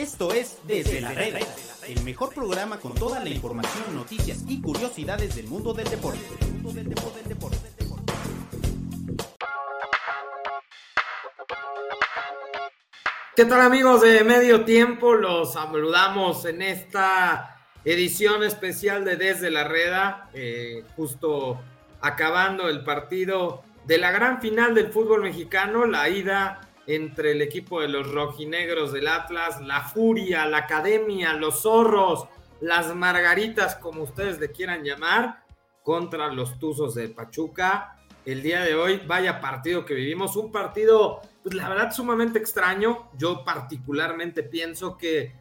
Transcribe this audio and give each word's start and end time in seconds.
Esto 0.00 0.32
es 0.32 0.56
Desde 0.66 1.02
la 1.02 1.12
Reda, 1.12 1.40
el 1.86 2.02
mejor 2.04 2.32
programa 2.34 2.78
con 2.80 2.94
toda 2.94 3.22
la 3.22 3.28
información, 3.28 3.94
noticias 3.94 4.44
y 4.48 4.62
curiosidades 4.62 5.36
del 5.36 5.46
mundo 5.46 5.74
del 5.74 5.90
deporte. 5.90 6.20
¿Qué 13.36 13.44
tal 13.44 13.60
amigos 13.60 14.00
de 14.00 14.24
Medio 14.24 14.64
Tiempo? 14.64 15.12
Los 15.12 15.52
saludamos 15.52 16.46
en 16.46 16.62
esta 16.62 17.58
edición 17.84 18.42
especial 18.42 19.04
de 19.04 19.16
Desde 19.16 19.50
la 19.50 19.64
Reda, 19.64 20.30
eh, 20.32 20.82
justo 20.96 21.60
acabando 22.00 22.70
el 22.70 22.84
partido 22.84 23.62
de 23.84 23.98
la 23.98 24.12
gran 24.12 24.40
final 24.40 24.74
del 24.74 24.90
fútbol 24.90 25.20
mexicano, 25.24 25.84
la 25.84 26.08
ida 26.08 26.69
entre 26.86 27.32
el 27.32 27.42
equipo 27.42 27.80
de 27.80 27.88
los 27.88 28.10
rojinegros 28.10 28.92
del 28.92 29.08
Atlas, 29.08 29.60
la 29.60 29.82
Furia, 29.82 30.46
la 30.46 30.58
Academia, 30.58 31.34
los 31.34 31.62
Zorros, 31.62 32.26
las 32.60 32.94
Margaritas, 32.94 33.76
como 33.76 34.02
ustedes 34.02 34.38
le 34.40 34.50
quieran 34.50 34.84
llamar, 34.84 35.44
contra 35.82 36.28
los 36.28 36.58
Tuzos 36.58 36.94
de 36.94 37.08
Pachuca. 37.08 37.96
El 38.24 38.42
día 38.42 38.62
de 38.62 38.74
hoy, 38.74 39.00
vaya 39.06 39.40
partido 39.40 39.84
que 39.84 39.94
vivimos, 39.94 40.36
un 40.36 40.52
partido, 40.52 41.20
pues 41.42 41.54
la 41.54 41.68
verdad, 41.68 41.92
sumamente 41.92 42.38
extraño. 42.38 43.10
Yo 43.16 43.44
particularmente 43.44 44.42
pienso 44.42 44.96
que 44.96 45.34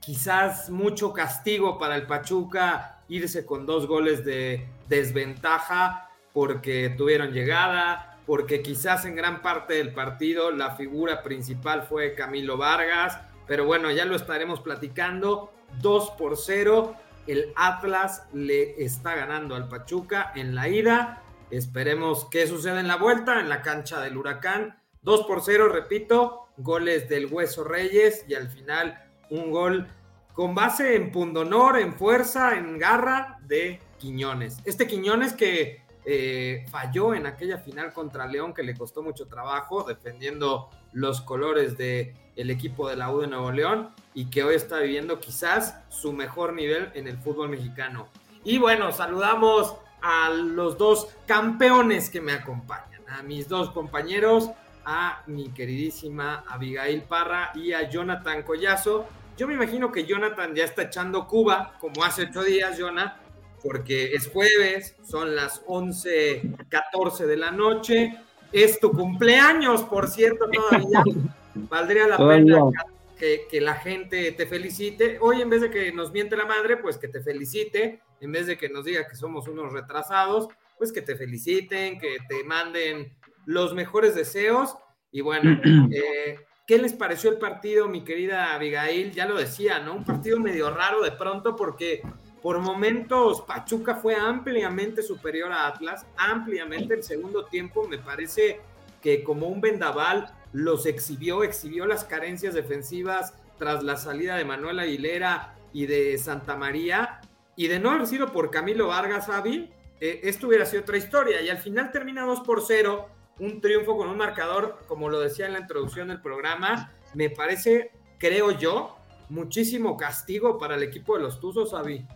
quizás 0.00 0.70
mucho 0.70 1.12
castigo 1.12 1.78
para 1.78 1.96
el 1.96 2.06
Pachuca 2.06 3.02
irse 3.08 3.44
con 3.44 3.66
dos 3.66 3.86
goles 3.86 4.24
de 4.24 4.68
desventaja 4.88 6.10
porque 6.32 6.94
tuvieron 6.96 7.32
llegada, 7.32 8.09
porque 8.30 8.62
quizás 8.62 9.06
en 9.06 9.16
gran 9.16 9.42
parte 9.42 9.74
del 9.74 9.92
partido 9.92 10.52
la 10.52 10.76
figura 10.76 11.24
principal 11.24 11.82
fue 11.82 12.14
Camilo 12.14 12.56
Vargas, 12.56 13.18
pero 13.48 13.64
bueno, 13.64 13.90
ya 13.90 14.04
lo 14.04 14.14
estaremos 14.14 14.60
platicando. 14.60 15.52
2 15.82 16.10
por 16.12 16.36
0, 16.36 16.94
el 17.26 17.52
Atlas 17.56 18.28
le 18.32 18.84
está 18.84 19.16
ganando 19.16 19.56
al 19.56 19.66
Pachuca 19.66 20.30
en 20.36 20.54
la 20.54 20.68
ida. 20.68 21.24
Esperemos 21.50 22.28
qué 22.30 22.46
sucede 22.46 22.78
en 22.78 22.86
la 22.86 22.98
vuelta, 22.98 23.40
en 23.40 23.48
la 23.48 23.62
cancha 23.62 24.00
del 24.00 24.16
Huracán. 24.16 24.78
2 25.02 25.26
por 25.26 25.42
0, 25.42 25.68
repito, 25.68 26.46
goles 26.56 27.08
del 27.08 27.26
Hueso 27.26 27.64
Reyes 27.64 28.24
y 28.28 28.34
al 28.34 28.48
final 28.48 29.10
un 29.30 29.50
gol 29.50 29.88
con 30.34 30.54
base 30.54 30.94
en 30.94 31.10
pundonor, 31.10 31.80
en 31.80 31.94
fuerza, 31.94 32.56
en 32.56 32.78
garra 32.78 33.40
de 33.42 33.80
Quiñones. 33.98 34.58
Este 34.64 34.86
Quiñones 34.86 35.32
que 35.32 35.82
eh, 36.04 36.64
falló 36.70 37.14
en 37.14 37.26
aquella 37.26 37.58
final 37.58 37.92
contra 37.92 38.26
León 38.26 38.54
que 38.54 38.62
le 38.62 38.74
costó 38.74 39.02
mucho 39.02 39.26
trabajo 39.26 39.84
defendiendo 39.84 40.70
los 40.92 41.20
colores 41.20 41.76
del 41.76 42.14
el 42.36 42.50
equipo 42.50 42.88
de 42.88 42.96
la 42.96 43.12
U 43.12 43.20
de 43.20 43.26
Nuevo 43.26 43.52
León 43.52 43.90
y 44.14 44.30
que 44.30 44.42
hoy 44.42 44.54
está 44.54 44.78
viviendo 44.78 45.20
quizás 45.20 45.76
su 45.90 46.12
mejor 46.12 46.54
nivel 46.54 46.90
en 46.94 47.06
el 47.06 47.18
fútbol 47.18 47.50
mexicano. 47.50 48.08
Y 48.44 48.58
bueno, 48.58 48.92
saludamos 48.92 49.74
a 50.00 50.30
los 50.30 50.78
dos 50.78 51.08
campeones 51.26 52.08
que 52.08 52.22
me 52.22 52.32
acompañan, 52.32 53.02
a 53.08 53.22
mis 53.22 53.46
dos 53.46 53.70
compañeros, 53.70 54.50
a 54.86 55.22
mi 55.26 55.50
queridísima 55.50 56.44
Abigail 56.48 57.02
Parra 57.02 57.52
y 57.54 57.74
a 57.74 57.90
Jonathan 57.90 58.42
Collazo. 58.42 59.06
Yo 59.36 59.46
me 59.46 59.54
imagino 59.54 59.92
que 59.92 60.06
Jonathan 60.06 60.54
ya 60.54 60.64
está 60.64 60.84
echando 60.84 61.26
Cuba, 61.26 61.74
como 61.78 62.02
hace 62.04 62.22
ocho 62.22 62.42
días, 62.42 62.78
Jonathan 62.78 63.29
porque 63.62 64.14
es 64.14 64.28
jueves, 64.28 64.96
son 65.08 65.36
las 65.36 65.64
11:14 65.66 67.26
de 67.26 67.36
la 67.36 67.50
noche. 67.50 68.16
Es 68.52 68.80
tu 68.80 68.90
cumpleaños, 68.92 69.82
por 69.82 70.08
cierto, 70.08 70.48
todavía. 70.50 71.02
Valdría 71.54 72.06
la 72.06 72.16
pena 72.16 72.70
que, 73.18 73.42
que, 73.50 73.60
la 73.60 73.74
gente 73.74 74.32
te 74.32 74.46
felicite. 74.46 75.18
Hoy, 75.20 75.42
en 75.42 75.50
vez 75.50 75.60
de 75.60 75.70
que 75.70 75.92
nos 75.92 76.12
miente 76.12 76.36
la 76.36 76.46
madre, 76.46 76.76
pues 76.78 76.96
que 76.96 77.08
te 77.08 77.20
felicite. 77.20 78.00
En 78.20 78.32
vez 78.32 78.46
de 78.46 78.56
que 78.56 78.68
nos 78.68 78.84
diga 78.84 79.06
que 79.06 79.16
somos 79.16 79.46
unos 79.48 79.72
retrasados, 79.72 80.48
pues 80.78 80.92
que 80.92 81.02
te 81.02 81.16
feliciten, 81.16 81.98
que 81.98 82.18
te 82.28 82.42
manden 82.44 83.14
los 83.44 83.74
mejores 83.74 84.14
deseos. 84.14 84.76
Y 85.12 85.20
bueno, 85.20 85.60
eh, 85.92 86.38
¿qué 86.66 86.78
les 86.78 86.92
pareció 86.92 87.30
el 87.30 87.38
partido, 87.38 87.88
mi 87.88 88.04
querida 88.04 88.54
Abigail? 88.54 89.12
Ya 89.12 89.26
lo 89.26 89.36
decía, 89.36 89.80
¿no? 89.80 89.94
Un 89.94 90.04
partido 90.04 90.38
medio 90.38 90.70
raro 90.70 91.02
de 91.02 91.12
pronto 91.12 91.56
porque 91.56 92.02
por 92.42 92.58
momentos, 92.58 93.42
Pachuca 93.42 93.96
fue 93.96 94.14
ampliamente 94.14 95.02
superior 95.02 95.52
a 95.52 95.66
Atlas, 95.66 96.06
ampliamente. 96.16 96.94
El 96.94 97.02
segundo 97.02 97.44
tiempo 97.44 97.86
me 97.86 97.98
parece 97.98 98.60
que 99.02 99.22
como 99.22 99.48
un 99.48 99.60
vendaval 99.60 100.32
los 100.52 100.86
exhibió, 100.86 101.42
exhibió 101.42 101.86
las 101.86 102.04
carencias 102.04 102.54
defensivas 102.54 103.34
tras 103.58 103.82
la 103.82 103.96
salida 103.96 104.36
de 104.36 104.44
Manuel 104.44 104.78
Aguilera 104.78 105.54
y 105.72 105.84
de 105.84 106.16
Santa 106.16 106.56
María. 106.56 107.20
Y 107.56 107.68
de 107.68 107.78
no 107.78 107.90
haber 107.90 108.06
sido 108.06 108.32
por 108.32 108.50
Camilo 108.50 108.88
Vargas, 108.88 109.28
Avi, 109.28 109.70
eh, 110.00 110.20
esto 110.24 110.48
hubiera 110.48 110.64
sido 110.64 110.82
otra 110.82 110.96
historia. 110.96 111.42
Y 111.42 111.50
al 111.50 111.58
final 111.58 111.92
termina 111.92 112.24
2 112.24 112.40
por 112.40 112.62
0, 112.66 113.06
un 113.38 113.60
triunfo 113.60 113.98
con 113.98 114.08
un 114.08 114.16
marcador, 114.16 114.78
como 114.88 115.10
lo 115.10 115.20
decía 115.20 115.46
en 115.46 115.52
la 115.52 115.60
introducción 115.60 116.08
del 116.08 116.22
programa. 116.22 116.94
Me 117.12 117.28
parece, 117.28 117.90
creo 118.18 118.52
yo, 118.52 118.96
muchísimo 119.28 119.98
castigo 119.98 120.58
para 120.58 120.76
el 120.76 120.82
equipo 120.82 121.16
de 121.16 121.22
los 121.24 121.38
Tuzos, 121.38 121.74
Avi. 121.74 122.06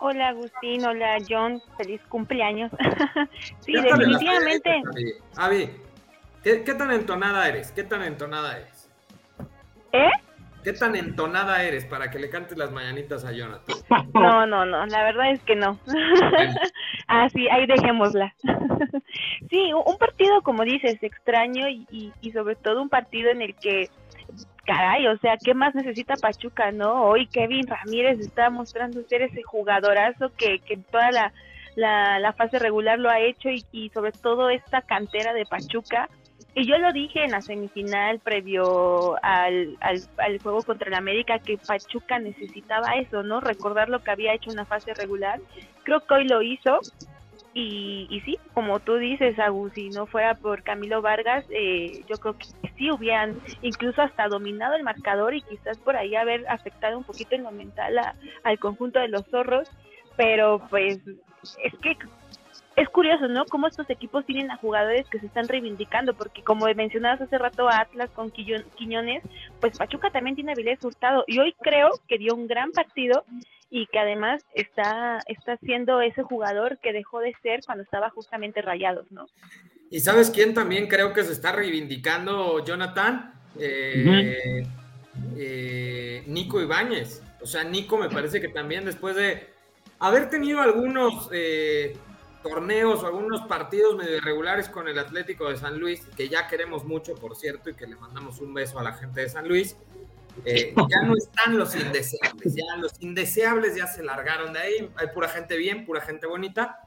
Hola 0.00 0.28
Agustín, 0.28 0.84
hola 0.84 1.18
John, 1.28 1.60
feliz 1.76 2.00
cumpleaños. 2.08 2.70
sí, 3.60 3.72
definitivamente. 3.72 4.82
Avi, 5.36 5.70
¿qué, 6.44 6.74
tan 6.74 6.92
entonada 6.92 7.48
eres? 7.48 7.72
¿Qué 7.72 7.82
tan 7.82 8.02
entonada 8.02 8.58
eres? 8.58 8.88
¿Eh? 9.92 10.10
¿Qué 10.62 10.72
tan 10.72 10.94
entonada 10.94 11.64
eres 11.64 11.84
para 11.84 12.10
que 12.10 12.18
le 12.20 12.30
cantes 12.30 12.56
las 12.56 12.70
mañanitas 12.70 13.24
a 13.24 13.32
Jonathan? 13.32 13.76
No, 14.14 14.46
no, 14.46 14.64
no, 14.64 14.86
la 14.86 15.02
verdad 15.02 15.32
es 15.32 15.40
que 15.42 15.56
no. 15.56 15.78
ah, 17.08 17.28
sí, 17.30 17.48
ahí 17.48 17.66
dejémosla. 17.66 18.34
sí, 19.50 19.72
un 19.72 19.98
partido, 19.98 20.42
como 20.42 20.62
dices, 20.62 21.02
extraño 21.02 21.68
y, 21.68 22.12
y 22.20 22.32
sobre 22.32 22.54
todo 22.54 22.82
un 22.82 22.88
partido 22.88 23.30
en 23.30 23.42
el 23.42 23.54
que 23.56 23.90
caray, 24.68 25.06
o 25.06 25.16
sea, 25.16 25.38
¿qué 25.42 25.54
más 25.54 25.74
necesita 25.74 26.14
Pachuca, 26.16 26.70
no? 26.72 27.04
Hoy 27.04 27.26
Kevin 27.26 27.66
Ramírez 27.66 28.20
está 28.20 28.50
mostrando 28.50 29.02
ser 29.08 29.22
ese 29.22 29.42
jugadorazo 29.42 30.30
que, 30.36 30.58
que 30.58 30.76
toda 30.76 31.10
la, 31.10 31.32
la, 31.74 32.34
fase 32.34 32.58
regular 32.58 32.98
lo 32.98 33.08
ha 33.08 33.18
hecho 33.18 33.48
y, 33.48 33.88
sobre 33.94 34.12
todo 34.12 34.50
esta 34.50 34.82
cantera 34.82 35.32
de 35.32 35.46
Pachuca. 35.46 36.10
Y 36.54 36.66
yo 36.66 36.76
lo 36.76 36.92
dije 36.92 37.24
en 37.24 37.30
la 37.30 37.40
semifinal 37.40 38.18
previo 38.18 39.16
al, 39.22 39.78
al, 39.80 40.02
al, 40.18 40.38
juego 40.38 40.62
contra 40.62 40.88
el 40.88 40.94
América 40.94 41.38
que 41.38 41.56
Pachuca 41.56 42.18
necesitaba 42.18 42.92
eso, 42.96 43.22
¿no? 43.22 43.40
Recordar 43.40 43.88
lo 43.88 44.02
que 44.02 44.10
había 44.10 44.34
hecho 44.34 44.50
en 44.50 44.56
la 44.56 44.66
fase 44.66 44.92
regular. 44.92 45.40
Creo 45.84 46.00
que 46.04 46.12
hoy 46.12 46.28
lo 46.28 46.42
hizo 46.42 46.80
y, 47.54 48.22
sí, 48.24 48.38
como 48.54 48.78
tú 48.80 48.96
dices, 48.96 49.38
Agus, 49.38 49.72
si 49.72 49.90
no 49.90 50.06
fuera 50.06 50.34
por 50.34 50.62
Camilo 50.62 51.02
Vargas, 51.02 51.44
eh, 51.50 52.04
yo 52.08 52.16
creo 52.18 52.38
que 52.38 52.46
sí 52.76 52.90
hubieran 52.90 53.40
incluso 53.62 54.02
hasta 54.02 54.28
dominado 54.28 54.74
el 54.74 54.84
marcador 54.84 55.34
y 55.34 55.42
quizás 55.42 55.76
por 55.78 55.96
ahí 55.96 56.14
haber 56.14 56.46
afectado 56.48 56.96
un 56.96 57.04
poquito 57.04 57.34
en 57.34 57.42
lo 57.42 57.50
mental 57.50 57.98
al 58.44 58.58
conjunto 58.58 59.00
de 59.00 59.08
los 59.08 59.26
zorros, 59.26 59.68
pero 60.16 60.62
pues 60.70 60.98
es 61.62 61.72
que 61.80 61.96
es 62.76 62.88
curioso, 62.90 63.26
¿no? 63.26 63.44
Cómo 63.46 63.66
estos 63.66 63.90
equipos 63.90 64.24
tienen 64.24 64.52
a 64.52 64.56
jugadores 64.56 65.08
que 65.08 65.18
se 65.18 65.26
están 65.26 65.48
reivindicando, 65.48 66.14
porque 66.14 66.44
como 66.44 66.66
mencionabas 66.76 67.20
hace 67.20 67.36
rato 67.36 67.68
a 67.68 67.80
Atlas 67.80 68.10
con 68.10 68.30
Quiñones, 68.30 69.24
pues 69.60 69.76
Pachuca 69.76 70.10
también 70.10 70.36
tiene 70.36 70.52
habilidad 70.52 70.84
Hurtado 70.84 71.24
y 71.26 71.40
hoy 71.40 71.54
creo 71.60 71.90
que 72.06 72.18
dio 72.18 72.36
un 72.36 72.46
gran 72.46 72.70
partido 72.70 73.24
y 73.70 73.86
que 73.86 73.98
además 73.98 74.42
está, 74.54 75.20
está 75.26 75.56
siendo 75.58 76.00
ese 76.00 76.22
jugador 76.22 76.78
que 76.78 76.92
dejó 76.92 77.20
de 77.20 77.34
ser 77.42 77.60
cuando 77.64 77.84
estaba 77.84 78.10
justamente 78.10 78.62
rayados, 78.62 79.10
¿no? 79.10 79.26
Y 79.90 80.00
sabes 80.00 80.30
quién 80.30 80.54
también 80.54 80.86
creo 80.86 81.12
que 81.12 81.24
se 81.24 81.32
está 81.32 81.52
reivindicando, 81.52 82.64
Jonathan? 82.64 83.32
Eh, 83.58 84.66
eh, 85.36 86.22
Nico 86.26 86.60
Ibáñez. 86.60 87.22
O 87.40 87.46
sea, 87.46 87.64
Nico 87.64 87.96
me 87.96 88.08
parece 88.10 88.40
que 88.40 88.48
también 88.48 88.84
después 88.84 89.16
de 89.16 89.48
haber 89.98 90.28
tenido 90.28 90.60
algunos 90.60 91.28
eh, 91.32 91.96
torneos 92.42 93.02
o 93.02 93.06
algunos 93.06 93.42
partidos 93.42 93.96
medio 93.96 94.16
irregulares 94.16 94.68
con 94.68 94.88
el 94.88 94.98
Atlético 94.98 95.48
de 95.48 95.56
San 95.56 95.78
Luis, 95.78 96.06
que 96.16 96.28
ya 96.28 96.48
queremos 96.48 96.84
mucho, 96.84 97.14
por 97.14 97.36
cierto, 97.36 97.70
y 97.70 97.74
que 97.74 97.86
le 97.86 97.96
mandamos 97.96 98.40
un 98.40 98.54
beso 98.54 98.78
a 98.78 98.82
la 98.82 98.92
gente 98.92 99.22
de 99.22 99.28
San 99.28 99.48
Luis, 99.48 99.76
eh, 100.44 100.74
ya 100.90 101.02
no 101.02 101.16
están 101.16 101.58
los 101.58 101.74
indeseables, 101.74 102.54
ya 102.54 102.76
los 102.76 102.92
indeseables 103.00 103.76
ya 103.76 103.86
se 103.86 104.02
largaron 104.02 104.52
de 104.52 104.60
ahí, 104.60 104.90
hay 104.96 105.08
pura 105.08 105.28
gente 105.28 105.56
bien, 105.56 105.84
pura 105.84 106.00
gente 106.00 106.26
bonita. 106.26 106.80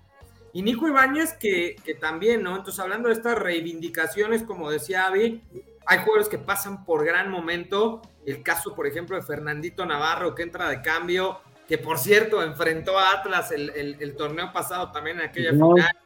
Y 0.53 0.63
Nico 0.63 0.87
Ibáñez, 0.87 1.33
que, 1.33 1.77
que 1.85 1.93
también, 1.93 2.43
¿no? 2.43 2.57
Entonces, 2.57 2.79
hablando 2.79 3.07
de 3.07 3.13
estas 3.13 3.37
reivindicaciones, 3.37 4.43
como 4.43 4.69
decía 4.69 5.05
Avi, 5.05 5.41
hay 5.85 5.99
jugadores 5.99 6.27
que 6.27 6.37
pasan 6.37 6.83
por 6.85 7.05
gran 7.05 7.31
momento. 7.31 8.01
El 8.25 8.43
caso, 8.43 8.75
por 8.75 8.85
ejemplo, 8.85 9.15
de 9.15 9.23
Fernandito 9.23 9.85
Navarro, 9.85 10.35
que 10.35 10.43
entra 10.43 10.69
de 10.69 10.81
cambio, 10.81 11.39
que 11.67 11.77
por 11.77 11.97
cierto 11.97 12.43
enfrentó 12.43 12.99
a 12.99 13.11
Atlas 13.11 13.51
el, 13.51 13.69
el, 13.69 14.15
torneo 14.15 14.51
pasado 14.51 14.91
también 14.91 15.19
en 15.19 15.27
aquella 15.27 15.51
final. 15.51 15.97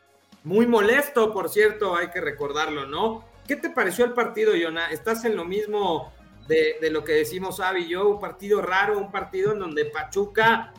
Muy 0.44 0.68
molesto, 0.68 1.34
por 1.34 1.50
cierto, 1.50 1.96
hay 1.96 2.10
que 2.10 2.22
recordarlo, 2.22 2.86
¿no? 2.86 3.26
¿Qué 3.48 3.56
te 3.56 3.72
pareció 3.72 4.06
el 4.06 4.14
partido, 4.14 4.56
Yona? 4.56 4.92
¿Estás 4.92 5.26
en 5.26 5.36
lo 5.36 5.44
mismo 5.44 6.14
de, 6.48 6.78
de 6.80 6.90
lo 6.90 7.04
que 7.04 7.14
decimos 7.14 7.60
Avi 7.60 7.84
y 7.84 7.90
yo, 7.90 8.08
un 8.08 8.20
partido 8.20 8.62
raro, 8.62 8.98
un 8.98 9.12
partido 9.12 9.54
en 9.54 9.60
donde 9.60 9.86
Pachuca 9.86 10.74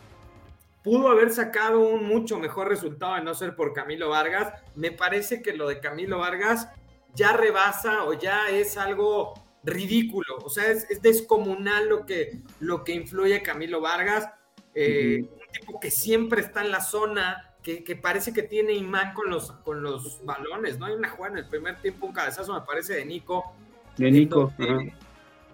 pudo 0.87 1.09
haber 1.09 1.31
sacado 1.31 1.81
un 1.81 2.05
mucho 2.05 2.39
mejor 2.39 2.69
resultado 2.69 3.17
de 3.17 3.23
no 3.23 3.35
ser 3.35 3.57
por 3.57 3.73
Camilo 3.73 4.11
Vargas. 4.11 4.53
Me 4.77 4.93
parece 4.93 5.43
que 5.43 5.53
lo 5.53 5.67
de 5.67 5.81
Camilo 5.81 6.19
Vargas 6.19 6.69
ya 7.13 7.33
rebasa 7.33 8.05
o 8.05 8.13
ya 8.13 8.49
es 8.51 8.77
algo 8.77 9.35
ridículo, 9.65 10.37
o 10.45 10.49
sea, 10.49 10.71
es, 10.71 11.03
descomunal 11.03 11.89
lo 11.89 12.07
que, 12.07 12.39
lo 12.61 12.85
que 12.85 12.93
influye 12.93 13.43
Camilo 13.43 13.81
Vargas, 13.81 14.31
eh, 14.77 15.29
un 15.29 15.53
tipo 15.53 15.81
que 15.81 15.91
siempre 15.91 16.41
está 16.41 16.61
en 16.61 16.71
la 16.71 16.81
zona, 16.81 17.57
que, 17.65 17.99
parece 18.01 18.33
que 18.33 18.45
tiene 18.45 18.75
imán 18.75 19.13
con 19.13 19.29
los, 19.29 19.51
con 19.51 19.83
los 19.83 20.25
balones, 20.25 20.79
¿no? 20.79 20.87
Hay 20.87 20.95
una 20.95 21.09
jugada 21.09 21.33
en 21.33 21.39
el 21.39 21.49
primer 21.49 21.83
tiempo, 21.83 22.07
un 22.07 22.13
cabezazo 22.13 22.55
me 22.55 22.61
parece 22.61 22.95
de 22.95 23.05
Nico. 23.05 23.57
De 23.97 24.09
Nico. 24.09 24.53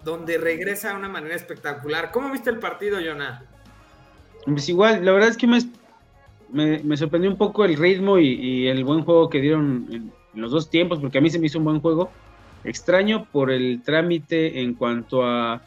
Donde, 0.03 0.37
regresa 0.37 0.89
de 0.89 0.95
una 0.95 1.09
manera 1.09 1.35
espectacular. 1.35 2.11
¿Cómo 2.11 2.31
viste 2.31 2.49
el 2.49 2.59
partido, 2.59 2.99
Jonah? 3.03 3.45
Pues 4.45 4.67
igual, 4.67 5.05
la 5.05 5.11
verdad 5.13 5.29
es 5.29 5.37
que 5.37 5.47
me, 5.47 5.59
me, 6.83 6.97
sorprendió 6.97 7.31
un 7.31 7.37
poco 7.37 7.63
el 7.63 7.77
ritmo 7.77 8.17
y, 8.19 8.67
el 8.67 8.83
buen 8.83 9.03
juego 9.03 9.29
que 9.29 9.39
dieron 9.39 9.87
en, 9.91 10.13
los 10.33 10.51
dos 10.51 10.69
tiempos, 10.69 10.99
porque 10.99 11.19
a 11.19 11.21
mí 11.21 11.29
se 11.29 11.39
me 11.39 11.45
hizo 11.45 11.59
un 11.59 11.65
buen 11.65 11.79
juego. 11.79 12.11
Extraño 12.63 13.25
por 13.31 13.51
el 13.51 13.81
trámite 13.83 14.61
en 14.61 14.73
cuanto 14.73 15.25
a 15.25 15.61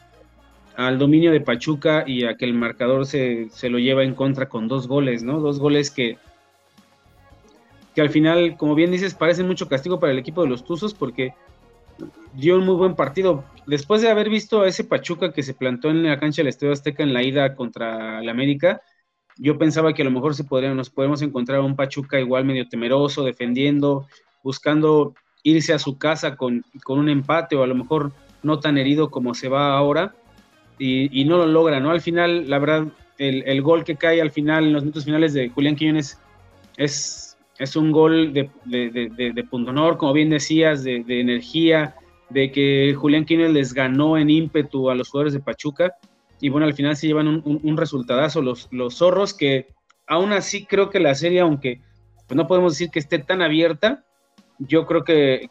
al 0.75 0.99
dominio 0.99 1.31
de 1.31 1.41
Pachuca 1.41 2.03
y 2.05 2.25
a 2.25 2.37
que 2.37 2.45
el 2.45 2.53
marcador 2.53 3.07
se, 3.07 3.49
se, 3.49 3.67
lo 3.67 3.79
lleva 3.79 4.03
en 4.03 4.13
contra 4.13 4.47
con 4.47 4.67
dos 4.67 4.87
goles, 4.87 5.23
¿no? 5.23 5.39
Dos 5.39 5.57
goles 5.57 5.89
que, 5.89 6.19
que 7.95 8.01
al 8.01 8.11
final, 8.11 8.57
como 8.57 8.75
bien 8.75 8.91
dices, 8.91 9.15
parecen 9.15 9.47
mucho 9.47 9.67
castigo 9.67 9.99
para 9.99 10.13
el 10.13 10.19
equipo 10.19 10.43
de 10.43 10.49
los 10.49 10.63
Tuzos 10.63 10.93
porque 10.93 11.33
dio 12.33 12.57
un 12.57 12.65
muy 12.65 12.75
buen 12.75 12.95
partido. 12.95 13.43
Después 13.65 14.01
de 14.01 14.09
haber 14.09 14.29
visto 14.29 14.61
a 14.61 14.67
ese 14.67 14.83
Pachuca 14.83 15.33
que 15.33 15.43
se 15.43 15.53
plantó 15.53 15.89
en 15.89 16.03
la 16.03 16.19
cancha 16.19 16.41
del 16.41 16.49
Estadio 16.49 16.73
Azteca 16.73 17.03
en 17.03 17.13
la 17.13 17.23
ida 17.23 17.55
contra 17.55 18.19
el 18.21 18.29
América, 18.29 18.81
yo 19.37 19.57
pensaba 19.57 19.93
que 19.93 20.01
a 20.01 20.05
lo 20.05 20.11
mejor 20.11 20.35
se 20.35 20.43
podría, 20.43 20.73
nos 20.73 20.89
podemos 20.89 21.21
encontrar 21.21 21.59
a 21.59 21.63
un 21.63 21.75
Pachuca 21.75 22.19
igual 22.19 22.45
medio 22.45 22.67
temeroso, 22.67 23.23
defendiendo, 23.23 24.07
buscando 24.43 25.13
irse 25.43 25.73
a 25.73 25.79
su 25.79 25.97
casa 25.97 26.35
con, 26.35 26.65
un 26.87 27.09
empate 27.09 27.55
o 27.55 27.63
a 27.63 27.67
lo 27.67 27.75
mejor 27.75 28.11
no 28.43 28.59
tan 28.59 28.77
herido 28.77 29.09
como 29.09 29.33
se 29.33 29.49
va 29.49 29.77
ahora 29.77 30.15
y, 30.79 31.25
no 31.25 31.37
lo 31.37 31.47
logra, 31.47 31.79
¿no? 31.79 31.89
Al 31.89 32.01
final, 32.01 32.49
la 32.49 32.59
verdad, 32.59 32.87
el, 33.17 33.61
gol 33.61 33.83
que 33.83 33.95
cae 33.95 34.21
al 34.21 34.31
final, 34.31 34.65
en 34.65 34.73
los 34.73 34.83
minutos 34.83 35.05
finales 35.05 35.33
de 35.33 35.49
Julián 35.49 35.75
Quiñones, 35.75 36.19
es, 36.77 37.26
es 37.59 37.75
un 37.75 37.91
gol 37.91 38.33
de, 38.33 38.49
de, 38.65 39.43
punto 39.49 39.71
honor, 39.71 39.97
como 39.97 40.13
bien 40.13 40.29
decías, 40.29 40.83
de, 40.83 41.03
energía, 41.07 41.95
de 42.29 42.51
que 42.51 42.93
Julián 42.95 43.25
Quiñones 43.25 43.53
les 43.53 43.73
ganó 43.73 44.17
en 44.17 44.29
ímpetu 44.29 44.89
a 44.89 44.95
los 44.95 45.09
jugadores 45.09 45.33
de 45.33 45.39
Pachuca. 45.39 45.95
Y 46.39 46.49
bueno, 46.49 46.67
al 46.67 46.73
final 46.73 46.95
se 46.95 47.07
llevan 47.07 47.27
un, 47.27 47.41
un, 47.45 47.75
los, 47.75 48.67
los 48.71 48.95
zorros 48.95 49.33
que 49.33 49.67
aún 50.05 50.31
así 50.33 50.65
creo 50.65 50.89
que 50.89 50.99
la 50.99 51.15
serie, 51.15 51.39
aunque 51.41 51.81
pues 52.27 52.35
no 52.35 52.47
podemos 52.47 52.73
decir 52.73 52.89
que 52.89 52.99
esté 52.99 53.19
tan 53.19 53.41
abierta, 53.41 54.03
yo 54.59 54.85
creo 54.85 55.03
que, 55.03 55.49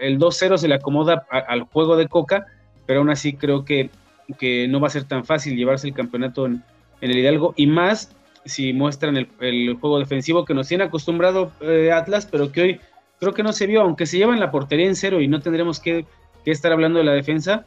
el 0.00 0.18
2-0 0.18 0.58
se 0.58 0.68
le 0.68 0.74
acomoda 0.74 1.26
al 1.30 1.62
juego 1.62 1.96
de 1.96 2.08
Coca, 2.08 2.46
pero 2.86 3.00
aún 3.00 3.10
así 3.10 3.34
creo 3.34 3.64
que, 3.64 3.90
que, 4.38 4.66
no 4.68 4.80
va 4.80 4.88
a 4.88 4.90
ser 4.90 5.04
tan 5.04 5.24
fácil 5.24 5.56
llevarse 5.56 5.88
el 5.88 5.94
campeonato 5.94 6.46
en, 6.46 6.62
el 7.00 7.16
Hidalgo. 7.16 7.54
Y 7.56 7.66
más 7.66 8.14
si 8.44 8.72
muestran 8.72 9.16
el, 9.16 9.76
juego 9.80 9.98
defensivo 9.98 10.44
que 10.44 10.54
nos 10.54 10.68
tiene 10.68 10.84
acostumbrado 10.84 11.52
eh, 11.60 11.92
Atlas, 11.92 12.26
pero 12.30 12.50
que 12.50 12.62
hoy 12.62 12.80
creo 13.20 13.34
que 13.34 13.42
no 13.42 13.52
se 13.52 13.66
vio, 13.66 13.82
aunque 13.82 14.06
se 14.06 14.18
llevan 14.18 14.40
la 14.40 14.50
portería 14.50 14.86
en 14.86 14.96
cero 14.96 15.20
y 15.20 15.28
no 15.28 15.40
tendremos 15.40 15.80
que, 15.80 16.06
estar 16.44 16.72
hablando 16.72 16.98
de 16.98 17.04
la 17.04 17.12
defensa. 17.12 17.66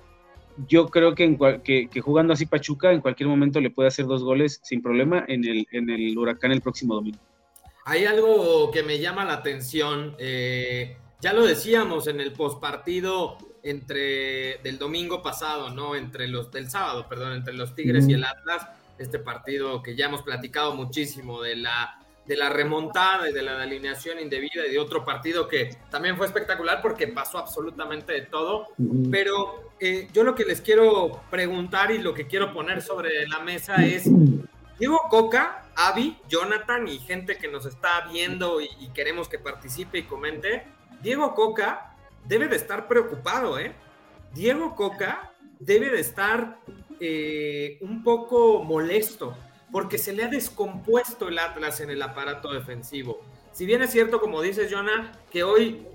Yo 0.67 0.87
creo 0.87 1.15
que, 1.15 1.23
en 1.23 1.37
que, 1.63 2.01
jugando 2.01 2.33
así 2.33 2.45
Pachuca 2.45 2.91
en 2.91 2.99
cualquier 2.99 3.29
momento 3.29 3.61
le 3.61 3.69
puede 3.69 3.87
hacer 3.87 4.05
dos 4.05 4.23
goles 4.23 4.59
sin 4.63 4.81
problema 4.81 5.23
en 5.27 5.45
el, 5.45 5.65
en 5.71 5.89
el 5.89 6.17
Huracán 6.17 6.51
el 6.51 6.61
próximo 6.61 6.95
domingo. 6.95 7.19
Hay 7.85 8.05
algo 8.05 8.71
que 8.71 8.83
me 8.83 8.99
llama 8.99 9.23
la 9.23 9.33
atención. 9.33 10.15
Eh, 10.17 10.97
ya 11.21 11.33
lo 11.33 11.45
decíamos 11.45 12.07
en 12.07 12.19
el 12.19 12.33
postpartido 12.33 13.37
entre 13.63 14.57
del 14.57 14.77
domingo 14.77 15.21
pasado, 15.21 15.69
¿no? 15.69 15.95
Entre 15.95 16.27
los 16.27 16.51
del 16.51 16.69
sábado, 16.69 17.07
perdón, 17.07 17.33
entre 17.33 17.53
los 17.53 17.75
Tigres 17.75 18.07
y 18.09 18.13
el 18.13 18.23
Atlas. 18.23 18.67
Este 18.97 19.19
partido 19.19 19.81
que 19.81 19.95
ya 19.95 20.05
hemos 20.05 20.21
platicado 20.21 20.73
muchísimo 20.75 21.41
de 21.41 21.57
la 21.57 21.99
de 22.25 22.35
la 22.35 22.49
remontada 22.49 23.29
y 23.29 23.33
de 23.33 23.43
la 23.43 23.61
alineación 23.61 24.19
indebida 24.19 24.65
y 24.67 24.71
de 24.71 24.79
otro 24.79 25.05
partido 25.05 25.47
que 25.47 25.77
también 25.91 26.17
fue 26.17 26.25
espectacular 26.25 26.81
porque 26.81 27.07
pasó 27.07 27.37
absolutamente 27.37 28.13
de 28.13 28.21
todo. 28.23 28.67
Pero 29.11 29.71
eh, 29.79 30.07
yo 30.11 30.23
lo 30.23 30.33
que 30.33 30.45
les 30.45 30.61
quiero 30.61 31.21
preguntar 31.29 31.91
y 31.91 31.99
lo 31.99 32.13
que 32.13 32.25
quiero 32.25 32.51
poner 32.53 32.81
sobre 32.81 33.27
la 33.27 33.39
mesa 33.39 33.75
es 33.85 34.09
Diego 34.79 35.01
Coca, 35.09 35.65
Avi, 35.75 36.17
Jonathan 36.27 36.87
y 36.87 36.99
gente 36.99 37.37
que 37.37 37.47
nos 37.47 37.65
está 37.65 38.07
viendo 38.11 38.59
y, 38.59 38.69
queremos 38.93 39.29
que 39.29 39.39
participe 39.39 39.99
y 39.99 40.03
comente. 40.03 40.63
Diego 41.01 41.35
Coca 41.35 41.95
debe 42.25 42.47
de 42.47 42.55
estar 42.55 42.87
preocupado, 42.87 43.59
¿eh? 43.59 43.73
Diego 44.33 44.75
Coca 44.75 45.31
debe 45.59 45.89
de 45.89 45.99
estar 45.99 46.57
eh, 46.99 47.77
un 47.81 48.03
poco 48.03 48.63
molesto 48.63 49.35
porque 49.71 49.97
se 49.97 50.13
le 50.13 50.23
ha 50.23 50.27
descompuesto 50.27 51.27
el 51.27 51.39
Atlas 51.39 51.81
en 51.81 51.89
el 51.89 52.01
aparato 52.01 52.53
defensivo. 52.53 53.21
Si 53.51 53.65
bien 53.65 53.81
es 53.81 53.91
cierto, 53.91 54.19
como 54.19 54.41
dices, 54.41 54.71
Jonah, 54.71 55.11
que 55.31 55.43
hoy 55.43 55.85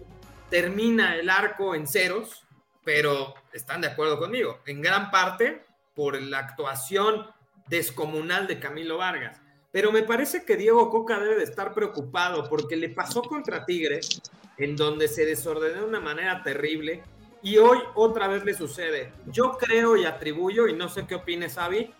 termina 0.50 1.17
el 1.17 1.31
arco 1.31 1.75
en 1.75 1.87
ceros, 1.87 2.44
pero 2.85 3.35
están 3.52 3.81
de 3.81 3.88
acuerdo 3.88 4.19
conmigo, 4.19 4.61
en 4.67 4.82
gran 4.82 5.11
parte 5.11 5.64
por 5.94 6.20
la 6.20 6.38
actuación 6.38 7.26
descomunal 7.69 8.47
de 8.47 8.58
Camilo 8.58 8.99
Vargas. 8.99 9.41
Pero 9.73 9.93
me 9.93 10.02
parece 10.02 10.44
que 10.44 10.56
Diego 10.56 10.91
Coca 10.91 11.19
debe 11.20 11.37
de 11.37 11.44
estar 11.44 11.73
preocupado 11.73 12.49
porque 12.49 12.76
le 12.76 12.88
pasó 12.88 13.23
contra 13.23 13.64
Tigres, 13.64 14.20
en 14.58 14.76
donde 14.76 15.08
se 15.08 15.25
desordenó 15.25 15.82
de 15.82 15.87
una 15.87 16.00
manera 16.00 16.43
terrible, 16.43 17.02
y 17.42 17.58
hoy 17.58 17.78
otra 17.94 18.28
vez 18.28 18.44
le 18.44 18.54
sucede. 18.54 19.12
Yo 19.26 19.56
creo 19.58 19.96
y 19.96 20.04
atribuyo, 20.04 20.69
y 20.69 20.75
no 20.75 20.88
sé 20.88 21.06
qué 21.06 21.14
opines, 21.14 21.58
Avi, 21.58 21.92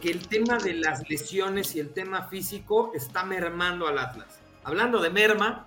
que 0.00 0.10
el 0.10 0.28
tema 0.28 0.58
de 0.58 0.74
las 0.74 1.08
lesiones 1.08 1.74
y 1.76 1.80
el 1.80 1.92
tema 1.92 2.28
físico 2.28 2.92
está 2.94 3.24
mermando 3.24 3.86
al 3.88 3.98
Atlas. 3.98 4.40
Hablando 4.64 5.00
de 5.00 5.10
merma, 5.10 5.66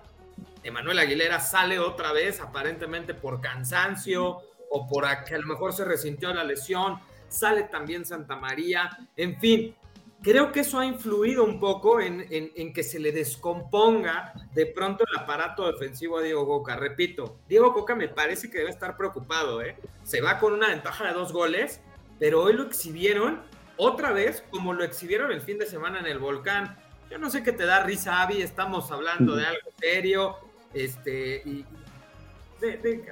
Emanuel 0.62 0.98
Aguilera 0.98 1.40
sale 1.40 1.78
otra 1.78 2.12
vez, 2.12 2.40
aparentemente 2.40 3.14
por 3.14 3.40
cansancio 3.40 4.38
o 4.70 4.86
por 4.88 5.04
que 5.24 5.34
a 5.34 5.38
lo 5.38 5.46
mejor 5.46 5.72
se 5.72 5.84
resintió 5.84 6.32
la 6.32 6.44
lesión 6.44 7.00
sale 7.32 7.64
también 7.64 8.04
Santa 8.04 8.36
María, 8.36 8.90
en 9.16 9.38
fin, 9.38 9.74
creo 10.22 10.52
que 10.52 10.60
eso 10.60 10.78
ha 10.78 10.86
influido 10.86 11.44
un 11.44 11.58
poco 11.58 12.00
en, 12.00 12.72
que 12.72 12.82
se 12.82 12.98
le 12.98 13.12
descomponga 13.12 14.32
de 14.54 14.66
pronto 14.66 15.04
el 15.10 15.18
aparato 15.18 15.70
defensivo 15.70 16.18
a 16.18 16.22
Diego 16.22 16.46
Coca. 16.46 16.76
Repito, 16.76 17.38
Diego 17.48 17.74
Coca 17.74 17.94
me 17.94 18.08
parece 18.08 18.50
que 18.50 18.58
debe 18.58 18.70
estar 18.70 18.96
preocupado, 18.96 19.60
¿eh? 19.62 19.76
Se 20.04 20.20
va 20.20 20.38
con 20.38 20.52
una 20.52 20.68
ventaja 20.68 21.06
de 21.08 21.12
dos 21.12 21.32
goles, 21.32 21.80
pero 22.18 22.42
hoy 22.42 22.52
lo 22.52 22.62
exhibieron 22.62 23.42
otra 23.76 24.12
vez 24.12 24.44
como 24.50 24.72
lo 24.72 24.84
exhibieron 24.84 25.32
el 25.32 25.40
fin 25.40 25.58
de 25.58 25.66
semana 25.66 25.98
en 25.98 26.06
el 26.06 26.18
volcán. 26.18 26.78
Yo 27.10 27.18
no 27.18 27.28
sé 27.28 27.42
qué 27.42 27.52
te 27.52 27.66
da 27.66 27.82
risa, 27.82 28.22
Avi, 28.22 28.40
estamos 28.40 28.90
hablando 28.90 29.36
de 29.36 29.44
algo 29.44 29.70
serio, 29.78 30.36
este, 30.72 31.42
y... 31.44 31.66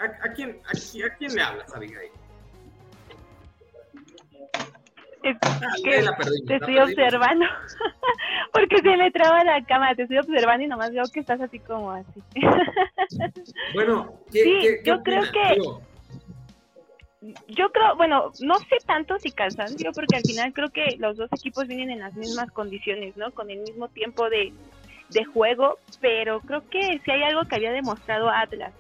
a, 0.01 0.33
quién, 0.33 0.61
a, 0.65 1.17
quién 1.17 1.35
le 1.35 1.43
hablas, 1.43 1.75
Abigail? 1.75 2.11
Es 5.23 5.37
que 5.85 6.05
te 6.47 6.57
estoy 6.57 6.79
observando. 6.79 7.45
Porque 8.53 8.79
se 8.79 8.97
le 8.97 9.11
traba 9.11 9.45
la 9.45 9.63
cámara, 9.65 9.95
te 9.95 10.03
estoy 10.03 10.19
observando 10.19 10.65
y 10.65 10.69
nomás 10.69 10.93
veo 10.93 11.05
que 11.13 11.21
estás 11.21 11.41
así 11.41 11.59
como 11.59 11.91
así. 11.91 12.23
bueno, 13.75 14.15
sí, 14.31 14.61
yo 14.85 15.03
creo 15.03 15.23
que. 15.31 15.59
Yo 17.49 17.71
creo, 17.71 17.97
bueno, 17.97 18.33
no 18.41 18.59
sé 18.61 18.79
tanto 18.87 19.19
si 19.19 19.31
cansancio, 19.31 19.93
porque 19.93 20.17
al 20.17 20.23
final 20.23 20.55
creo 20.55 20.71
que 20.71 20.97
los 20.99 21.19
dos 21.19 21.29
equipos 21.33 21.67
vienen 21.67 21.91
en 21.91 22.01
las 22.01 22.15
mismas 22.15 22.51
condiciones, 22.51 23.15
¿no? 23.19 23.31
Con 23.33 23.51
el 23.51 23.59
mismo 23.59 23.89
tiempo 23.89 24.31
de, 24.31 24.55
de 25.11 25.25
juego, 25.27 25.79
pero 26.01 26.41
creo 26.41 26.67
que 26.71 26.99
si 27.05 27.11
hay 27.11 27.23
algo 27.25 27.45
que 27.45 27.57
había 27.57 27.73
demostrado 27.73 28.31
Atlas 28.31 28.73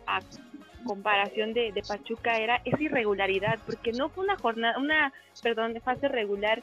comparación 0.84 1.52
de, 1.52 1.72
Pachuca 1.86 2.36
era 2.38 2.60
esa 2.64 2.82
irregularidad, 2.82 3.58
porque 3.66 3.92
no 3.92 4.08
fue 4.08 4.24
una 4.24 4.36
jornada, 4.36 4.78
una, 4.78 5.12
perdón, 5.42 5.74
fase 5.82 6.08
regular, 6.08 6.62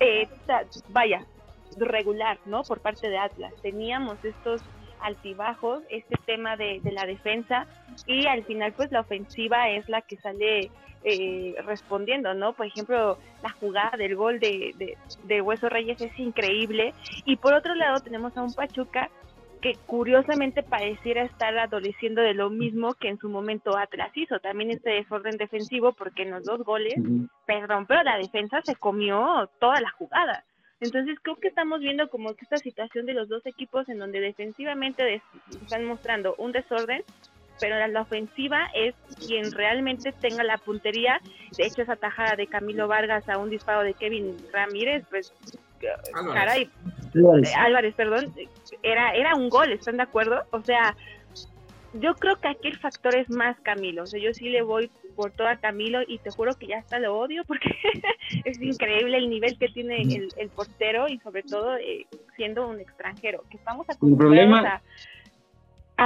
eh, 0.00 0.28
vaya, 0.88 1.24
regular, 1.76 2.38
¿no? 2.46 2.62
Por 2.62 2.80
parte 2.80 3.08
de 3.08 3.18
Atlas. 3.18 3.52
Teníamos 3.62 4.24
estos 4.24 4.62
altibajos, 5.00 5.82
este 5.88 6.16
tema 6.26 6.56
de, 6.56 6.80
la 6.92 7.06
defensa 7.06 7.66
y 8.06 8.26
al 8.26 8.44
final 8.44 8.72
pues 8.72 8.92
la 8.92 9.00
ofensiva 9.00 9.70
es 9.70 9.88
la 9.88 10.02
que 10.02 10.16
sale 10.16 10.70
eh, 11.04 11.54
respondiendo, 11.64 12.34
¿no? 12.34 12.52
Por 12.52 12.66
ejemplo, 12.66 13.18
la 13.42 13.50
jugada 13.50 13.96
del 13.96 14.14
gol 14.16 14.38
de, 14.38 14.96
de 15.24 15.40
Hueso 15.40 15.68
Reyes 15.70 16.00
es 16.00 16.18
increíble 16.18 16.92
y 17.24 17.36
por 17.36 17.54
otro 17.54 17.74
lado 17.74 18.00
tenemos 18.00 18.36
a 18.36 18.42
un 18.42 18.52
Pachuca 18.52 19.08
que 19.60 19.74
curiosamente 19.86 20.62
pareciera 20.62 21.22
estar 21.22 21.56
adoleciendo 21.58 22.22
de 22.22 22.34
lo 22.34 22.50
mismo 22.50 22.94
que 22.94 23.08
en 23.08 23.18
su 23.18 23.28
momento 23.28 23.76
Atlas 23.76 24.10
hizo, 24.14 24.40
también 24.40 24.70
este 24.70 24.90
desorden 24.90 25.36
defensivo 25.36 25.92
porque 25.92 26.22
en 26.22 26.30
los 26.30 26.44
dos 26.44 26.64
goles, 26.64 26.94
perdón, 27.46 27.86
pero 27.86 28.02
la 28.02 28.16
defensa 28.16 28.62
se 28.62 28.76
comió 28.76 29.50
toda 29.58 29.80
la 29.80 29.90
jugada. 29.90 30.44
Entonces 30.80 31.18
creo 31.22 31.36
que 31.36 31.48
estamos 31.48 31.80
viendo 31.80 32.08
como 32.08 32.34
que 32.34 32.42
esta 32.42 32.56
situación 32.56 33.04
de 33.04 33.12
los 33.12 33.28
dos 33.28 33.44
equipos 33.44 33.88
en 33.90 33.98
donde 33.98 34.20
defensivamente 34.20 35.22
están 35.50 35.84
mostrando 35.84 36.34
un 36.38 36.52
desorden, 36.52 37.04
pero 37.60 37.86
la 37.86 38.00
ofensiva 38.00 38.70
es 38.74 38.94
quien 39.26 39.52
realmente 39.52 40.12
tenga 40.12 40.42
la 40.42 40.56
puntería. 40.56 41.20
De 41.58 41.66
hecho, 41.66 41.82
esa 41.82 41.96
tajada 41.96 42.34
de 42.34 42.46
Camilo 42.46 42.88
Vargas 42.88 43.28
a 43.28 43.36
un 43.36 43.50
disparo 43.50 43.82
de 43.82 43.92
Kevin 43.92 44.36
Ramírez, 44.50 45.04
pues, 45.10 45.34
caray, 46.12 46.70
Álvarez. 47.56 47.94
perdón, 47.94 48.32
era, 48.82 49.14
era 49.14 49.34
un 49.34 49.48
gol, 49.48 49.72
¿están 49.72 49.96
de 49.96 50.02
acuerdo? 50.02 50.42
O 50.50 50.62
sea, 50.62 50.96
yo 51.94 52.14
creo 52.14 52.36
que 52.40 52.48
aquí 52.48 52.68
el 52.68 52.78
factor 52.78 53.16
es 53.16 53.28
más 53.30 53.58
Camilo. 53.60 54.04
O 54.04 54.06
sea, 54.06 54.20
yo 54.20 54.32
sí 54.32 54.48
le 54.48 54.62
voy 54.62 54.90
por 55.16 55.32
todo 55.32 55.48
a 55.48 55.56
Camilo 55.56 56.00
y 56.06 56.18
te 56.18 56.30
juro 56.30 56.54
que 56.54 56.68
ya 56.68 56.78
hasta 56.78 56.98
lo 56.98 57.18
odio 57.18 57.44
porque 57.44 57.70
es 58.44 58.60
increíble 58.60 59.16
el 59.16 59.28
nivel 59.28 59.58
que 59.58 59.68
tiene 59.68 60.02
el, 60.02 60.48
portero 60.50 61.08
y 61.08 61.18
sobre 61.18 61.42
todo 61.42 61.76
eh, 61.76 62.06
siendo 62.36 62.68
un 62.68 62.80
extranjero, 62.80 63.44
que 63.50 63.56
estamos 63.56 63.88
acostumbrados 63.88 64.64
a 64.64 64.82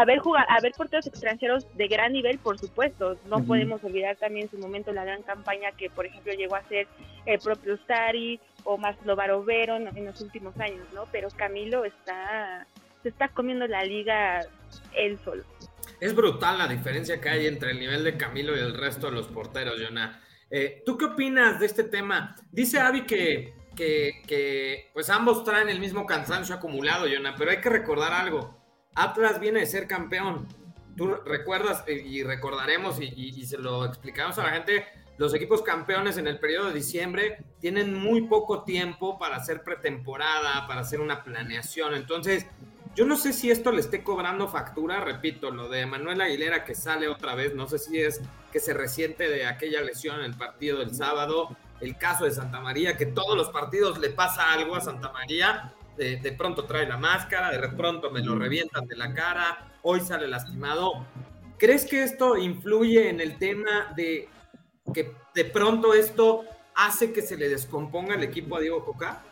ver 0.04 0.18
jugar, 0.18 0.44
a 0.48 0.60
ver 0.60 0.72
porteros 0.76 1.06
extranjeros 1.06 1.66
de 1.76 1.86
gran 1.86 2.12
nivel, 2.12 2.38
por 2.38 2.58
supuesto. 2.58 3.16
No 3.26 3.44
podemos 3.44 3.84
olvidar 3.84 4.16
también 4.16 4.46
en 4.46 4.50
su 4.50 4.58
momento 4.58 4.92
la 4.92 5.04
gran 5.04 5.22
campaña 5.22 5.70
que, 5.72 5.88
por 5.88 6.06
ejemplo, 6.06 6.32
llegó 6.32 6.56
a 6.56 6.64
ser 6.64 6.88
el 7.26 7.38
propio 7.38 7.76
Stari 7.76 8.40
o 8.64 8.76
Marcelo 8.76 9.14
Barovero 9.14 9.76
en, 9.76 10.04
los 10.04 10.20
últimos 10.20 10.58
años, 10.58 10.84
¿no? 10.92 11.04
Pero 11.12 11.28
Camilo 11.30 11.84
está 11.84 12.66
se 13.04 13.10
está 13.10 13.28
comiendo 13.28 13.68
la 13.68 13.84
liga 13.84 14.40
él 14.96 15.18
solo. 15.24 15.44
Es 16.00 16.14
brutal 16.14 16.58
la 16.58 16.66
diferencia 16.66 17.20
que 17.20 17.28
hay 17.28 17.46
entre 17.46 17.70
el 17.70 17.78
nivel 17.78 18.02
de 18.02 18.16
Camilo 18.16 18.56
y 18.56 18.60
el 18.60 18.74
resto 18.74 19.06
de 19.06 19.12
los 19.12 19.28
porteros, 19.28 19.80
Jonah. 19.80 20.20
Eh, 20.50 20.82
¿Tú 20.84 20.98
qué 20.98 21.04
opinas 21.04 21.60
de 21.60 21.66
este 21.66 21.84
tema? 21.84 22.34
Dice 22.50 22.80
Avi 22.80 23.02
que, 23.02 23.54
que, 23.76 24.22
que, 24.26 24.90
pues 24.92 25.10
ambos 25.10 25.44
traen 25.44 25.68
el 25.68 25.78
mismo 25.80 26.06
cansancio 26.06 26.54
acumulado, 26.54 27.06
Jonah, 27.06 27.34
pero 27.36 27.50
hay 27.50 27.60
que 27.60 27.68
recordar 27.68 28.12
algo. 28.12 28.63
Atlas 28.94 29.40
viene 29.40 29.60
de 29.60 29.66
ser 29.66 29.86
campeón. 29.86 30.46
Tú 30.96 31.14
recuerdas 31.26 31.84
eh, 31.86 32.02
y 32.04 32.22
recordaremos 32.22 33.00
y, 33.00 33.44
se 33.46 33.58
lo 33.58 33.84
explicamos 33.84 34.38
a 34.38 34.44
la 34.44 34.50
gente, 34.50 34.86
los 35.16 35.34
equipos 35.34 35.62
campeones 35.62 36.16
en 36.18 36.26
el 36.26 36.38
periodo 36.38 36.68
de 36.68 36.74
diciembre 36.74 37.44
tienen 37.60 37.94
muy 37.94 38.22
poco 38.22 38.62
tiempo 38.62 39.18
para 39.18 39.36
hacer 39.36 39.62
pretemporada, 39.62 40.66
para 40.66 40.82
hacer 40.82 41.00
una 41.00 41.24
planeación. 41.24 41.94
Entonces, 41.94 42.46
yo 42.94 43.04
no 43.04 43.16
sé 43.16 43.32
si 43.32 43.50
esto 43.50 43.72
le 43.72 43.80
esté 43.80 44.04
cobrando 44.04 44.46
factura, 44.46 45.00
repito, 45.00 45.50
lo 45.50 45.68
de 45.68 45.84
Manuel 45.84 46.20
Aguilera 46.20 46.64
que 46.64 46.76
sale 46.76 47.08
otra 47.08 47.34
vez, 47.34 47.54
no 47.54 47.66
sé 47.66 47.78
si 47.78 48.00
es 48.00 48.20
que 48.52 48.60
se 48.60 48.72
resiente 48.72 49.28
de 49.28 49.46
aquella 49.46 49.80
lesión 49.80 50.20
en 50.20 50.26
el 50.26 50.34
partido 50.34 50.78
del 50.78 50.94
sábado, 50.94 51.56
el 51.80 51.98
caso 51.98 52.24
de 52.24 52.30
Santa 52.30 52.60
María, 52.60 52.96
que 52.96 53.06
todos 53.06 53.36
los 53.36 53.50
partidos 53.50 53.98
le 53.98 54.10
pasa 54.10 54.52
algo 54.52 54.76
a 54.76 54.80
Santa 54.80 55.10
María, 55.10 55.72
de, 55.96 56.34
pronto 56.36 56.64
trae 56.64 56.86
la 56.86 56.96
máscara, 56.96 57.50
de 57.50 57.68
pronto 57.70 58.10
me 58.10 58.22
lo 58.22 58.34
revientan 58.36 58.86
de 58.86 58.96
la 58.96 59.12
cara, 59.12 59.72
hoy 59.82 60.00
sale 60.00 60.28
lastimado. 60.28 61.06
¿Crees 61.58 61.86
que 61.86 62.02
esto 62.02 62.36
influye 62.36 63.08
en 63.08 63.20
el 63.20 63.38
tema 63.38 63.92
de 63.96 64.28
que 64.92 65.12
de 65.34 65.44
pronto 65.44 65.94
esto 65.94 66.44
hace 66.74 67.12
que 67.12 67.22
se 67.22 67.36
le 67.36 67.48
descomponga 67.48 68.14
el 68.14 68.22
equipo 68.22 68.56
a 68.56 68.60
Diego 68.60 68.84
Coca? 68.84 69.22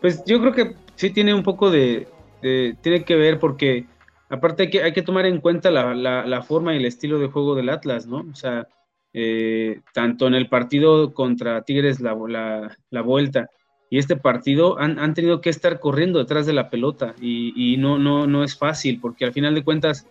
Pues 0.00 0.24
yo 0.24 0.40
creo 0.40 0.52
que 0.52 0.74
sí 0.96 1.10
tiene 1.10 1.32
un 1.32 1.42
poco 1.42 1.70
de, 1.70 2.08
tiene 2.40 3.04
que 3.04 3.14
ver 3.14 3.38
porque 3.38 3.86
aparte 4.28 4.64
hay 4.64 4.70
que, 4.70 4.82
hay 4.82 4.92
que 4.92 5.02
tomar 5.02 5.26
en 5.26 5.40
cuenta 5.40 5.70
la, 5.70 6.42
forma 6.42 6.74
y 6.74 6.78
el 6.78 6.86
estilo 6.86 7.18
de 7.20 7.28
juego 7.28 7.54
del 7.54 7.68
Atlas, 7.68 8.06
¿no? 8.06 8.26
O 8.30 8.34
sea, 8.34 8.66
eh, 9.12 9.80
tanto 9.92 10.26
en 10.26 10.34
el 10.34 10.48
partido 10.48 11.14
contra 11.14 11.62
Tigres 11.62 12.00
la, 12.00 12.76
la 12.90 13.02
vuelta, 13.02 13.48
y 13.92 13.98
este 13.98 14.16
partido 14.16 14.78
han, 14.80 15.12
tenido 15.12 15.42
que 15.42 15.50
estar 15.50 15.78
corriendo 15.78 16.18
detrás 16.18 16.46
de 16.46 16.54
la 16.54 16.70
pelota 16.70 17.14
y, 17.20 17.76
no, 17.78 17.98
no, 17.98 18.26
no 18.26 18.42
es 18.42 18.56
fácil 18.56 18.98
porque 18.98 19.26
al 19.26 19.34
final 19.34 19.54
de 19.54 19.62
cuentas 19.62 20.06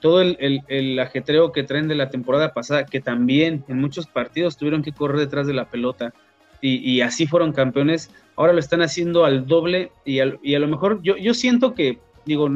todo 0.00 0.22
el, 0.22 0.98
ajetreo 0.98 1.52
que 1.52 1.62
traen 1.62 1.86
de 1.86 1.96
la 1.96 2.08
temporada 2.08 2.54
pasada, 2.54 2.86
que 2.86 3.02
también 3.02 3.62
en 3.68 3.78
muchos 3.78 4.06
partidos 4.06 4.56
tuvieron 4.56 4.82
que 4.82 4.92
correr 4.92 5.18
detrás 5.18 5.46
de 5.46 5.52
la 5.52 5.68
pelota 5.68 6.14
y, 6.62 7.02
así 7.02 7.26
fueron 7.26 7.52
campeones, 7.52 8.10
ahora 8.36 8.54
lo 8.54 8.58
están 8.58 8.80
haciendo 8.80 9.26
al 9.26 9.46
doble 9.46 9.92
y, 10.06 10.20
a 10.20 10.58
lo 10.58 10.68
mejor 10.68 11.02
yo, 11.02 11.18
yo 11.18 11.34
siento 11.34 11.74
que, 11.74 11.98
digo, 12.24 12.48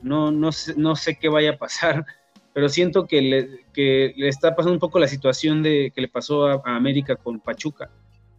no, 0.00 0.30
no, 0.30 0.50
sé, 0.50 0.72
no 0.78 0.96
sé 0.96 1.18
qué 1.20 1.28
vaya 1.28 1.50
a 1.50 1.56
pasar, 1.58 2.06
pero 2.54 2.70
siento 2.70 3.06
que 3.06 3.20
le, 3.20 3.48
que 3.74 4.14
le 4.16 4.28
está 4.28 4.56
pasando 4.56 4.72
un 4.72 4.80
poco 4.80 4.98
la 4.98 5.08
situación 5.08 5.62
de 5.62 5.92
que 5.94 6.00
le 6.00 6.08
pasó 6.08 6.46
a 6.46 6.62
América 6.64 7.16
con 7.16 7.38
Pachuca 7.38 7.90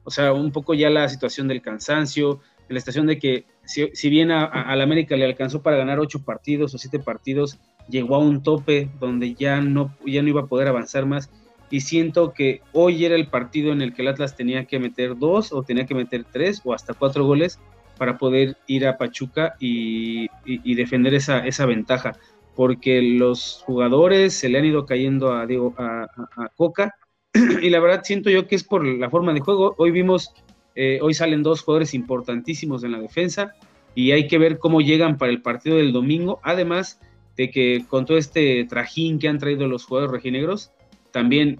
o 0.03 0.11
sea, 0.11 0.33
un 0.33 0.51
poco 0.51 0.73
ya 0.73 0.89
la 0.89 1.07
situación 1.09 1.47
del 1.47 1.61
cansancio, 1.61 2.41
la 2.69 2.79
situación 2.79 3.07
de 3.07 3.19
que 3.19 3.45
si, 3.65 4.09
bien 4.09 4.31
a, 4.31 4.75
la 4.75 4.83
América 4.83 5.15
le 5.15 5.25
alcanzó 5.25 5.61
para 5.61 5.77
ganar 5.77 5.99
ocho 5.99 6.23
partidos 6.23 6.73
o 6.73 6.77
siete 6.77 6.99
partidos, 6.99 7.59
llegó 7.89 8.15
a 8.15 8.19
un 8.19 8.43
tope 8.43 8.89
donde 8.99 9.35
ya 9.35 9.61
no, 9.61 9.95
ya 10.05 10.21
no 10.21 10.29
iba 10.29 10.41
a 10.41 10.47
poder 10.47 10.67
avanzar 10.67 11.05
más. 11.05 11.29
Y 11.69 11.81
siento 11.81 12.33
que 12.33 12.61
hoy 12.71 13.05
era 13.05 13.15
el 13.15 13.27
partido 13.27 13.71
en 13.71 13.81
el 13.81 13.93
que 13.93 14.03
el 14.03 14.09
Atlas 14.09 14.35
tenía 14.35 14.65
que 14.65 14.79
meter 14.79 15.17
dos 15.17 15.51
o 15.53 15.63
tenía 15.63 15.85
que 15.85 15.95
meter 15.95 16.25
tres 16.29 16.61
o 16.63 16.73
hasta 16.73 16.93
cuatro 16.93 17.25
goles 17.25 17.59
para 17.97 18.17
poder 18.17 18.57
ir 18.67 18.85
a 18.85 18.97
Pachuca 18.97 19.55
y, 19.59 20.27
defender 20.75 21.13
esa, 21.13 21.45
esa 21.45 21.65
ventaja. 21.65 22.17
Porque 22.55 23.01
los 23.01 23.63
jugadores 23.65 24.33
se 24.33 24.49
le 24.49 24.59
han 24.59 24.65
ido 24.65 24.85
cayendo 24.85 25.33
a, 25.33 25.47
Diego, 25.47 25.73
a, 25.77 26.03
a 26.35 26.49
Coca 26.55 26.95
y 27.61 27.69
la 27.69 27.79
verdad 27.79 28.01
siento 28.03 28.29
yo 28.29 28.47
que 28.47 28.55
es 28.55 28.63
por 28.63 28.85
la 28.85 29.09
forma 29.09 29.33
de 29.33 29.39
juego. 29.39 29.73
Hoy 29.77 29.91
vimos, 29.91 30.33
eh, 30.75 30.99
hoy 31.01 31.13
salen 31.13 31.43
dos 31.43 31.61
jugadores 31.61 31.93
importantísimos 31.93 32.83
en 32.83 32.91
la 32.91 32.99
defensa 32.99 33.53
y 33.95 34.11
hay 34.11 34.27
que 34.27 34.37
ver 34.37 34.59
cómo 34.59 34.81
llegan 34.81 35.17
para 35.17 35.31
el 35.31 35.41
partido 35.41 35.77
del 35.77 35.93
domingo. 35.93 36.39
Además 36.43 36.99
de 37.35 37.49
que 37.49 37.85
con 37.87 38.05
todo 38.05 38.17
este 38.17 38.65
trajín 38.65 39.17
que 39.17 39.27
han 39.27 39.39
traído 39.39 39.67
los 39.67 39.85
jugadores 39.85 40.11
rojinegros, 40.11 40.71
también 41.11 41.59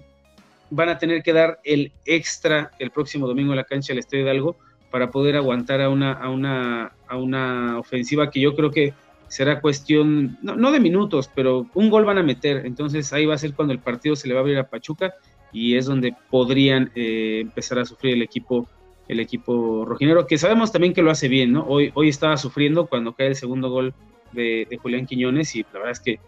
van 0.70 0.88
a 0.88 0.98
tener 0.98 1.22
que 1.22 1.32
dar 1.32 1.58
el 1.64 1.92
extra 2.04 2.70
el 2.78 2.90
próximo 2.90 3.26
domingo 3.26 3.52
en 3.52 3.56
la 3.56 3.64
cancha 3.64 3.92
del 3.92 3.98
Estadio 3.98 4.24
Hidalgo 4.24 4.56
para 4.90 5.10
poder 5.10 5.36
aguantar 5.36 5.80
a 5.80 5.88
una, 5.88 6.12
a 6.12 6.30
una, 6.30 6.92
a 7.08 7.16
una 7.16 7.78
ofensiva 7.80 8.30
que 8.30 8.40
yo 8.40 8.54
creo 8.54 8.70
que 8.70 8.94
será 9.26 9.60
cuestión, 9.60 10.38
no, 10.42 10.54
no 10.54 10.70
de 10.70 10.78
minutos, 10.78 11.28
pero 11.34 11.66
un 11.74 11.90
gol 11.90 12.04
van 12.04 12.18
a 12.18 12.22
meter. 12.22 12.64
Entonces 12.64 13.12
ahí 13.12 13.26
va 13.26 13.34
a 13.34 13.38
ser 13.38 13.54
cuando 13.54 13.72
el 13.72 13.80
partido 13.80 14.14
se 14.14 14.28
le 14.28 14.34
va 14.34 14.40
a 14.40 14.42
abrir 14.42 14.58
a 14.58 14.68
Pachuca 14.68 15.14
y 15.54 15.76
es 15.76 15.86
donde 15.86 16.14
podrían 16.28 16.90
eh, 16.94 17.38
empezar 17.40 17.78
a 17.78 17.86
sufrir 17.86 18.14
el 18.14 18.22
equipo 18.22 18.68
el 19.06 19.20
equipo 19.20 19.84
rojinero, 19.84 20.26
que 20.26 20.38
sabemos 20.38 20.72
también 20.72 20.94
que 20.94 21.02
lo 21.02 21.10
hace 21.10 21.28
bien, 21.28 21.52
¿no? 21.52 21.66
Hoy, 21.66 21.92
hoy 21.94 22.08
estaba 22.08 22.38
sufriendo 22.38 22.86
cuando 22.86 23.12
cae 23.12 23.26
el 23.28 23.36
segundo 23.36 23.68
gol 23.68 23.92
de, 24.32 24.66
Julián 24.82 25.04
Quiñones 25.04 25.54
y 25.56 25.62
la 25.62 25.72
verdad 25.72 25.90
es 25.90 26.00
que 26.00 26.20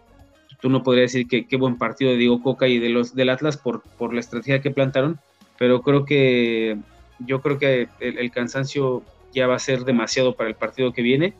tú 0.61 0.69
no 0.69 0.83
podrías 0.83 1.11
decir 1.11 1.27
que 1.27 1.47
qué 1.47 1.57
buen 1.57 1.79
partido 1.79 2.11
de 2.11 2.17
Diego 2.17 2.41
Coca 2.43 2.67
y 2.67 2.77
de 2.77 2.89
los 2.89 3.15
del 3.15 3.29
Atlas 3.29 3.57
por, 3.57 3.81
por 3.97 4.13
la 4.13 4.19
estrategia 4.19 4.61
que 4.61 4.69
plantaron, 4.69 5.19
pero 5.57 5.81
creo 5.81 6.05
que 6.05 6.77
yo 7.17 7.41
creo 7.41 7.57
que 7.57 7.89
el, 7.99 8.29
cansancio 8.29 9.01
ya 9.33 9.47
va 9.47 9.55
a 9.55 9.59
ser 9.59 9.83
demasiado 9.83 10.35
para 10.35 10.49
el 10.49 10.55
partido 10.55 10.93
que 10.93 11.01
viene 11.01 11.33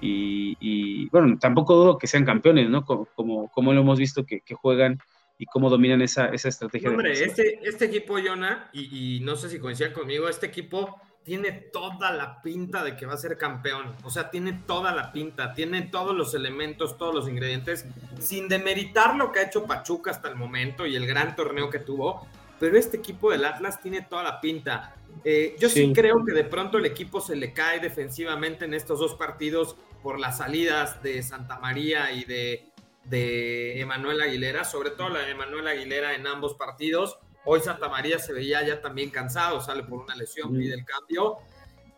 y, 0.00 1.06
bueno, 1.10 1.36
tampoco 1.38 1.74
dudo 1.74 1.98
que 1.98 2.06
sean 2.06 2.24
campeones, 2.24 2.70
¿no? 2.70 2.86
Como, 2.86 3.48
como, 3.48 3.74
lo 3.74 3.80
hemos 3.82 3.98
visto 3.98 4.24
que 4.24 4.54
juegan 4.54 5.00
y 5.38 5.46
cómo 5.46 5.70
dominan 5.70 6.02
esa, 6.02 6.26
esa 6.26 6.48
estrategia. 6.48 6.90
Hombre, 6.90 7.12
este, 7.12 7.60
este 7.62 7.84
equipo, 7.86 8.18
Jonah, 8.18 8.68
y, 8.72 9.20
no 9.22 9.36
sé 9.36 9.48
si 9.48 9.60
coinciden 9.60 9.92
conmigo, 9.92 10.28
este 10.28 10.46
equipo 10.46 11.00
tiene 11.22 11.52
toda 11.52 12.10
la 12.10 12.42
pinta 12.42 12.82
de 12.82 12.96
que 12.96 13.06
va 13.06 13.14
a 13.14 13.18
ser 13.18 13.38
campeón. 13.38 13.94
O 14.02 14.10
sea, 14.10 14.30
tiene 14.30 14.62
toda 14.66 14.94
la 14.94 15.12
pinta, 15.12 15.54
tiene 15.54 15.82
todos 15.82 16.16
los 16.16 16.34
elementos, 16.34 16.98
todos 16.98 17.14
los 17.14 17.28
ingredientes, 17.28 17.86
sin 18.18 18.48
demeritar 18.48 19.14
lo 19.14 19.30
que 19.30 19.40
ha 19.40 19.42
hecho 19.42 19.64
Pachuca 19.64 20.10
hasta 20.10 20.28
el 20.28 20.36
momento 20.36 20.86
y 20.86 20.96
el 20.96 21.06
gran 21.06 21.36
torneo 21.36 21.70
que 21.70 21.78
tuvo. 21.78 22.26
Pero 22.58 22.76
este 22.76 22.96
equipo 22.96 23.30
del 23.30 23.44
Atlas 23.44 23.80
tiene 23.80 24.02
toda 24.02 24.24
la 24.24 24.40
pinta. 24.40 24.96
Eh, 25.24 25.54
yo 25.60 25.68
sí. 25.68 25.92
creo 25.92 26.24
que 26.24 26.32
de 26.32 26.44
pronto 26.44 26.78
el 26.78 26.86
equipo 26.86 27.20
se 27.20 27.36
le 27.36 27.52
cae 27.52 27.78
defensivamente 27.78 28.64
en 28.64 28.74
estos 28.74 28.98
dos 28.98 29.14
partidos 29.14 29.76
por 30.02 30.18
las 30.18 30.38
salidas 30.38 31.02
de 31.02 31.22
Santa 31.22 31.58
María 31.58 32.10
y 32.12 32.24
de, 32.24 32.72
de 33.08 33.80
Emanuel 33.80 34.20
Aguilera, 34.20 34.64
sobre 34.64 34.90
todo 34.90 35.08
la 35.08 35.20
de 35.20 35.30
Emanuel 35.30 35.66
Aguilera 35.68 36.14
en 36.14 36.26
ambos 36.26 36.54
partidos. 36.54 37.18
Hoy 37.44 37.60
Santa 37.60 37.88
María 37.88 38.18
se 38.18 38.32
veía 38.32 38.66
ya 38.66 38.80
también 38.80 39.10
cansado, 39.10 39.60
sale 39.60 39.82
por 39.82 40.00
una 40.00 40.14
lesión, 40.14 40.56
pide 40.56 40.74
el 40.74 40.84
cambio. 40.84 41.38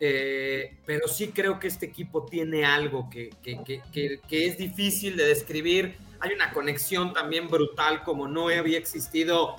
Eh, 0.02 0.78
pero 0.86 1.08
sí 1.08 1.28
creo 1.28 1.58
que 1.58 1.66
este 1.68 1.86
equipo 1.86 2.24
tiene 2.24 2.64
algo 2.64 3.10
que, 3.10 3.30
que, 3.42 4.46
es 4.46 4.56
difícil 4.56 5.16
de 5.16 5.26
describir. 5.26 5.98
Hay 6.20 6.32
una 6.32 6.52
conexión 6.52 7.12
también 7.12 7.48
brutal 7.48 8.02
como 8.02 8.28
no 8.28 8.48
había 8.48 8.78
existido 8.78 9.56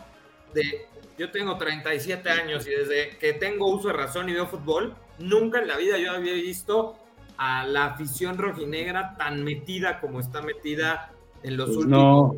de... 0.53 0.87
Yo 1.17 1.29
tengo 1.29 1.57
37 1.57 2.27
años 2.29 2.65
y 2.65 2.71
desde 2.71 3.17
que 3.17 3.33
tengo 3.33 3.67
uso 3.67 3.89
de 3.89 3.93
razón 3.93 4.29
y 4.29 4.33
veo 4.33 4.47
fútbol, 4.47 4.95
nunca 5.19 5.59
en 5.59 5.67
la 5.67 5.77
vida 5.77 5.99
yo 5.99 6.11
había 6.11 6.33
visto 6.33 6.95
a 7.37 7.63
la 7.65 7.85
afición 7.85 8.39
rojinegra 8.39 9.15
tan 9.17 9.43
metida 9.43 9.99
como 9.99 10.19
está 10.19 10.41
metida 10.41 11.11
en 11.43 11.57
los 11.57 11.67
pues 11.67 11.77
últimos 11.77 12.35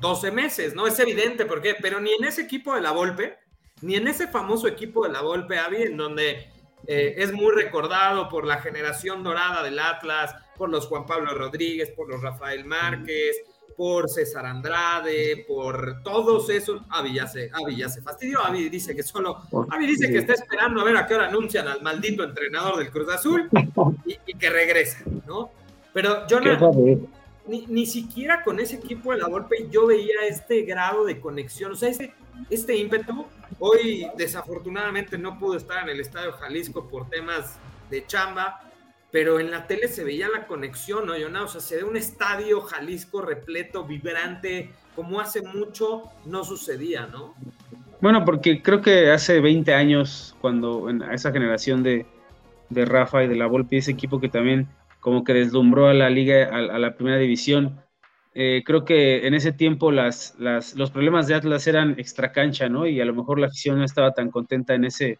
12 0.00 0.30
meses, 0.30 0.74
¿no? 0.74 0.86
Es 0.86 0.98
evidente, 0.98 1.44
¿por 1.44 1.60
qué? 1.60 1.76
Pero 1.80 2.00
ni 2.00 2.12
en 2.12 2.24
ese 2.24 2.42
equipo 2.42 2.74
de 2.74 2.80
la 2.80 2.92
Volpe, 2.92 3.38
ni 3.82 3.96
en 3.96 4.08
ese 4.08 4.28
famoso 4.28 4.66
equipo 4.66 5.04
de 5.04 5.12
la 5.12 5.20
Volpe, 5.22 5.58
Avi, 5.58 5.82
en 5.82 5.96
donde 5.96 6.48
eh, 6.86 7.14
es 7.18 7.32
muy 7.32 7.52
recordado 7.54 8.28
por 8.28 8.46
la 8.46 8.58
generación 8.58 9.22
dorada 9.22 9.62
del 9.62 9.78
Atlas, 9.78 10.34
por 10.56 10.70
los 10.70 10.86
Juan 10.86 11.06
Pablo 11.06 11.34
Rodríguez, 11.34 11.90
por 11.90 12.08
los 12.08 12.22
Rafael 12.22 12.64
Márquez, 12.64 13.36
por 13.76 14.08
César 14.10 14.44
Andrade, 14.46 15.44
por 15.46 16.02
todos 16.02 16.50
esos. 16.50 16.82
Avi 16.90 17.14
ya 17.14 17.26
se, 17.26 17.50
Avi 17.52 17.76
ya 17.76 17.88
se 17.88 18.02
fastidió. 18.02 18.44
Avi 18.44 18.68
dice 18.68 18.94
que 18.94 19.02
solo. 19.02 19.42
Avi 19.70 19.86
dice 19.86 20.10
que 20.10 20.18
está 20.18 20.34
esperando 20.34 20.80
a 20.80 20.84
ver 20.84 20.96
a 20.96 21.06
qué 21.06 21.14
hora 21.14 21.28
anuncian 21.28 21.66
al 21.68 21.80
maldito 21.82 22.24
entrenador 22.24 22.78
del 22.78 22.90
Cruz 22.90 23.08
Azul 23.10 23.48
y, 24.04 24.34
que 24.34 24.50
regrese, 24.50 25.04
¿no? 25.26 25.50
Pero 25.92 26.26
yo 26.26 26.40
no. 26.40 27.08
Ni, 27.50 27.66
ni, 27.66 27.84
siquiera 27.84 28.44
con 28.44 28.60
ese 28.60 28.76
equipo 28.76 29.10
de 29.12 29.18
la 29.18 29.26
golpe 29.26 29.66
yo 29.72 29.88
veía 29.88 30.14
este 30.28 30.62
grado 30.62 31.04
de 31.04 31.18
conexión, 31.18 31.72
o 31.72 31.74
sea, 31.74 31.88
este, 31.88 32.14
este 32.48 32.76
ímpetu. 32.76 33.26
Hoy 33.58 34.06
desafortunadamente 34.16 35.18
no 35.18 35.36
pudo 35.36 35.56
estar 35.56 35.82
en 35.82 35.88
el 35.88 36.00
Estadio 36.00 36.32
Jalisco 36.32 36.88
por 36.88 37.10
temas 37.10 37.58
de 37.90 38.06
chamba, 38.06 38.60
pero 39.10 39.40
en 39.40 39.50
la 39.50 39.66
tele 39.66 39.88
se 39.88 40.04
veía 40.04 40.28
la 40.28 40.46
conexión, 40.46 41.06
¿no? 41.06 41.44
O 41.44 41.48
sea, 41.48 41.60
se 41.60 41.78
ve 41.78 41.82
un 41.82 41.96
estadio 41.96 42.60
Jalisco 42.60 43.20
repleto, 43.20 43.84
vibrante, 43.84 44.70
como 44.94 45.20
hace 45.20 45.42
mucho 45.42 46.04
no 46.26 46.44
sucedía, 46.44 47.06
¿no? 47.06 47.34
Bueno, 48.00 48.24
porque 48.24 48.62
creo 48.62 48.80
que 48.80 49.10
hace 49.10 49.40
20 49.40 49.74
años, 49.74 50.36
cuando 50.40 50.88
en 50.88 51.02
esa 51.02 51.32
generación 51.32 51.82
de, 51.82 52.06
de 52.68 52.84
Rafa 52.84 53.24
y 53.24 53.28
de 53.28 53.34
la 53.34 53.46
Volpi, 53.46 53.78
ese 53.78 53.90
equipo 53.90 54.20
que 54.20 54.28
también 54.28 54.68
como 55.00 55.24
que 55.24 55.34
deslumbró 55.34 55.88
a 55.88 55.94
la 55.94 56.10
liga, 56.10 56.48
a, 56.52 56.78
la 56.78 56.94
primera 56.94 57.18
división, 57.18 57.80
eh, 58.34 58.62
creo 58.64 58.84
que 58.84 59.26
en 59.26 59.34
ese 59.34 59.52
tiempo 59.52 59.90
las, 59.90 60.36
las, 60.38 60.74
los 60.76 60.90
problemas 60.90 61.26
de 61.26 61.34
Atlas 61.34 61.66
eran 61.66 61.96
extra 61.98 62.32
cancha, 62.32 62.68
¿no? 62.68 62.86
Y 62.86 63.00
a 63.00 63.04
lo 63.04 63.14
mejor 63.14 63.40
la 63.40 63.48
afición 63.48 63.78
no 63.78 63.84
estaba 63.84 64.12
tan 64.12 64.30
contenta 64.30 64.74
en 64.74 64.84
ese, 64.84 65.18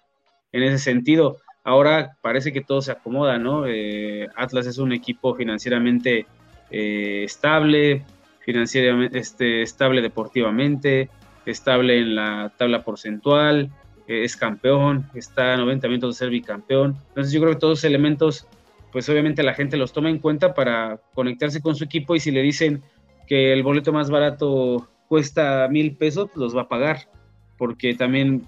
en 0.53 0.63
ese 0.63 0.79
sentido. 0.79 1.39
Ahora 1.65 2.17
parece 2.23 2.53
que 2.53 2.61
todo 2.61 2.83
se 2.83 2.93
acomoda, 2.93 3.39
¿no? 3.39 3.67
Eh, 3.67 4.29
Atlas 4.37 4.67
es 4.67 4.79
un 4.79 4.93
equipo 4.93 5.35
financieramente 5.35 6.27
eh, 6.71 7.25
estable, 7.25 8.05
financieramente 8.41 9.19
este, 9.19 9.63
estable 9.63 10.03
deportivamente, 10.03 11.11
estable 11.47 11.99
en 11.99 12.15
la 12.15 12.53
tabla 12.57 12.83
porcentual, 12.85 13.71
es 14.07 14.37
campeón, 14.37 15.09
está 15.15 15.55
a 15.55 15.57
90 15.57 15.87
minutos 15.89 16.17
de 16.17 16.19
ser 16.19 16.31
bicampeón. 16.31 16.97
Entonces 17.09 17.33
yo 17.33 17.41
creo 17.41 17.53
que 17.53 17.61
todos 17.61 17.79
esos 17.79 17.89
elementos, 17.89 18.47
pues 18.93 19.09
obviamente 19.09 19.43
la 19.43 19.55
gente 19.55 19.77
los 19.77 19.93
toma 19.93 20.11
en 20.11 20.19
cuenta 20.19 20.55
para 20.55 21.01
conectarse 21.15 21.61
con 21.61 21.77
su 21.77 21.85
equipo 21.85 22.15
y 22.15 22.21
si 22.21 22.31
le 22.31 22.43
dicen 22.43 22.83
que 23.27 23.53
el 23.53 23.63
boleto 23.63 23.93
más 23.93 24.11
barato 24.11 24.89
cuesta 25.09 25.69
mil 25.71 25.97
pesos, 25.97 26.31
los 26.35 26.57
va 26.57 26.63
a 26.63 26.69
pagar, 26.69 27.09
porque 27.57 27.95
también 27.95 28.47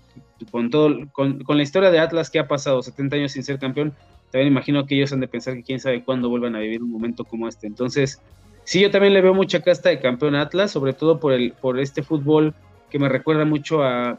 con, 0.51 0.71
todo, 0.71 0.97
con, 1.13 1.45
la 1.49 1.63
historia 1.63 1.91
de 1.91 2.01
Atlas 2.01 2.31
que 2.31 2.39
ha 2.39 2.49
pasado 2.49 2.83
70 2.83 3.17
años 3.17 3.33
sin 3.33 3.45
ser 3.45 3.59
campeón, 3.59 3.95
también 4.31 4.49
imagino 4.51 4.87
que 4.87 4.97
ellos 4.97 5.13
han 5.13 5.21
de 5.21 5.29
pensar 5.29 5.55
que 5.55 5.63
quién 5.63 5.79
sabe 5.79 6.03
cuándo 6.03 6.29
vuelvan 6.29 6.57
a 6.57 6.61
vivir 6.61 6.83
un 6.83 6.91
momento 6.91 7.25
como 7.25 7.49
este. 7.49 7.67
Entonces, 7.67 8.21
sí, 8.65 8.81
yo 8.81 8.91
también 8.91 9.13
le 9.13 9.21
veo 9.21 9.35
mucha 9.35 9.61
casta 9.61 9.91
de 9.91 10.01
campeón 10.01 10.35
Atlas, 10.35 10.71
sobre 10.71 10.95
todo 10.95 11.21
por, 11.21 11.33
el, 11.33 11.53
por 11.53 11.79
este 11.79 12.03
fútbol 12.03 12.55
que 12.91 12.99
me 12.99 13.09
recuerda 13.09 13.45
mucho 13.45 13.83
a 13.83 14.19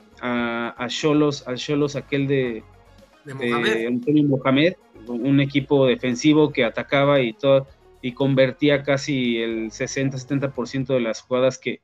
Cholos, 0.88 1.48
a 1.48 1.56
Cholos 1.56 1.96
aquel 1.96 2.27
de, 2.27 2.63
de, 3.25 3.88
Antonio 3.88 4.24
Mohamed, 4.25 4.74
un 5.08 5.39
equipo 5.39 5.88
defensivo 5.88 6.51
que 6.51 6.63
atacaba 6.63 7.22
y 7.22 7.34
todo 7.34 7.68
y 8.01 8.13
convertía 8.13 8.84
casi 8.84 9.38
el 9.38 9.72
60-70% 9.72 10.88
de 10.88 11.00
las 11.00 11.22
jugadas 11.22 11.58
que, 11.58 11.80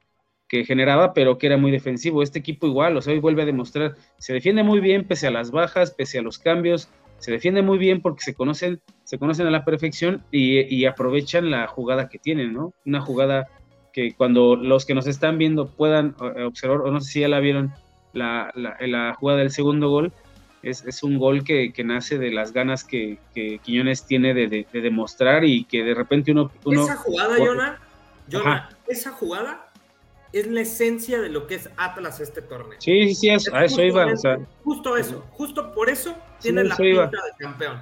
que 0.50 0.65
generaba, 0.65 1.13
pero 1.13 1.38
que 1.38 1.48
era 1.48 1.58
muy 1.58 1.72
defensivo. 1.72 2.22
Este 2.22 2.39
equipo 2.39 2.67
igual, 2.67 2.98
o 2.98 3.01
sea, 3.01 3.13
hoy 3.13 3.19
vuelve 3.19 3.43
a 3.43 3.46
demostrar, 3.46 3.96
se 4.17 4.34
defiende 4.34 4.63
muy 4.63 4.81
bien 4.81 5.05
pese 5.05 5.27
a 5.27 5.31
las 5.31 5.51
bajas, 5.51 5.91
pese 5.91 6.19
a 6.19 6.22
los 6.22 6.38
cambios, 6.38 6.89
se 7.19 7.32
defiende 7.32 7.62
muy 7.62 7.78
bien 7.78 8.02
porque 8.02 8.23
se 8.23 8.34
conocen, 8.34 8.82
se 9.04 9.19
conocen 9.19 9.45
a 9.47 9.52
la 9.52 9.63
perfección 9.63 10.23
y, 10.32 10.86
aprovechan 10.86 11.52
la 11.52 11.67
jugada 11.67 12.10
que 12.10 12.17
tienen, 12.17 12.54
¿no? 12.54 12.73
Una 12.86 13.02
jugada 13.02 13.47
que 13.93 14.13
cuando 14.13 14.56
los 14.56 14.86
que 14.86 14.95
nos 14.95 15.08
están 15.08 15.38
viendo 15.38 15.67
puedan 15.67 16.15
eh, 16.36 16.43
observar, 16.43 16.82
o 16.82 16.91
no 16.91 17.02
sé 17.02 17.12
si 17.12 17.19
ya 17.21 17.28
la 17.28 17.39
vieron, 17.39 17.73
la, 18.13 18.52
la, 18.56 19.13
jugada 19.13 19.39
del 19.39 19.52
segundo 19.52 19.89
gol, 19.89 20.12
es, 20.63 20.84
es 20.86 21.04
un 21.04 21.17
gol 21.17 21.43
que, 21.43 21.72
que, 21.72 21.84
nace 21.84 22.17
de 22.17 22.32
las 22.32 22.52
ganas 22.52 22.84
que, 22.84 23.19
que 23.34 23.60
Quiñones 23.60 24.06
tiene 24.06 24.34
de, 24.34 24.48
de, 24.48 24.82
demostrar 24.82 25.45
y 25.45 25.63
que 25.65 25.84
de 25.84 25.93
repente 25.93 26.32
uno... 26.32 26.52
uno 26.65 26.84
esa 26.84 26.95
jugada, 26.98 27.38
Jonah, 27.38 28.69
esa 28.88 29.12
jugada 29.12 29.69
es 30.32 30.48
la 30.48 30.62
esencia 30.62 31.19
de 31.19 31.30
lo 31.30 31.48
que 31.48 31.56
es 31.56 31.69
Atlas 31.78 32.19
este 32.19 32.41
torneo. 32.41 32.80
Sí, 32.80 33.15
sí, 33.15 33.39
sí, 33.39 33.50
a 33.52 33.65
eso 33.65 33.82
iba. 33.82 34.06
justo 34.63 34.98
eso, 34.98 35.26
justo 35.32 35.72
por 35.74 35.89
eso 35.89 36.15
tiene 36.39 36.63
la 36.63 36.76
pinta 36.76 37.06
de 37.06 37.32
campeón. 37.39 37.82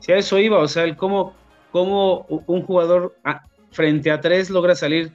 Sí, 0.00 0.12
a 0.12 0.16
eso 0.16 0.38
iba, 0.38 0.58
o 0.58 0.68
sea, 0.68 0.84
el 0.84 0.96
cómo, 0.96 1.34
cómo 1.70 2.26
un 2.28 2.62
jugador 2.62 3.16
frente 3.70 4.10
a 4.10 4.20
tres 4.20 4.50
logra 4.50 4.74
salir 4.74 5.12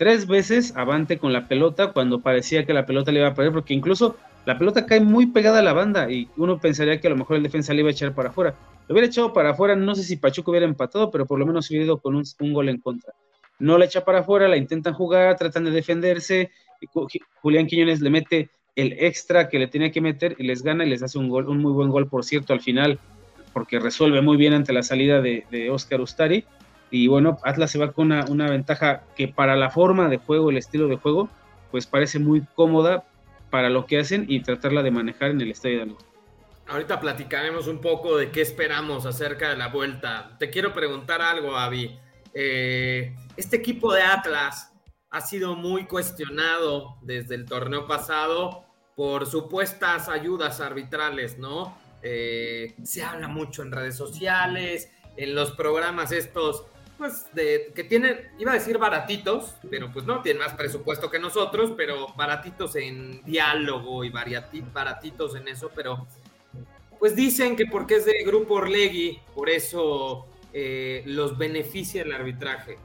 tres 0.00 0.26
veces 0.26 0.74
avante 0.76 1.18
con 1.18 1.32
la 1.32 1.46
pelota 1.46 1.92
cuando 1.92 2.20
parecía 2.20 2.64
que 2.64 2.72
la 2.72 2.86
pelota 2.86 3.12
le 3.12 3.20
iba 3.20 3.28
a 3.28 3.34
perder, 3.34 3.52
porque 3.52 3.74
incluso 3.74 4.16
la 4.46 4.58
pelota 4.58 4.86
cae 4.86 5.00
muy 5.00 5.26
pegada 5.26 5.58
a 5.58 5.62
la 5.62 5.72
banda 5.72 6.10
y 6.10 6.28
uno 6.36 6.58
pensaría 6.58 7.00
que 7.00 7.06
a 7.06 7.10
lo 7.10 7.16
mejor 7.16 7.36
el 7.36 7.42
defensa 7.42 7.74
le 7.74 7.80
iba 7.80 7.88
a 7.88 7.92
echar 7.92 8.14
para 8.14 8.30
afuera. 8.30 8.54
Lo 8.88 8.94
hubiera 8.94 9.06
echado 9.06 9.32
para 9.32 9.50
afuera, 9.50 9.76
no 9.76 9.94
sé 9.94 10.02
si 10.02 10.16
Pachuco 10.16 10.50
hubiera 10.50 10.66
empatado, 10.66 11.10
pero 11.10 11.26
por 11.26 11.38
lo 11.38 11.46
menos 11.46 11.68
hubiera 11.70 11.84
ido 11.84 11.98
con 11.98 12.16
un 12.16 12.52
gol 12.52 12.68
en 12.68 12.78
contra 12.78 13.12
no 13.60 13.78
la 13.78 13.84
echa 13.84 14.04
para 14.04 14.20
afuera, 14.20 14.48
la 14.48 14.56
intentan 14.56 14.94
jugar, 14.94 15.36
tratan 15.36 15.64
de 15.64 15.70
defenderse. 15.70 16.50
Julián 17.42 17.66
Quiñones 17.66 18.00
le 18.00 18.10
mete 18.10 18.50
el 18.74 18.96
extra 18.98 19.48
que 19.48 19.58
le 19.58 19.68
tenía 19.68 19.92
que 19.92 20.00
meter 20.00 20.34
y 20.38 20.44
les 20.44 20.62
gana 20.62 20.84
y 20.84 20.88
les 20.88 21.02
hace 21.02 21.18
un 21.18 21.28
gol, 21.28 21.48
un 21.48 21.58
muy 21.58 21.72
buen 21.72 21.90
gol, 21.90 22.08
por 22.08 22.24
cierto, 22.24 22.52
al 22.52 22.60
final, 22.60 22.98
porque 23.52 23.78
resuelve 23.78 24.22
muy 24.22 24.36
bien 24.36 24.54
ante 24.54 24.72
la 24.72 24.82
salida 24.82 25.20
de, 25.20 25.68
Oscar 25.70 26.00
Ustari. 26.00 26.44
Y 26.90 27.06
bueno, 27.06 27.38
Atlas 27.44 27.70
se 27.70 27.78
va 27.78 27.92
con 27.92 28.10
una, 28.10 28.50
ventaja 28.50 29.02
que 29.14 29.28
para 29.28 29.54
la 29.54 29.70
forma 29.70 30.08
de 30.08 30.16
juego, 30.16 30.50
el 30.50 30.56
estilo 30.56 30.88
de 30.88 30.96
juego, 30.96 31.28
pues 31.70 31.86
parece 31.86 32.18
muy 32.18 32.42
cómoda 32.54 33.04
para 33.50 33.68
lo 33.68 33.86
que 33.86 33.98
hacen 33.98 34.24
y 34.28 34.40
tratarla 34.40 34.82
de 34.82 34.90
manejar 34.90 35.30
en 35.30 35.40
el 35.40 35.50
estadio 35.50 35.84
de 35.84 35.94
Ahorita 36.68 37.00
platicaremos 37.00 37.66
un 37.66 37.80
poco 37.80 38.16
de 38.16 38.30
qué 38.30 38.42
esperamos 38.42 39.04
acerca 39.04 39.50
de 39.50 39.56
la 39.56 39.68
vuelta. 39.68 40.36
Te 40.38 40.50
quiero 40.50 40.72
preguntar 40.72 41.20
algo, 41.20 41.56
Avi. 41.56 41.98
Eh, 42.32 43.12
este 43.36 43.56
equipo 43.56 43.92
de 43.92 44.02
Atlas 44.02 44.72
ha 45.10 45.20
sido 45.20 45.56
muy 45.56 45.86
cuestionado 45.86 46.96
desde 47.02 47.34
el 47.34 47.44
torneo 47.44 47.88
pasado 47.88 48.64
por 48.94 49.26
supuestas 49.26 50.08
ayudas 50.08 50.60
arbitrales, 50.60 51.38
¿no? 51.38 51.76
Eh, 52.02 52.76
se 52.84 53.02
habla 53.02 53.28
mucho 53.28 53.62
en 53.62 53.72
redes 53.72 53.96
sociales, 53.96 54.90
en 55.16 55.34
los 55.34 55.52
programas 55.52 56.12
estos, 56.12 56.66
pues, 57.00 57.32
de, 57.32 57.72
que 57.74 57.82
tienen, 57.82 58.30
iba 58.38 58.52
a 58.52 58.56
decir 58.56 58.76
baratitos, 58.76 59.54
pero 59.70 59.90
pues 59.90 60.04
no, 60.04 60.20
tienen 60.20 60.42
más 60.42 60.52
presupuesto 60.52 61.10
que 61.10 61.18
nosotros, 61.18 61.72
pero 61.74 62.08
baratitos 62.14 62.76
en 62.76 63.24
diálogo 63.24 64.04
y 64.04 64.10
baratitos 64.10 65.34
en 65.34 65.48
eso, 65.48 65.70
pero 65.74 66.06
pues 66.98 67.16
dicen 67.16 67.56
que 67.56 67.64
porque 67.64 67.94
es 67.96 68.04
de 68.04 68.22
Grupo 68.22 68.56
Orlegui, 68.56 69.18
por 69.34 69.48
eso 69.48 70.26
eh, 70.52 71.02
los 71.06 71.38
beneficia 71.38 72.02
el 72.02 72.12
arbitraje. 72.12 72.76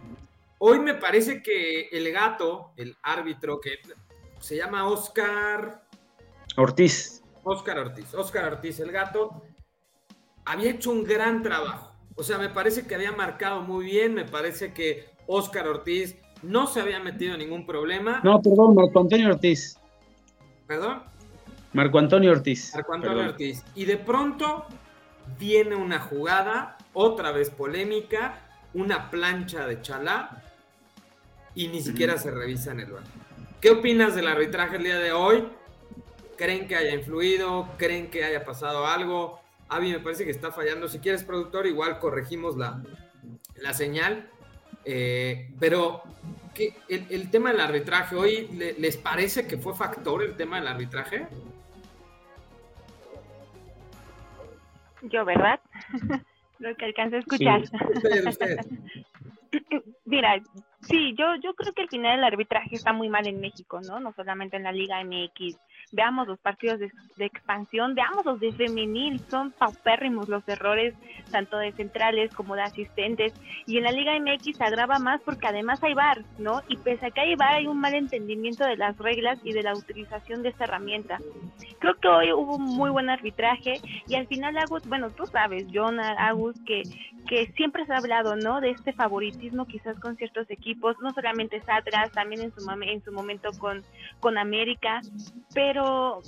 Hoy 0.59 0.79
me 0.79 0.93
parece 0.93 1.43
que 1.43 1.89
el 1.91 2.09
gato, 2.13 2.71
el 2.77 2.95
árbitro, 3.03 3.59
que 3.59 3.79
se 4.39 4.55
llama 4.55 4.87
Oscar 4.87 5.83
Ortiz. 6.55 7.21
Oscar 7.43 7.79
Ortiz. 7.79 8.13
Oscar 8.13 8.45
Ortiz, 8.45 8.79
el 8.79 8.93
gato, 8.93 9.43
había 10.45 10.71
hecho 10.71 10.91
un 10.91 11.03
gran 11.03 11.43
trabajo. 11.43 11.94
O 12.15 12.23
sea, 12.23 12.37
me 12.37 12.49
parece 12.49 12.87
que 12.87 12.95
había 12.95 13.11
marcado 13.11 13.61
muy 13.61 13.85
bien, 13.85 14.13
me 14.13 14.25
parece 14.25 14.73
que 14.73 15.05
Oscar 15.27 15.67
Ortiz 15.67 16.15
no 16.41 16.67
se 16.67 16.79
había 16.79 16.99
metido 16.99 17.33
en 17.33 17.39
ningún 17.39 17.65
problema. 17.65 18.21
No, 18.23 18.41
perdón, 18.41 18.75
Marco 18.75 19.01
Antonio 19.01 19.29
Ortiz. 19.29 19.77
¿Perdón? 20.67 21.03
Marco 21.73 21.99
Antonio 21.99 22.31
Ortiz. 22.31 22.73
Marco 22.73 22.93
Antonio 22.93 23.25
Ortiz. 23.25 23.63
Y 23.75 23.85
de 23.85 23.97
pronto 23.97 24.65
viene 25.37 25.75
una 25.75 25.99
jugada, 25.99 26.77
otra 26.93 27.31
vez 27.31 27.49
polémica, 27.49 28.41
una 28.73 29.09
plancha 29.09 29.67
de 29.67 29.81
chalá 29.81 30.41
y 31.53 31.67
ni 31.67 31.81
siquiera 31.81 32.17
se 32.17 32.31
revisa 32.31 32.71
en 32.71 32.81
el 32.81 32.91
bar. 32.91 33.03
¿Qué 33.59 33.71
opinas 33.71 34.15
del 34.15 34.27
arbitraje 34.27 34.77
el 34.77 34.83
día 34.83 34.99
de 34.99 35.11
hoy? 35.11 35.47
¿Creen 36.37 36.67
que 36.67 36.75
haya 36.75 36.93
influido? 36.93 37.69
¿Creen 37.77 38.09
que 38.09 38.23
haya 38.23 38.45
pasado 38.45 38.85
algo? 38.85 39.41
Avi 39.69 39.91
me 39.91 39.99
parece 39.99 40.25
que 40.25 40.31
está 40.31 40.51
fallando. 40.51 40.87
Si 40.87 40.99
quieres, 40.99 41.23
productor, 41.23 41.65
igual 41.67 41.99
corregimos 41.99 42.55
la, 42.55 42.81
la 43.57 43.73
señal. 43.73 44.29
Eh, 44.85 45.49
pero 45.59 46.03
¿qué, 46.53 46.73
el, 46.87 47.29
tema 47.31 47.51
del 47.51 47.59
arbitraje, 47.61 48.15
¿hoy 48.15 48.47
les 48.77 48.97
parece 48.97 49.47
que 49.47 49.57
fue 49.57 49.75
factor 49.75 50.23
el 50.23 50.35
tema 50.35 50.57
del 50.57 50.67
arbitraje? 50.67 51.27
Yo, 55.01 55.25
¿verdad? 55.25 55.59
Lo 56.59 56.75
que 56.75 56.85
alcancé 56.85 57.17
a 57.17 57.19
escuchar. 57.19 57.63
Mira, 60.05 60.41
sí, 60.81 61.15
yo, 61.17 61.35
yo 61.43 61.53
creo 61.55 61.73
que 61.73 61.83
al 61.83 61.89
final 61.89 62.19
el 62.19 62.23
arbitraje 62.23 62.75
está 62.75 62.93
muy 62.93 63.09
mal 63.09 63.27
en 63.27 63.39
México, 63.39 63.81
¿no? 63.81 63.99
No 63.99 64.13
solamente 64.13 64.57
en 64.57 64.63
la 64.63 64.71
Liga 64.71 65.03
MX, 65.03 65.57
veamos 65.91 66.27
los 66.27 66.39
partidos 66.39 66.79
de, 66.79 66.91
expansión, 67.17 67.95
veamos 67.95 68.25
los 68.25 68.39
de 68.39 68.51
femenil, 68.51 69.19
son 69.29 69.51
paupérrimos 69.51 70.27
los 70.29 70.47
errores 70.47 70.93
tanto 71.31 71.57
de 71.57 71.71
centrales 71.71 72.33
como 72.33 72.55
de 72.55 72.61
asistentes 72.61 73.33
y 73.65 73.77
en 73.77 73.83
la 73.83 73.91
Liga 73.91 74.13
MX 74.19 74.57
se 74.57 74.63
agrava 74.63 74.99
más 74.99 75.21
porque 75.21 75.47
además 75.47 75.83
hay 75.83 75.93
VAR, 75.93 76.23
¿no? 76.37 76.61
Y 76.67 76.77
pese 76.77 77.07
a 77.07 77.11
que 77.11 77.21
hay 77.21 77.35
VAR 77.35 77.55
hay 77.55 77.67
un 77.67 77.79
mal 77.79 77.93
entendimiento 77.93 78.63
de 78.65 78.77
las 78.77 78.97
reglas 78.97 79.39
y 79.43 79.53
de 79.53 79.63
la 79.63 79.73
utilización 79.73 80.43
de 80.43 80.49
esta 80.49 80.65
herramienta. 80.65 81.19
Creo 81.79 81.95
que 81.95 82.07
hoy 82.07 82.31
hubo 82.33 82.55
un 82.57 82.63
muy 82.63 82.89
buen 82.89 83.09
arbitraje 83.09 83.79
y 84.07 84.15
al 84.15 84.27
final 84.27 84.57
Agus, 84.57 84.87
bueno, 84.87 85.09
tú 85.09 85.25
sabes, 85.25 85.65
Jonah, 85.73 86.15
Agus, 86.17 86.55
que, 86.65 86.83
que 87.27 87.47
siempre 87.53 87.85
se 87.85 87.93
ha 87.93 87.97
hablado, 87.97 88.35
¿no? 88.35 88.61
De 88.61 88.71
este 88.71 88.93
favoritismo 88.93 89.65
quizás 89.65 89.99
con 89.99 90.15
ciertos 90.15 90.49
equipos, 90.49 90.95
no 91.01 91.11
solamente 91.13 91.61
Satras, 91.61 92.11
también 92.11 92.41
en 92.41 92.51
su, 92.51 92.69
en 92.69 93.03
su 93.03 93.11
momento 93.11 93.49
con, 93.59 93.83
con 94.19 94.37
América, 94.37 95.01
pero 95.53 95.74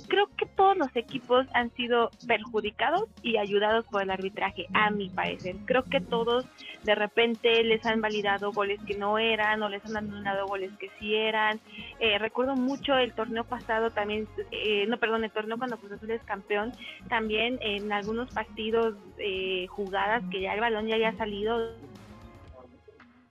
creo 0.08 0.28
que 0.36 0.46
todos 0.46 0.76
los 0.76 0.94
equipos 0.94 1.46
han 1.54 1.70
sido 1.74 2.10
perjudicados 2.26 3.04
y 3.22 3.36
ayudados 3.36 3.84
por 3.86 4.02
el 4.02 4.10
arbitraje, 4.10 4.66
a 4.74 4.90
mi 4.90 5.08
parecer. 5.08 5.56
Creo 5.64 5.84
que 5.84 6.00
todos 6.00 6.46
de 6.82 6.94
repente 6.94 7.62
les 7.64 7.84
han 7.86 8.00
validado 8.00 8.52
goles 8.52 8.80
que 8.86 8.96
no 8.96 9.18
eran 9.18 9.62
o 9.62 9.68
les 9.68 9.84
han 9.86 9.96
anulado 9.96 10.46
goles 10.46 10.70
que 10.78 10.90
sí 10.98 11.14
eran. 11.14 11.60
Eh, 12.00 12.18
recuerdo 12.18 12.56
mucho 12.56 12.96
el 12.96 13.12
torneo 13.12 13.44
pasado 13.44 13.90
también, 13.90 14.28
eh, 14.50 14.86
no, 14.86 14.98
perdón, 14.98 15.24
el 15.24 15.30
torneo 15.30 15.58
cuando 15.58 15.78
Cruz 15.78 15.92
Azul 15.92 16.10
es 16.10 16.22
campeón, 16.22 16.72
también 17.08 17.58
en 17.60 17.92
algunos 17.92 18.32
partidos, 18.32 18.94
eh, 19.18 19.66
jugadas 19.68 20.22
que 20.30 20.40
ya 20.40 20.54
el 20.54 20.60
balón 20.60 20.86
ya 20.86 20.96
había 20.96 21.16
salido 21.16 21.74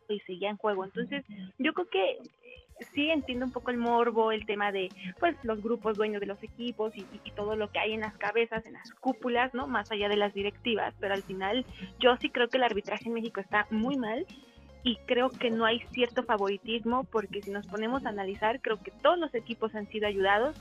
y 0.09 0.19
seguía 0.21 0.49
en 0.49 0.57
juego. 0.57 0.85
Entonces, 0.85 1.23
yo 1.57 1.73
creo 1.73 1.87
que 1.89 2.17
sí 2.93 3.09
entiendo 3.09 3.45
un 3.45 3.51
poco 3.51 3.71
el 3.71 3.77
morbo, 3.77 4.31
el 4.31 4.45
tema 4.45 4.71
de 4.71 4.89
pues 5.19 5.35
los 5.43 5.61
grupos 5.61 5.97
dueños 5.97 6.19
de 6.19 6.27
los 6.27 6.41
equipos 6.43 6.95
y, 6.95 7.05
todo 7.35 7.55
lo 7.55 7.71
que 7.71 7.77
hay 7.77 7.93
en 7.93 8.01
las 8.01 8.17
cabezas, 8.17 8.65
en 8.65 8.73
las 8.73 8.91
cúpulas, 8.95 9.53
¿no? 9.53 9.67
Más 9.67 9.91
allá 9.91 10.09
de 10.09 10.15
las 10.15 10.33
directivas, 10.33 10.95
pero 10.99 11.13
al 11.13 11.21
final 11.21 11.65
yo 11.99 12.15
sí 12.17 12.29
creo 12.29 12.47
que 12.47 12.57
el 12.57 12.63
arbitraje 12.63 13.05
en 13.05 13.13
México 13.13 13.39
está 13.39 13.67
muy 13.69 13.95
mal 13.95 14.25
y 14.83 14.95
creo 15.05 15.29
que 15.29 15.51
no 15.51 15.65
hay 15.65 15.81
cierto 15.91 16.23
favoritismo 16.23 17.03
porque 17.03 17.43
si 17.43 17.51
nos 17.51 17.67
ponemos 17.67 18.05
a 18.05 18.09
analizar, 18.09 18.59
creo 18.59 18.81
que 18.81 18.89
todos 18.89 19.19
los 19.19 19.35
equipos 19.35 19.75
han 19.75 19.87
sido 19.87 20.07
ayudados 20.07 20.55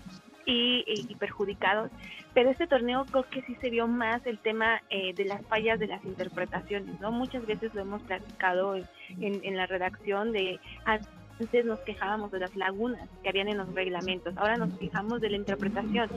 y, 0.44 1.14
perjudicados, 1.18 1.90
pero 2.32 2.50
este 2.50 2.66
torneo 2.66 3.04
creo 3.06 3.28
que 3.28 3.42
sí 3.42 3.56
se 3.60 3.70
vio 3.70 3.88
más 3.88 4.24
el 4.26 4.38
tema 4.38 4.80
eh, 4.90 5.12
de 5.14 5.24
las 5.24 5.44
fallas 5.46 5.80
de 5.80 5.88
las 5.88 6.04
interpretaciones, 6.04 7.00
¿no? 7.00 7.10
Muchas 7.10 7.44
veces 7.46 7.74
lo 7.74 7.80
hemos 7.80 8.02
platicado 8.02 8.76
en, 8.76 8.86
en 9.18 9.56
la 9.56 9.66
redacción 9.66 10.32
de 10.32 10.60
antes 11.40 11.64
nos 11.64 11.80
quejábamos 11.80 12.30
de 12.30 12.40
las 12.40 12.54
lagunas 12.56 13.08
que 13.22 13.28
habían 13.28 13.48
en 13.48 13.58
los 13.58 13.72
reglamentos, 13.74 14.36
ahora 14.36 14.56
nos 14.56 14.72
quejamos 14.78 15.20
de 15.20 15.30
la 15.30 15.36
interpretación. 15.36 16.08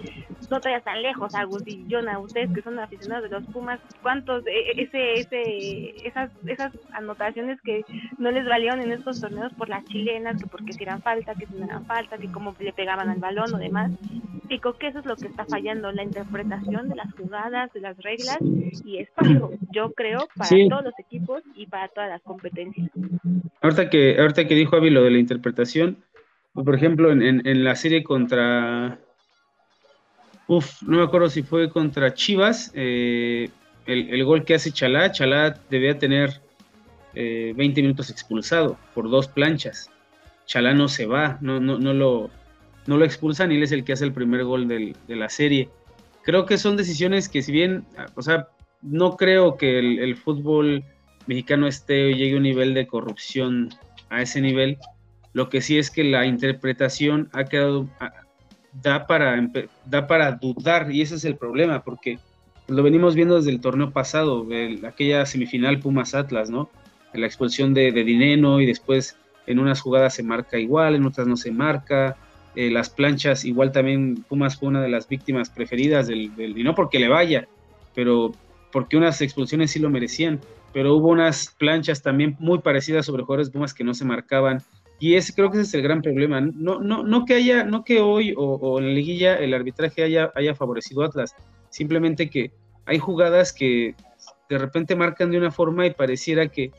No 0.49 0.59
te 0.61 0.79
tan 0.81 1.01
lejos, 1.01 1.35
Agus 1.35 1.63
y 1.65 1.85
Jonah, 1.89 2.19
ustedes 2.19 2.51
que 2.53 2.61
son 2.61 2.79
aficionados 2.79 3.29
de 3.29 3.39
los 3.39 3.45
Pumas, 3.47 3.79
¿cuántos, 4.01 4.43
ese, 4.75 5.13
ese, 5.13 6.07
esas, 6.07 6.31
esas 6.45 6.71
anotaciones 6.91 7.61
que 7.61 7.83
no 8.17 8.31
les 8.31 8.45
valieron 8.45 8.81
en 8.81 8.91
estos 8.91 9.19
torneos 9.21 9.53
por 9.53 9.69
las 9.69 9.83
chilenas, 9.85 10.41
que 10.41 10.47
porque 10.47 10.73
si 10.73 10.83
eran 10.83 11.01
falta, 11.01 11.35
que 11.35 11.45
si 11.45 11.55
no 11.55 11.65
eran 11.65 11.85
falta, 11.85 12.17
que 12.17 12.31
cómo 12.31 12.55
le 12.59 12.73
pegaban 12.73 13.09
al 13.09 13.19
balón 13.19 13.53
o 13.53 13.57
demás? 13.57 13.91
Que 14.49 14.87
eso 14.87 14.99
es 14.99 15.05
lo 15.05 15.15
que 15.15 15.27
está 15.27 15.45
fallando, 15.45 15.91
la 15.91 16.01
interpretación 16.01 16.89
de 16.89 16.95
las 16.95 17.13
jugadas, 17.13 17.71
de 17.71 17.81
las 17.81 17.95
reglas, 17.97 18.39
y 18.83 18.97
es 18.97 19.09
para, 19.15 19.29
yo 19.71 19.91
creo, 19.93 20.27
para 20.35 20.49
todos 20.49 20.83
los 20.85 20.99
equipos 20.99 21.43
y 21.55 21.67
para 21.67 21.87
todas 21.89 22.09
las 22.09 22.21
competencias. 22.23 22.89
Ahorita 23.61 23.89
que, 23.91 24.19
ahorita 24.19 24.47
que 24.47 24.55
dijo 24.55 24.75
Avi 24.75 24.89
lo 24.89 25.03
de 25.03 25.11
la 25.11 25.19
interpretación, 25.19 25.97
por 26.53 26.73
ejemplo, 26.73 27.11
en, 27.11 27.63
la 27.63 27.75
serie 27.75 28.03
contra, 28.03 28.99
uf, 30.47 30.81
no 30.81 30.97
me 30.97 31.03
acuerdo 31.03 31.29
si 31.29 31.43
fue 31.43 31.69
contra 31.69 32.13
Chivas, 32.15 32.71
eh, 32.73 33.49
el, 33.85 34.23
gol 34.23 34.45
que 34.45 34.55
hace 34.55 34.71
Chalá, 34.71 35.11
Chalá 35.11 35.59
debía 35.69 35.97
tener 35.97 36.41
20 37.13 37.61
eh, 37.61 37.83
minutos 37.83 38.09
expulsado 38.09 38.77
por 38.93 39.09
dos 39.09 39.27
planchas. 39.27 39.91
Chalá 40.45 40.73
no 40.73 40.87
se 40.87 41.05
va, 41.05 41.37
no, 41.41 41.59
no, 41.59 41.77
no, 41.77 41.93
lo, 41.93 42.29
no 42.89 42.97
lo 42.97 43.05
expulsan 43.05 43.51
y 43.51 43.55
él 43.55 43.63
es 43.63 43.71
el 43.71 43.83
que 43.83 43.93
hace 43.93 44.03
el 44.03 44.13
primer 44.13 44.43
gol 44.43 44.67
de 44.67 44.95
la 45.15 45.29
serie. 45.29 45.69
Creo 46.23 46.47
que 46.47 46.57
son 46.57 46.75
decisiones 46.75 47.29
que 47.29 47.43
si 47.43 47.51
bien, 47.51 47.85
o 48.15 48.23
sea, 48.23 48.47
no 48.81 49.15
creo 49.15 49.57
que 49.57 49.77
el, 49.77 50.15
fútbol 50.15 50.83
mexicano 51.27 51.67
esté 51.67 52.07
o 52.07 52.09
llegue 52.09 52.33
a 52.33 52.37
un 52.37 52.43
nivel 52.43 52.73
de 52.73 52.87
corrupción 52.87 53.69
a 54.09 54.23
ese 54.23 54.41
nivel, 54.41 54.79
lo 55.33 55.49
que 55.49 55.61
sí 55.61 55.77
es 55.77 55.91
que 55.91 56.03
la 56.03 56.25
interpretación 56.25 57.29
ha 57.31 57.43
quedado, 57.43 57.87
da 58.81 59.05
para, 59.05 59.47
da 59.85 60.07
para 60.07 60.31
dudar 60.31 60.91
y 60.91 61.03
ese 61.03 61.13
es 61.13 61.25
el 61.25 61.35
problema, 61.35 61.83
porque 61.83 62.17
lo 62.67 62.81
venimos 62.81 63.13
viendo 63.13 63.35
desde 63.35 63.51
el 63.51 63.61
torneo 63.61 63.91
pasado, 63.91 64.47
aquella 64.87 65.27
semifinal 65.27 65.77
Pumas 65.77 66.15
Atlas, 66.15 66.49
¿no? 66.49 66.71
La 67.13 67.27
expulsión 67.27 67.75
de, 67.75 67.91
de, 67.91 68.03
Dineno 68.03 68.59
y 68.59 68.65
después 68.65 69.15
en 69.45 69.59
unas 69.59 69.79
jugadas 69.79 70.15
se 70.15 70.23
marca 70.23 70.57
igual, 70.57 70.95
en 70.95 71.05
otras 71.05 71.27
no 71.27 71.37
se 71.37 71.51
marca. 71.51 72.17
Eh, 72.59 72.69
las 72.69 72.89
planchas, 72.89 73.45
igual 73.45 73.71
también 73.71 74.15
Pumas 74.27 74.57
fue 74.57 74.67
una 74.67 74.81
de 74.81 74.89
las 74.89 75.07
víctimas 75.07 75.49
preferidas 75.49 76.07
del, 76.07 76.29
y 76.37 76.61
no 76.61 76.75
porque 76.75 76.99
le 76.99 77.07
vaya, 77.07 77.47
pero 77.95 78.33
porque 78.69 78.97
unas 78.97 79.21
expulsiones 79.21 79.71
sí 79.71 79.79
lo 79.79 79.89
merecían, 79.89 80.41
pero 80.73 80.93
hubo 80.97 81.07
unas 81.07 81.55
planchas 81.57 82.01
también 82.01 82.35
muy 82.37 82.59
parecidas 82.59 83.05
sobre 83.05 83.23
jugadores 83.23 83.49
Pumas 83.49 83.73
que 83.73 83.85
no 83.85 83.93
se 83.93 84.03
marcaban 84.03 84.61
y 84.99 85.15
ese 85.15 85.33
creo 85.33 85.49
que 85.49 85.59
ese 85.59 85.67
es 85.67 85.73
el 85.75 85.83
gran 85.83 86.01
problema. 86.01 86.41
No, 86.41 86.81
no, 86.81 87.01
no 87.03 87.23
que 87.23 87.35
haya, 87.35 87.63
no 87.63 87.85
que 87.85 88.01
hoy 88.01 88.33
o, 88.35 88.77
en 88.77 88.87
la 88.87 88.93
liguilla 88.93 89.37
el 89.37 89.53
arbitraje 89.53 90.03
haya, 90.03 90.29
haya 90.35 90.53
favorecido 90.53 91.03
a 91.03 91.05
Atlas, 91.05 91.33
simplemente 91.69 92.29
que 92.29 92.51
hay 92.85 92.99
jugadas 92.99 93.53
que 93.53 93.95
de 94.49 94.57
repente 94.57 94.97
marcan 94.97 95.31
de 95.31 95.37
una 95.37 95.51
forma 95.51 95.85
y 95.85 95.91
pareciera 95.91 96.49
que, 96.49 96.71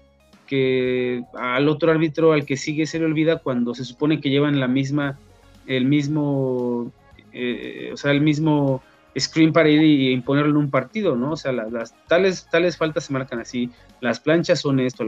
que 0.46 1.22
al 1.32 1.70
otro 1.70 1.90
árbitro 1.90 2.34
al 2.34 2.44
que 2.44 2.58
sigue 2.58 2.84
se 2.84 2.98
le 2.98 3.06
olvida 3.06 3.38
cuando 3.38 3.74
se 3.74 3.86
supone 3.86 4.20
que 4.20 4.28
llevan 4.28 4.60
la 4.60 4.68
misma, 4.68 5.18
el 5.66 5.84
mismo, 5.84 6.92
eh, 7.32 7.90
o 7.92 7.96
sea, 7.96 8.12
el 8.12 8.20
mismo 8.20 8.82
screen 9.18 9.52
para 9.52 9.68
ir 9.68 9.82
y 9.82 10.12
imponerlo 10.12 10.50
en 10.50 10.56
un 10.56 10.70
partido, 10.70 11.16
¿no? 11.16 11.32
O 11.32 11.36
sea, 11.36 11.52
las, 11.52 11.94
tales, 12.06 12.48
tales 12.50 12.76
faltas 12.76 13.04
se 13.04 13.12
marcan 13.12 13.40
así, 13.40 13.70
las 14.00 14.20
planchas 14.20 14.60
son 14.60 14.80
esto, 14.80 15.04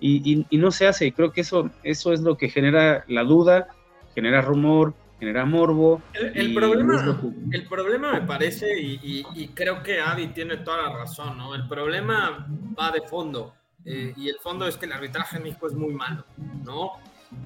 y, 0.00 0.46
no 0.50 0.70
se 0.70 0.86
hace, 0.86 1.06
y 1.06 1.12
creo 1.12 1.32
que 1.32 1.40
eso, 1.40 1.70
eso 1.82 2.12
es 2.12 2.20
lo 2.20 2.36
que 2.36 2.48
genera 2.48 3.04
la 3.08 3.24
duda, 3.24 3.68
genera 4.14 4.42
rumor, 4.42 4.94
genera 5.18 5.44
morbo. 5.44 6.02
El, 6.12 6.54
problema, 6.54 7.20
el 7.50 7.66
problema 7.66 8.12
me 8.12 8.22
parece, 8.22 8.66
y, 8.80 9.48
creo 9.54 9.82
que 9.82 10.00
Adi 10.00 10.28
tiene 10.28 10.58
toda 10.58 10.82
la 10.82 10.96
razón, 10.96 11.38
¿no? 11.38 11.54
El 11.54 11.66
problema 11.66 12.46
va 12.78 12.90
de 12.90 13.02
fondo, 13.02 13.54
eh, 13.84 14.12
y 14.16 14.28
el 14.28 14.36
fondo 14.40 14.66
es 14.66 14.76
que 14.76 14.86
el 14.86 14.92
arbitraje 14.92 15.38
en 15.38 15.44
México 15.44 15.66
es 15.66 15.74
muy 15.74 15.94
malo, 15.94 16.24
¿no? 16.64 16.92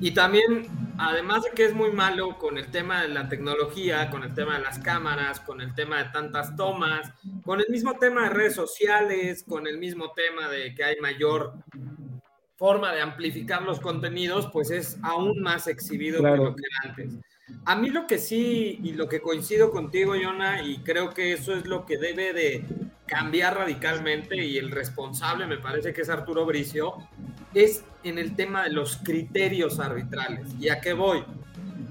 Y 0.01 0.13
también, 0.13 0.69
además 0.99 1.45
de 1.45 1.51
que 1.51 1.65
es 1.65 1.75
muy 1.75 1.91
malo 1.91 2.39
con 2.39 2.59
el 2.59 2.71
tema 2.71 3.03
de 3.03 3.09
la 3.09 3.29
tecnología, 3.29 4.11
con 4.11 4.23
el 4.23 4.35
tema 4.35 4.57
de 4.59 4.65
las 4.65 4.79
cámaras, 4.79 5.41
con 5.41 5.61
el 5.61 5.75
tema 5.75 6.03
de 6.03 6.11
tantas 6.11 6.55
tomas, 6.57 7.13
con 7.45 7.61
el 7.61 7.67
mismo 7.69 7.99
tema 7.99 8.25
de 8.25 8.31
redes 8.31 8.55
sociales, 8.55 9.45
con 9.47 9.67
el 9.67 9.79
mismo 9.79 10.13
tema 10.13 10.49
de 10.49 10.75
que 10.75 10.85
hay 10.85 10.97
mayor 11.01 11.55
forma 12.57 12.93
de 12.93 13.01
amplificar 13.01 13.63
los 13.63 13.81
contenidos, 13.81 14.49
pues 14.53 14.71
es 14.71 14.97
aún 15.03 15.41
más 15.41 15.67
exhibido 15.67 16.23
que 16.23 16.37
lo 16.37 16.55
que 16.55 16.63
era 16.63 16.91
antes. 16.91 17.13
A 17.65 17.75
mí 17.75 17.91
lo 17.91 18.07
que 18.07 18.19
sí, 18.19 18.79
y 18.83 18.93
lo 18.93 19.09
que 19.09 19.21
coincido 19.21 19.71
contigo, 19.73 20.15
Yona, 20.15 20.63
y 20.63 20.79
creo 20.79 21.11
que 21.11 21.33
eso 21.33 21.55
es 21.55 21.67
lo 21.67 21.85
que 21.87 21.99
debe 21.99 22.33
de 22.33 22.65
cambiar 23.07 23.57
radicalmente, 23.57 24.37
y 24.45 24.59
el 24.59 24.71
responsable 24.71 25.47
me 25.47 25.59
parece 25.59 25.93
que 25.93 26.03
es 26.03 26.09
Arturo 26.09 26.47
Bricio, 26.47 26.97
es 27.55 27.85
en 28.05 28.19
el 28.19 28.35
tema 28.35 28.65
de 28.65 28.71
los 28.71 28.97
criterios 28.99 29.79
arbitrales. 29.79 30.49
¿Y 30.59 30.69
a 30.69 30.81
qué 30.81 30.93
voy? 30.93 31.25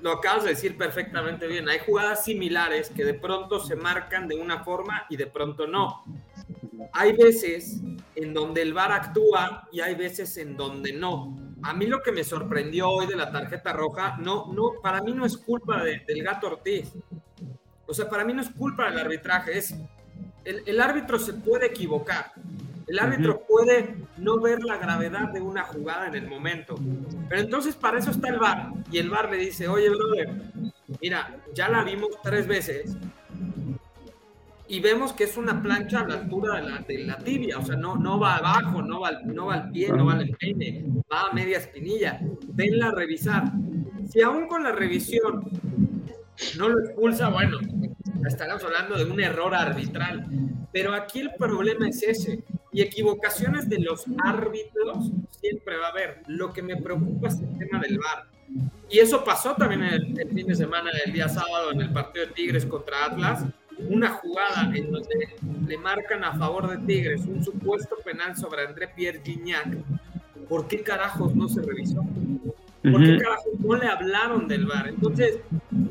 Lo 0.02 0.12
acabas 0.12 0.43
de 0.43 0.50
decir 0.50 0.78
perfectamente 0.78 1.47
bien. 1.47 1.69
Hay 1.69 1.80
jugadas 1.80 2.26
similares 2.26 2.89
que 2.89 3.06
de 3.06 3.13
pronto 3.13 3.60
se 3.60 3.76
marcan 3.76 4.28
de 4.28 4.36
una 4.36 4.63
forma 4.63 5.06
y 5.10 5.17
de 5.17 5.28
pronto 5.28 5.67
no. 5.67 6.04
Hay 6.93 7.13
veces 7.13 7.80
en 8.15 8.34
donde 8.34 8.63
el 8.63 8.74
VAR 8.74 8.91
actúa 8.91 9.67
y 9.71 9.82
hay 9.82 9.95
veces 9.95 10.38
en 10.38 10.58
donde 10.58 10.93
no. 10.93 11.38
A 11.63 11.74
mí 11.74 11.86
lo 11.86 12.02
que 12.02 12.12
me 12.12 12.24
sorprendió 12.24 12.89
hoy 12.89 13.06
de 13.06 13.15
la 13.15 13.32
tarjeta 13.32 13.71
roja, 13.74 14.17
no, 14.17 14.52
no, 14.52 14.74
para 14.82 15.02
mí 15.02 15.13
no 15.13 15.26
es 15.26 15.38
culpa 15.38 15.84
del 15.84 16.24
gato 16.24 16.47
Ortiz. 16.47 16.91
O 17.86 17.93
sea, 17.93 18.10
para 18.10 18.26
mí 18.26 18.34
no 18.34 18.41
es 18.41 18.50
culpa 18.50 18.89
del 18.89 18.97
arbitraje, 18.97 19.58
es 19.58 19.76
el, 20.43 20.63
el 20.65 20.82
árbitro 20.82 21.19
se 21.19 21.34
puede 21.34 21.67
equivocar. 21.67 22.34
El 22.91 22.99
árbitro 22.99 23.45
puede 23.47 23.95
no 24.17 24.41
ver 24.41 24.62
la 24.63 24.75
gravedad 24.75 25.30
de 25.32 25.39
una 25.39 25.63
jugada 25.63 26.08
en 26.08 26.15
el 26.15 26.27
momento. 26.27 26.75
Pero 27.30 27.39
entonces 27.39 27.73
para 27.73 27.99
eso 27.99 28.12
está 28.12 28.27
el 28.27 28.38
VAR. 28.38 28.73
Y 28.91 28.97
el 28.97 29.10
VAR 29.10 29.32
le 29.32 29.38
dice, 29.38 29.69
oye, 29.69 29.89
brother, 29.89 30.30
mira, 31.01 31.38
ya 31.54 31.69
la 31.69 31.86
vimos 31.86 32.10
tres 32.21 32.45
veces 32.47 32.97
y 34.67 34.82
vemos 34.82 35.13
que 35.13 35.23
es 35.23 35.38
una 35.38 35.62
plancha 35.62 36.01
a 36.01 36.08
la 36.08 36.15
altura 36.15 36.58
de 36.58 36.69
la, 36.69 36.80
de 36.80 36.97
la 37.06 37.17
tibia, 37.17 37.60
o 37.60 37.65
sea, 37.65 37.77
no, 37.77 37.95
no 37.95 38.19
va 38.19 38.36
abajo, 38.36 38.82
no 38.82 38.99
va, 38.99 39.21
no 39.23 39.45
va 39.45 39.54
al 39.54 39.71
pie, 39.71 39.88
no 39.88 40.06
va 40.06 40.13
al 40.13 40.23
empeine, 40.23 40.84
va 41.10 41.30
a 41.30 41.34
media 41.34 41.60
espinilla. 41.60 42.19
Venla 42.47 42.88
a 42.88 42.91
revisar. 42.91 43.54
Si 44.10 44.21
aún 44.21 44.47
con 44.47 44.63
la 44.63 44.73
revisión 44.73 45.49
no 46.58 46.67
lo 46.67 46.80
expulsa, 46.82 47.30
bueno, 47.30 47.58
estaremos 48.27 48.62
hablando 48.65 48.97
de 48.97 49.06
un 49.06 49.21
error 49.21 49.56
arbitral. 49.56 50.27
Pero 50.73 50.93
aquí 50.93 51.21
el 51.21 51.32
problema 51.38 51.88
es 51.88 52.04
ese. 52.04 52.43
Y 52.73 52.81
equivocaciones 52.81 53.69
de 53.69 53.79
los 53.79 54.05
árbitros 54.23 55.12
siempre 55.29 55.77
va 55.77 55.88
a 55.88 55.91
haber. 55.91 56.23
Lo 56.27 56.53
que 56.53 56.62
me 56.62 56.77
preocupa 56.77 57.27
es 57.27 57.39
el 57.39 57.57
tema 57.57 57.79
del 57.79 57.99
VAR. 57.99 58.25
Y 58.89 58.99
eso 58.99 59.23
pasó 59.23 59.55
también 59.55 59.84
el, 59.84 60.19
el 60.19 60.29
fin 60.29 60.47
de 60.47 60.55
semana, 60.55 60.89
el 61.05 61.13
día 61.13 61.29
sábado, 61.29 61.71
en 61.71 61.81
el 61.81 61.91
partido 61.91 62.25
de 62.25 62.34
Tigres 62.34 62.65
contra 62.65 63.05
Atlas 63.05 63.45
una 63.89 64.10
jugada 64.10 64.71
en 64.75 64.91
donde 64.91 65.29
le 65.67 65.77
marcan 65.77 66.23
a 66.23 66.34
favor 66.34 66.69
de 66.69 66.86
Tigres 66.86 67.25
un 67.25 67.43
supuesto 67.43 67.95
penal 68.03 68.36
sobre 68.36 68.65
André 68.65 68.89
Pierre 68.95 69.21
Gignac, 69.23 69.77
¿por 70.47 70.67
qué 70.67 70.81
carajos 70.81 71.36
no 71.36 71.47
se 71.47 71.62
revisó? 71.62 72.03
¿Por 72.84 73.03
qué 73.03 73.17
carajos 73.17 73.60
no 73.60 73.75
le 73.75 73.88
hablaron 73.88 74.47
del 74.47 74.65
VAR? 74.65 74.88
Entonces, 74.89 75.39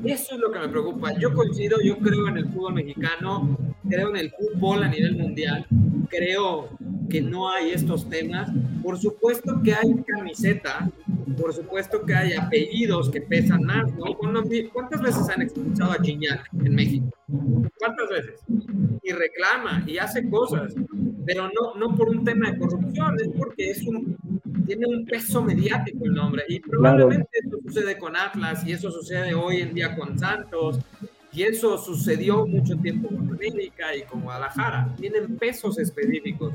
eso 0.05 0.35
es 0.35 0.41
lo 0.41 0.51
que 0.51 0.59
me 0.59 0.69
preocupa. 0.69 1.17
Yo 1.19 1.33
coincido, 1.33 1.79
yo 1.81 1.97
creo 1.99 2.27
en 2.27 2.39
el 2.39 2.49
fútbol 2.49 2.75
mexicano, 2.75 3.57
creo 3.89 4.11
en 4.11 4.17
el 4.17 4.31
fútbol 4.33 4.83
a 4.83 4.89
nivel 4.89 5.17
mundial, 5.17 5.67
creo 6.11 6.69
que 7.09 7.21
no 7.21 7.51
hay 7.51 7.71
estos 7.71 8.09
temas. 8.09 8.51
Por 8.83 8.99
supuesto 8.99 9.61
que 9.63 9.75
hay 9.75 9.95
camiseta, 10.07 10.91
por 11.41 11.55
supuesto 11.55 12.05
que 12.05 12.15
hay 12.15 12.33
apellidos 12.35 13.11
que 13.11 13.23
pesan 13.23 13.63
más, 13.63 13.93
¿no? 13.95 14.17
¿Cuántas 14.73 15.01
veces 15.01 15.29
han 15.29 15.43
expulsado 15.43 15.93
a 15.93 16.03
Gignac 16.03 16.49
en 16.65 16.75
México? 16.75 17.09
¿Cuántas 17.79 18.09
veces? 18.11 18.41
Y 19.03 19.13
reclama 19.13 19.85
y 19.87 19.99
hace 19.99 20.29
cosas, 20.29 20.75
pero 21.27 21.49
no, 21.49 21.75
no 21.77 21.95
por 21.95 22.09
un 22.09 22.25
tema 22.25 22.51
de 22.51 22.59
corrupción, 22.59 23.17
es 23.21 23.29
porque 23.37 23.71
es 23.71 23.87
un, 23.87 24.17
tiene 24.67 24.87
un 24.87 25.05
peso 25.05 25.43
mediático 25.43 26.05
el 26.05 26.15
nombre. 26.15 26.45
Y 26.49 26.61
probablemente 26.61 27.29
eso 27.33 27.59
sucede 27.63 27.99
con 27.99 28.17
Atlas 28.17 28.67
y 28.67 28.73
eso 28.73 28.91
sucede 28.91 29.35
hoy 29.35 29.61
en 29.61 29.75
día 29.75 29.97
con 29.97 30.19
Santos 30.19 30.81
y 31.33 31.43
eso 31.43 31.79
sucedió 31.79 32.47
mucho 32.47 32.77
tiempo 32.77 33.09
con 33.09 33.29
América 33.31 33.95
y 33.97 34.03
con 34.03 34.23
Guadalajara. 34.23 34.95
Tienen 34.99 35.37
pesos 35.37 35.79
específicos. 35.79 36.53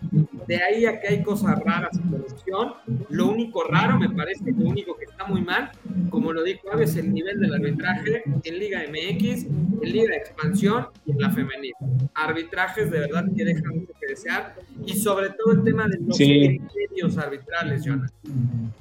De 0.47 0.61
ahí 0.61 0.85
a 0.85 0.99
que 0.99 1.07
hay 1.07 1.23
cosas 1.23 1.57
raras 1.59 1.97
en 1.97 2.09
corrupción. 2.09 2.73
Lo 3.09 3.27
único 3.27 3.63
raro, 3.63 3.97
me 3.97 4.09
parece, 4.09 4.51
lo 4.51 4.69
único 4.69 4.95
que 4.97 5.05
está 5.05 5.25
muy 5.25 5.41
mal, 5.41 5.71
como 6.09 6.33
lo 6.33 6.43
dijo 6.43 6.71
Aves, 6.71 6.91
es 6.91 6.97
el 6.97 7.13
nivel 7.13 7.39
del 7.39 7.53
arbitraje 7.53 8.23
en 8.43 8.59
Liga 8.59 8.83
MX, 8.89 9.45
en 9.45 9.91
Liga 9.91 10.11
de 10.11 10.17
Expansión 10.17 10.87
y 11.05 11.11
en 11.11 11.21
la 11.21 11.29
femenina. 11.29 11.77
Arbitrajes 12.13 12.91
de 12.91 12.99
verdad 12.99 13.25
que 13.35 13.45
dejan 13.45 13.79
mucho 13.79 13.93
que 13.99 14.07
desear. 14.07 14.55
Y 14.85 14.93
sobre 14.95 15.29
todo 15.29 15.53
el 15.53 15.63
tema 15.63 15.87
de 15.87 15.99
los 15.99 16.17
criterios 16.17 17.17
arbitrales, 17.17 17.83
Jonas. 17.85 18.11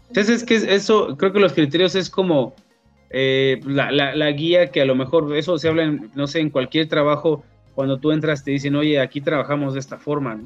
Entonces, 0.09 0.43
es 0.43 0.45
que 0.45 0.57
eso, 0.75 1.17
creo 1.17 1.33
que 1.33 1.41
los 1.41 1.53
criterios 1.53 1.95
es 1.95 2.11
como 2.11 2.55
eh, 3.17 3.61
la, 3.65 3.93
la, 3.93 4.31
guía 4.33 4.73
que 4.73 4.83
a 4.83 4.85
lo 4.85 4.97
mejor 4.97 5.37
eso 5.37 5.57
se 5.57 5.69
habla, 5.69 5.85
en, 5.85 6.11
no 6.17 6.27
sé, 6.27 6.41
en 6.41 6.51
cualquier 6.51 6.89
trabajo, 6.89 7.45
cuando 7.77 7.99
tú 7.99 8.11
entras 8.11 8.43
te 8.43 8.51
dicen, 8.51 8.75
oye, 8.75 8.99
aquí 8.99 9.21
trabajamos 9.21 9.75
de 9.75 9.79
esta 9.79 9.99
forma. 9.99 10.41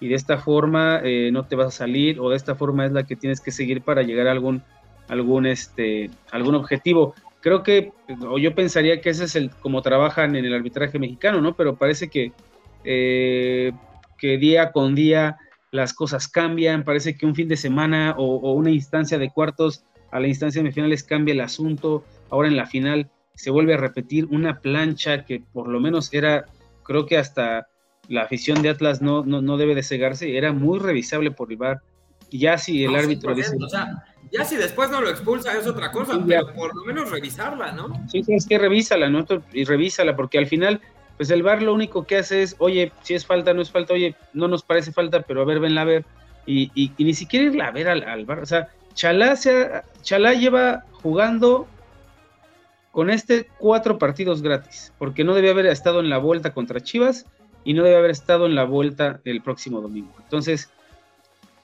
Y 0.00 0.08
de 0.08 0.14
esta 0.14 0.38
forma 0.38 1.02
eh, 1.04 1.28
no 1.30 1.44
te 1.44 1.54
vas 1.54 1.66
a 1.66 1.70
salir, 1.70 2.18
o 2.18 2.30
de 2.30 2.36
esta 2.36 2.54
forma 2.54 2.86
es 2.86 2.92
la 2.92 3.04
que 3.04 3.14
tienes 3.14 3.42
que 3.42 3.50
seguir 3.50 3.82
para 3.82 4.02
llegar 4.02 4.26
a 4.26 4.30
algún, 4.30 4.62
algún, 5.06 5.44
este, 5.44 6.08
algún 6.32 6.54
objetivo. 6.54 7.14
Creo 7.40 7.62
que, 7.62 7.92
o 8.26 8.38
yo 8.38 8.54
pensaría 8.54 9.02
que 9.02 9.10
ese 9.10 9.24
es 9.24 9.36
el 9.36 9.50
como 9.50 9.82
trabajan 9.82 10.34
en 10.34 10.46
el 10.46 10.54
arbitraje 10.54 10.98
mexicano, 10.98 11.42
¿no? 11.42 11.56
Pero 11.56 11.76
parece 11.76 12.08
que, 12.08 12.32
eh, 12.84 13.72
que 14.16 14.38
día 14.38 14.72
con 14.72 14.94
día 14.94 15.36
las 15.72 15.92
cosas 15.92 16.26
cambian, 16.26 16.84
parece 16.84 17.18
que 17.18 17.26
un 17.26 17.34
fin 17.34 17.48
de 17.48 17.58
semana 17.58 18.14
o 18.16 18.52
una 18.52 18.70
instancia 18.70 19.18
de 19.18 19.28
cuartos 19.28 19.84
a 20.10 20.20
la 20.20 20.28
instancia 20.28 20.62
de 20.62 20.72
finales 20.72 21.02
cambia 21.02 21.32
el 21.32 21.40
asunto, 21.40 22.04
ahora 22.30 22.48
en 22.48 22.56
la 22.56 22.66
final 22.66 23.10
se 23.34 23.50
vuelve 23.50 23.74
a 23.74 23.76
repetir 23.76 24.26
una 24.26 24.60
plancha 24.60 25.24
que 25.24 25.40
por 25.52 25.68
lo 25.68 25.80
menos 25.80 26.12
era, 26.12 26.46
creo 26.82 27.06
que 27.06 27.18
hasta 27.18 27.68
la 28.08 28.22
afición 28.22 28.62
de 28.62 28.70
Atlas 28.70 29.00
no, 29.02 29.24
no, 29.24 29.56
debe 29.56 29.74
de 29.74 29.82
cegarse, 29.82 30.36
era 30.36 30.52
muy 30.52 30.78
revisable 30.78 31.30
por 31.30 31.52
el 31.52 31.58
VAR. 31.58 31.82
Y 32.30 32.40
ya 32.40 32.58
si 32.58 32.84
el 32.84 32.96
árbitro 32.96 33.34
dice... 33.34 33.56
O 33.62 33.68
sea, 33.68 34.04
ya 34.32 34.44
si 34.44 34.56
después 34.56 34.90
no 34.90 35.00
lo 35.00 35.08
expulsa 35.08 35.56
es 35.56 35.66
otra 35.66 35.92
cosa, 35.92 36.18
pero 36.26 36.52
por 36.52 36.74
lo 36.74 36.84
menos 36.84 37.10
revisarla, 37.10 37.72
¿no? 37.72 37.88
Sí, 38.08 38.22
es 38.26 38.46
que 38.46 38.58
revísala, 38.58 39.08
¿no? 39.08 39.24
Y 39.52 39.64
revísala, 39.64 40.16
porque 40.16 40.38
al 40.38 40.46
final, 40.46 40.80
pues 41.16 41.30
el 41.30 41.42
VAR 41.42 41.62
lo 41.62 41.72
único 41.72 42.04
que 42.04 42.16
hace 42.16 42.42
es, 42.42 42.56
oye, 42.58 42.92
si 43.02 43.14
es 43.14 43.24
falta, 43.24 43.54
no 43.54 43.62
es 43.62 43.70
falta, 43.70 43.94
oye, 43.94 44.16
no 44.32 44.48
nos 44.48 44.62
parece 44.62 44.92
falta, 44.92 45.22
pero 45.22 45.42
a 45.42 45.44
ver, 45.44 45.60
venla 45.60 45.82
a 45.82 45.84
ver. 45.84 46.04
Y, 46.44 46.70
y, 46.74 46.92
ni 47.04 47.12
siquiera 47.12 47.46
irla 47.46 47.66
a 47.66 47.70
ver 47.72 47.88
al, 47.88 48.02
al 48.02 48.24
VAR, 48.24 48.40
o 48.40 48.46
sea, 48.46 48.68
Chalá, 48.98 49.36
se 49.36 49.70
Chalá 50.02 50.34
lleva 50.34 50.84
jugando 50.90 51.68
con 52.90 53.10
este 53.10 53.46
cuatro 53.56 53.96
partidos 53.96 54.42
gratis, 54.42 54.92
porque 54.98 55.22
no 55.22 55.36
debe 55.36 55.50
haber 55.50 55.66
estado 55.66 56.00
en 56.00 56.10
la 56.10 56.18
vuelta 56.18 56.52
contra 56.52 56.80
Chivas 56.80 57.24
y 57.62 57.74
no 57.74 57.84
debe 57.84 57.96
haber 57.96 58.10
estado 58.10 58.46
en 58.46 58.56
la 58.56 58.64
vuelta 58.64 59.20
el 59.22 59.40
próximo 59.40 59.80
domingo. 59.80 60.12
Entonces, 60.18 60.68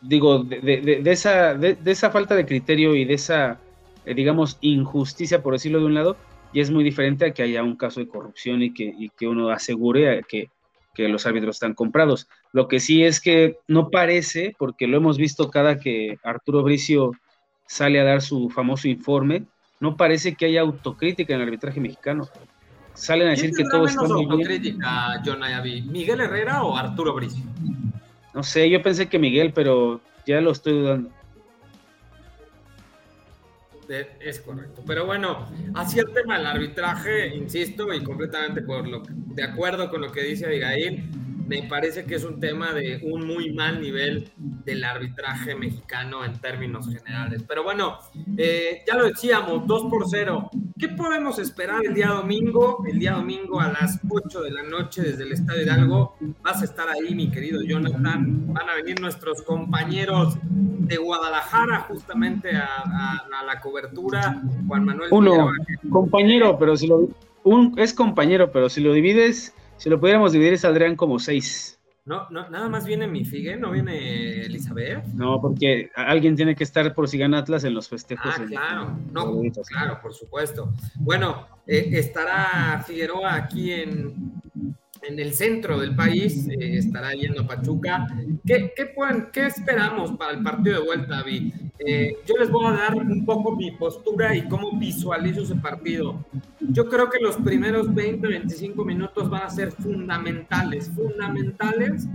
digo, 0.01 0.45
de, 0.45 1.03
esa, 1.07 1.55
de, 1.55 1.77
esa 1.85 2.13
falta 2.13 2.37
de 2.37 2.47
criterio 2.47 2.95
y 2.95 3.05
de 3.05 3.15
esa, 3.15 3.59
eh, 4.07 4.15
digamos, 4.15 4.57
injusticia, 4.61 5.43
por 5.43 5.55
decirlo 5.55 5.81
de 5.81 5.87
un 5.87 5.95
lado, 5.95 6.17
y 6.53 6.61
es 6.61 6.71
muy 6.71 6.85
diferente 6.85 7.27
a 7.27 7.35
que 7.35 7.43
haya 7.43 7.65
un 7.65 7.75
caso 7.75 7.99
de 7.99 8.07
corrupción 8.07 8.63
y 8.63 8.73
que, 8.73 8.95
que 9.19 9.27
uno 9.27 9.51
asegure 9.51 10.23
que, 10.29 10.51
que 10.95 11.09
los 11.09 11.27
árbitros 11.27 11.57
están 11.57 11.75
comprados. 11.75 12.29
Lo 12.53 12.69
que 12.69 12.79
sí 12.79 13.03
es 13.03 13.21
que 13.21 13.57
no 13.67 13.91
parece, 13.91 14.55
porque 14.57 14.87
lo 14.87 14.99
hemos 14.99 15.19
visto 15.19 15.51
cada 15.51 15.81
que 15.81 16.17
Arturo 16.23 16.63
Bricio 16.63 17.11
sale 17.67 18.01
a 18.01 18.05
dar 18.05 18.23
su 18.23 18.51
famoso 18.51 18.89
informe, 18.89 19.45
no 19.81 19.97
parece 19.97 20.35
que 20.35 20.47
haya 20.47 20.61
autocrítica 20.61 21.35
en 21.35 21.41
el 21.41 21.47
arbitraje 21.47 21.81
mexicano. 21.81 22.29
Salen 22.95 23.29
a 23.29 23.31
decir 23.31 23.51
que 23.57 23.65
todo 23.65 23.87
está 23.87 24.03
muy 24.03 24.25
autocrítica, 24.25 25.21
John 25.25 25.41
¿Miguel 25.91 26.21
Herrera 26.21 26.63
o 26.63 26.77
Arturo 26.77 27.13
Bricio? 27.15 27.45
No 28.33 28.43
sé, 28.43 28.71
yo 28.71 28.83
pensé 28.83 29.09
que 29.09 29.19
Miguel, 29.19 29.53
pero 29.53 30.01
ya 30.27 30.41
lo 30.41 30.53
estoy 30.53 30.75
dudando. 30.75 31.11
Es 34.21 34.41
correcto. 34.41 34.83
Pero 34.87 35.05
bueno, 35.07 35.47
así 35.75 35.99
el 35.99 36.13
tema 36.13 36.39
del 36.39 36.47
arbitraje, 36.47 37.35
insisto, 37.35 37.93
y 37.93 38.03
completamente 38.03 38.63
por 38.63 38.87
lo, 38.89 39.03
de 39.07 39.43
acuerdo 39.43 39.91
con 39.91 40.01
lo 40.01 40.11
que 40.11 40.23
dice 40.23 40.47
Abigail, 40.47 41.05
me 41.47 41.63
parece 41.65 42.05
que 42.05 42.15
es 42.15 42.25
un 42.25 42.41
tema 42.41 42.73
de 42.73 43.01
un 43.03 43.27
muy 43.27 43.53
mal 43.53 43.81
nivel 43.81 44.31
del 44.37 44.85
arbitraje 44.85 45.55
mexicano 45.55 46.25
en 46.25 46.39
términos 46.41 46.89
generales. 46.89 47.45
Pero 47.47 47.63
bueno, 47.63 47.99
eh, 48.37 48.83
ya 48.87 48.97
lo 48.97 49.07
decíamos, 49.07 49.67
2 49.67 49.83
por 49.91 50.05
0. 50.09 50.51
¿Qué 50.79 50.89
podemos 50.89 51.39
esperar 51.39 51.85
el 51.85 51.95
día 51.95 52.09
domingo? 52.09 52.85
El 52.87 52.99
día 52.99 53.13
domingo 53.13 53.61
a 53.61 53.69
las 53.69 54.01
8 54.09 54.43
de 54.43 54.51
la 54.51 54.63
noche 54.63 55.03
desde 55.03 55.25
el 55.25 55.33
Estadio 55.33 55.63
Hidalgo. 55.63 56.17
Vas 56.43 56.63
a 56.63 56.65
estar 56.65 56.89
ahí, 56.89 57.15
mi 57.15 57.31
querido 57.31 57.63
Jonathan. 57.63 58.53
Van 58.53 58.69
a 58.69 58.75
venir 58.75 59.01
nuestros 59.01 59.43
compañeros 59.43 60.37
de 60.43 60.97
Guadalajara 60.97 61.81
justamente 61.81 62.57
a, 62.57 63.27
la 63.47 63.61
cobertura. 63.61 64.43
Juan 64.67 64.85
Manuel. 64.85 65.09
Uno, 65.13 65.51
compañero, 65.91 66.59
pero 66.59 66.77
si 66.77 66.87
lo... 66.87 67.09
Un, 67.43 67.79
es 67.79 67.93
compañero, 67.93 68.51
pero 68.53 68.71
si 68.71 68.81
lo 68.81 68.95
divides 68.95 69.55
si 69.77 69.91
lo 69.91 70.01
pudiéramos 70.01 70.33
dividir, 70.33 70.59
saldrían 70.59 70.97
como 70.97 71.19
seis. 71.19 71.79
No, 72.07 72.29
no, 72.29 72.51
nada 72.51 72.69
más 72.69 72.85
viene 72.85 73.07
mi 73.07 73.25
Figue, 73.25 73.57
no 73.57 73.71
viene 73.71 74.43
Elizabeth. 74.43 75.07
No, 75.15 75.41
porque 75.41 75.91
alguien 75.95 76.37
tiene 76.37 76.55
que 76.55 76.65
estar 76.65 76.93
por 76.95 77.09
si 77.09 77.17
gana 77.17 77.39
Atlas 77.39 77.65
en 77.65 77.73
los 77.73 77.89
festejos. 77.89 78.35
Ah, 78.37 78.45
claro, 78.47 78.99
no, 79.11 79.41
claro, 79.67 80.01
por 80.03 80.13
supuesto. 80.13 80.71
Bueno, 80.97 81.47
eh, 81.67 81.89
estará 81.93 82.85
Figueroa 82.87 83.35
aquí 83.35 83.73
en, 83.73 84.35
en 85.07 85.19
el 85.19 85.35
centro 85.35 85.79
del 85.79 85.95
país, 85.95 86.49
eh, 86.49 86.79
estará 86.79 87.13
yendo 87.13 87.47
Pachuca. 87.47 88.07
¿Qué, 88.47 88.73
qué, 88.77 88.87
pueden, 88.87 89.29
¿Qué 89.33 89.47
esperamos 89.47 90.13
para 90.13 90.33
el 90.33 90.43
partido 90.43 90.81
de 90.81 90.87
vuelta, 90.87 91.17
David? 91.17 91.53
Eh, 91.79 92.17
yo 92.27 92.37
les 92.39 92.51
voy 92.51 92.67
a 92.67 92.73
dar 92.73 92.95
un 92.95 93.25
poco 93.25 93.57
mi 93.57 93.73
postura 93.73 94.35
y 94.35 94.49
cómo 94.49 94.79
visualizo 94.79 95.43
ese 95.43 95.57
partido. 95.57 96.25
Yo 96.61 96.89
creo 96.89 97.11
que 97.11 97.19
los 97.21 97.37
primeros 97.37 97.93
20, 97.93 98.27
25 98.27 98.85
minutos 98.85 99.29
van 99.29 99.43
a 99.43 99.51
ser 99.51 99.73
fundamentales, 99.73 100.91
fundamentales 100.95 102.07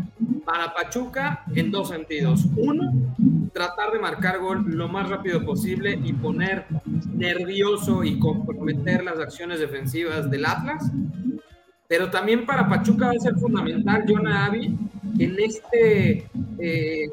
para 0.46 0.74
Pachuca 0.74 1.44
en 1.54 1.72
dos 1.72 1.90
sentidos. 1.90 2.46
Uno, 2.56 2.92
tratar 3.54 3.92
de 3.92 4.00
marcar 4.00 4.40
gol 4.40 4.66
lo 4.68 4.88
más 4.88 5.10
rápido 5.10 5.46
posible 5.46 6.00
y 6.04 6.14
poner 6.14 6.66
nervioso 7.14 8.04
y 8.04 8.18
comprometer 8.18 9.04
las 9.04 9.20
acciones 9.20 9.60
defensivas 9.60 10.32
del 10.32 10.46
Atlas 10.46 10.92
pero 11.90 12.12
también 12.12 12.46
para 12.46 12.70
Pachuca 12.70 13.08
va 13.08 13.14
a 13.14 13.20
ser 13.20 13.34
fundamental, 13.38 14.06
Jonah 14.08 14.46
Avi, 14.46 14.78
en 15.18 15.40
este 15.40 16.30
eh, 16.60 17.10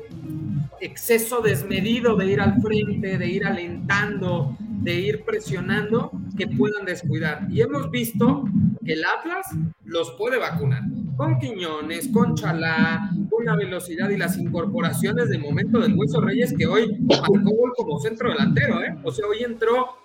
exceso 0.82 1.40
desmedido 1.40 2.14
de 2.14 2.26
ir 2.26 2.42
al 2.42 2.60
frente, 2.60 3.16
de 3.16 3.26
ir 3.26 3.46
alentando, 3.46 4.54
de 4.60 4.94
ir 5.00 5.24
presionando, 5.24 6.12
que 6.36 6.46
puedan 6.46 6.84
descuidar. 6.84 7.46
Y 7.50 7.62
hemos 7.62 7.90
visto 7.90 8.44
que 8.84 8.92
el 8.92 9.02
Atlas 9.06 9.46
los 9.82 10.10
puede 10.12 10.36
vacunar. 10.36 10.82
con 11.16 11.38
Quiñones, 11.38 12.08
con 12.08 12.34
Chalá, 12.34 13.10
la 13.44 13.56
velocidad 13.56 14.10
y 14.10 14.18
las 14.18 14.36
incorporaciones 14.36 15.30
de 15.30 15.38
momento 15.38 15.78
del 15.78 15.94
Hueso 15.94 16.20
Reyes 16.20 16.52
que 16.52 16.66
hoy 16.66 16.98
marcó 17.00 17.72
como 17.76 17.98
centro 17.98 18.28
delantero, 18.28 18.82
¿eh? 18.82 18.94
O 19.04 19.10
sea, 19.10 19.26
hoy 19.26 19.42
entró 19.42 19.96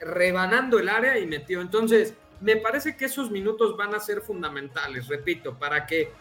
rebanando 0.00 0.80
el 0.80 0.88
área 0.88 1.16
y 1.20 1.28
metió. 1.28 1.60
Entonces, 1.60 2.14
me 2.40 2.56
parece 2.56 2.96
que 2.96 3.06
esos 3.06 3.30
minutos 3.30 3.76
van 3.76 3.94
a 3.94 4.00
ser 4.00 4.20
fundamentales, 4.20 5.08
repito, 5.08 5.58
para 5.58 5.86
que 5.86 6.12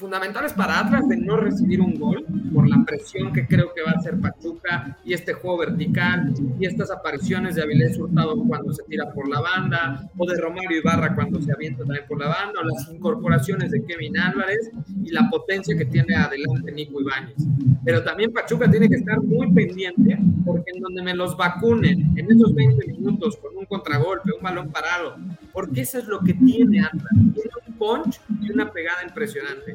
fundamentales 0.00 0.54
para 0.54 0.80
Atlas 0.80 1.06
de 1.08 1.16
no 1.18 1.36
recibir 1.36 1.80
un 1.82 1.94
gol 1.94 2.24
por 2.54 2.66
la 2.66 2.82
presión 2.86 3.32
que 3.34 3.46
creo 3.46 3.74
que 3.74 3.82
va 3.82 3.90
a 3.90 3.98
hacer 3.98 4.18
Pachuca 4.18 4.96
y 5.04 5.12
este 5.12 5.34
juego 5.34 5.58
vertical 5.58 6.32
y 6.58 6.64
estas 6.64 6.90
apariciones 6.90 7.54
de 7.54 7.62
Avilés 7.62 7.98
Hurtado 7.98 8.42
cuando 8.48 8.72
se 8.72 8.82
tira 8.84 9.12
por 9.12 9.28
la 9.28 9.40
banda 9.40 10.10
o 10.16 10.26
de 10.26 10.40
Romario 10.40 10.78
Ibarra 10.78 11.14
cuando 11.14 11.40
se 11.42 11.52
avienta 11.52 11.84
también 11.84 12.06
por 12.08 12.18
la 12.18 12.28
banda 12.28 12.60
o 12.60 12.64
las 12.64 12.88
incorporaciones 12.90 13.70
de 13.70 13.84
Kevin 13.84 14.18
Álvarez 14.18 14.70
y 15.04 15.10
la 15.10 15.28
potencia 15.28 15.76
que 15.76 15.84
tiene 15.84 16.16
adelante 16.16 16.72
Nico 16.72 16.98
Ibáñez. 17.00 17.36
Pero 17.84 18.02
también 18.02 18.32
Pachuca 18.32 18.70
tiene 18.70 18.88
que 18.88 18.96
estar 18.96 19.20
muy 19.20 19.52
pendiente 19.52 20.18
porque 20.46 20.72
en 20.74 20.80
donde 20.80 21.02
me 21.02 21.14
los 21.14 21.36
vacunen 21.36 22.16
en 22.16 22.30
esos 22.30 22.54
20 22.54 22.86
minutos 22.86 23.36
con 23.36 23.54
un 23.54 23.66
contragolpe, 23.66 24.32
un 24.34 24.42
balón 24.42 24.70
parado, 24.70 25.16
porque 25.52 25.82
eso 25.82 25.98
es 25.98 26.06
lo 26.06 26.20
que 26.20 26.32
tiene 26.32 26.80
Atlas. 26.80 27.04
Tiene 27.12 27.50
un 27.66 27.69
punch 27.80 28.20
y 28.42 28.52
una 28.52 28.70
pegada 28.70 29.02
impresionante. 29.02 29.74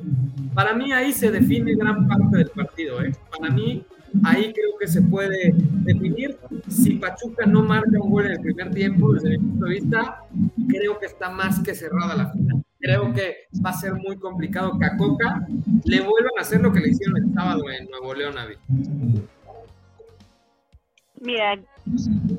Para 0.54 0.74
mí 0.74 0.94
ahí 0.94 1.12
se 1.12 1.32
define 1.32 1.76
gran 1.76 2.08
parte 2.08 2.38
del 2.38 2.50
partido. 2.50 3.02
¿eh? 3.02 3.12
Para 3.38 3.52
mí 3.52 3.84
ahí 4.24 4.54
creo 4.54 4.78
que 4.80 4.88
se 4.88 5.02
puede 5.02 5.54
definir. 5.84 6.38
Si 6.70 6.91
Pachuca 6.91 7.46
no 7.46 7.63
marca 7.63 8.00
un 8.00 8.12
gol 8.12 8.28
en 8.28 8.34
el 8.34 8.39
primer 8.39 8.72
tiempo, 8.72 9.13
desde 9.13 9.32
mi 9.32 9.38
punto 9.39 9.65
de 9.65 9.72
vista, 9.72 10.24
creo 10.70 11.00
que 11.00 11.08
está 11.08 11.30
más 11.30 11.60
que 11.60 11.74
cerrada 11.74 12.15
la 12.15 12.32
final. 12.32 12.63
Creo 12.80 13.12
que 13.12 13.48
va 13.65 13.72
a 13.72 13.74
ser 13.74 13.96
muy 13.96 14.18
complicado 14.18 14.78
que 14.78 14.86
a 14.86 14.96
Coca 14.96 15.48
le 15.84 16.00
vuelvan 16.02 16.34
a 16.38 16.41
hacer 16.41 16.62
lo 16.62 16.72
que 16.72 16.82
le 16.82 16.89
hicieron 16.89 17.18
el 17.18 17.34
sábado 17.34 17.63
en 17.72 17.89
Nuevo 17.89 18.13
León, 18.13 18.38
Avi. 18.38 18.56
Mira, 21.21 21.58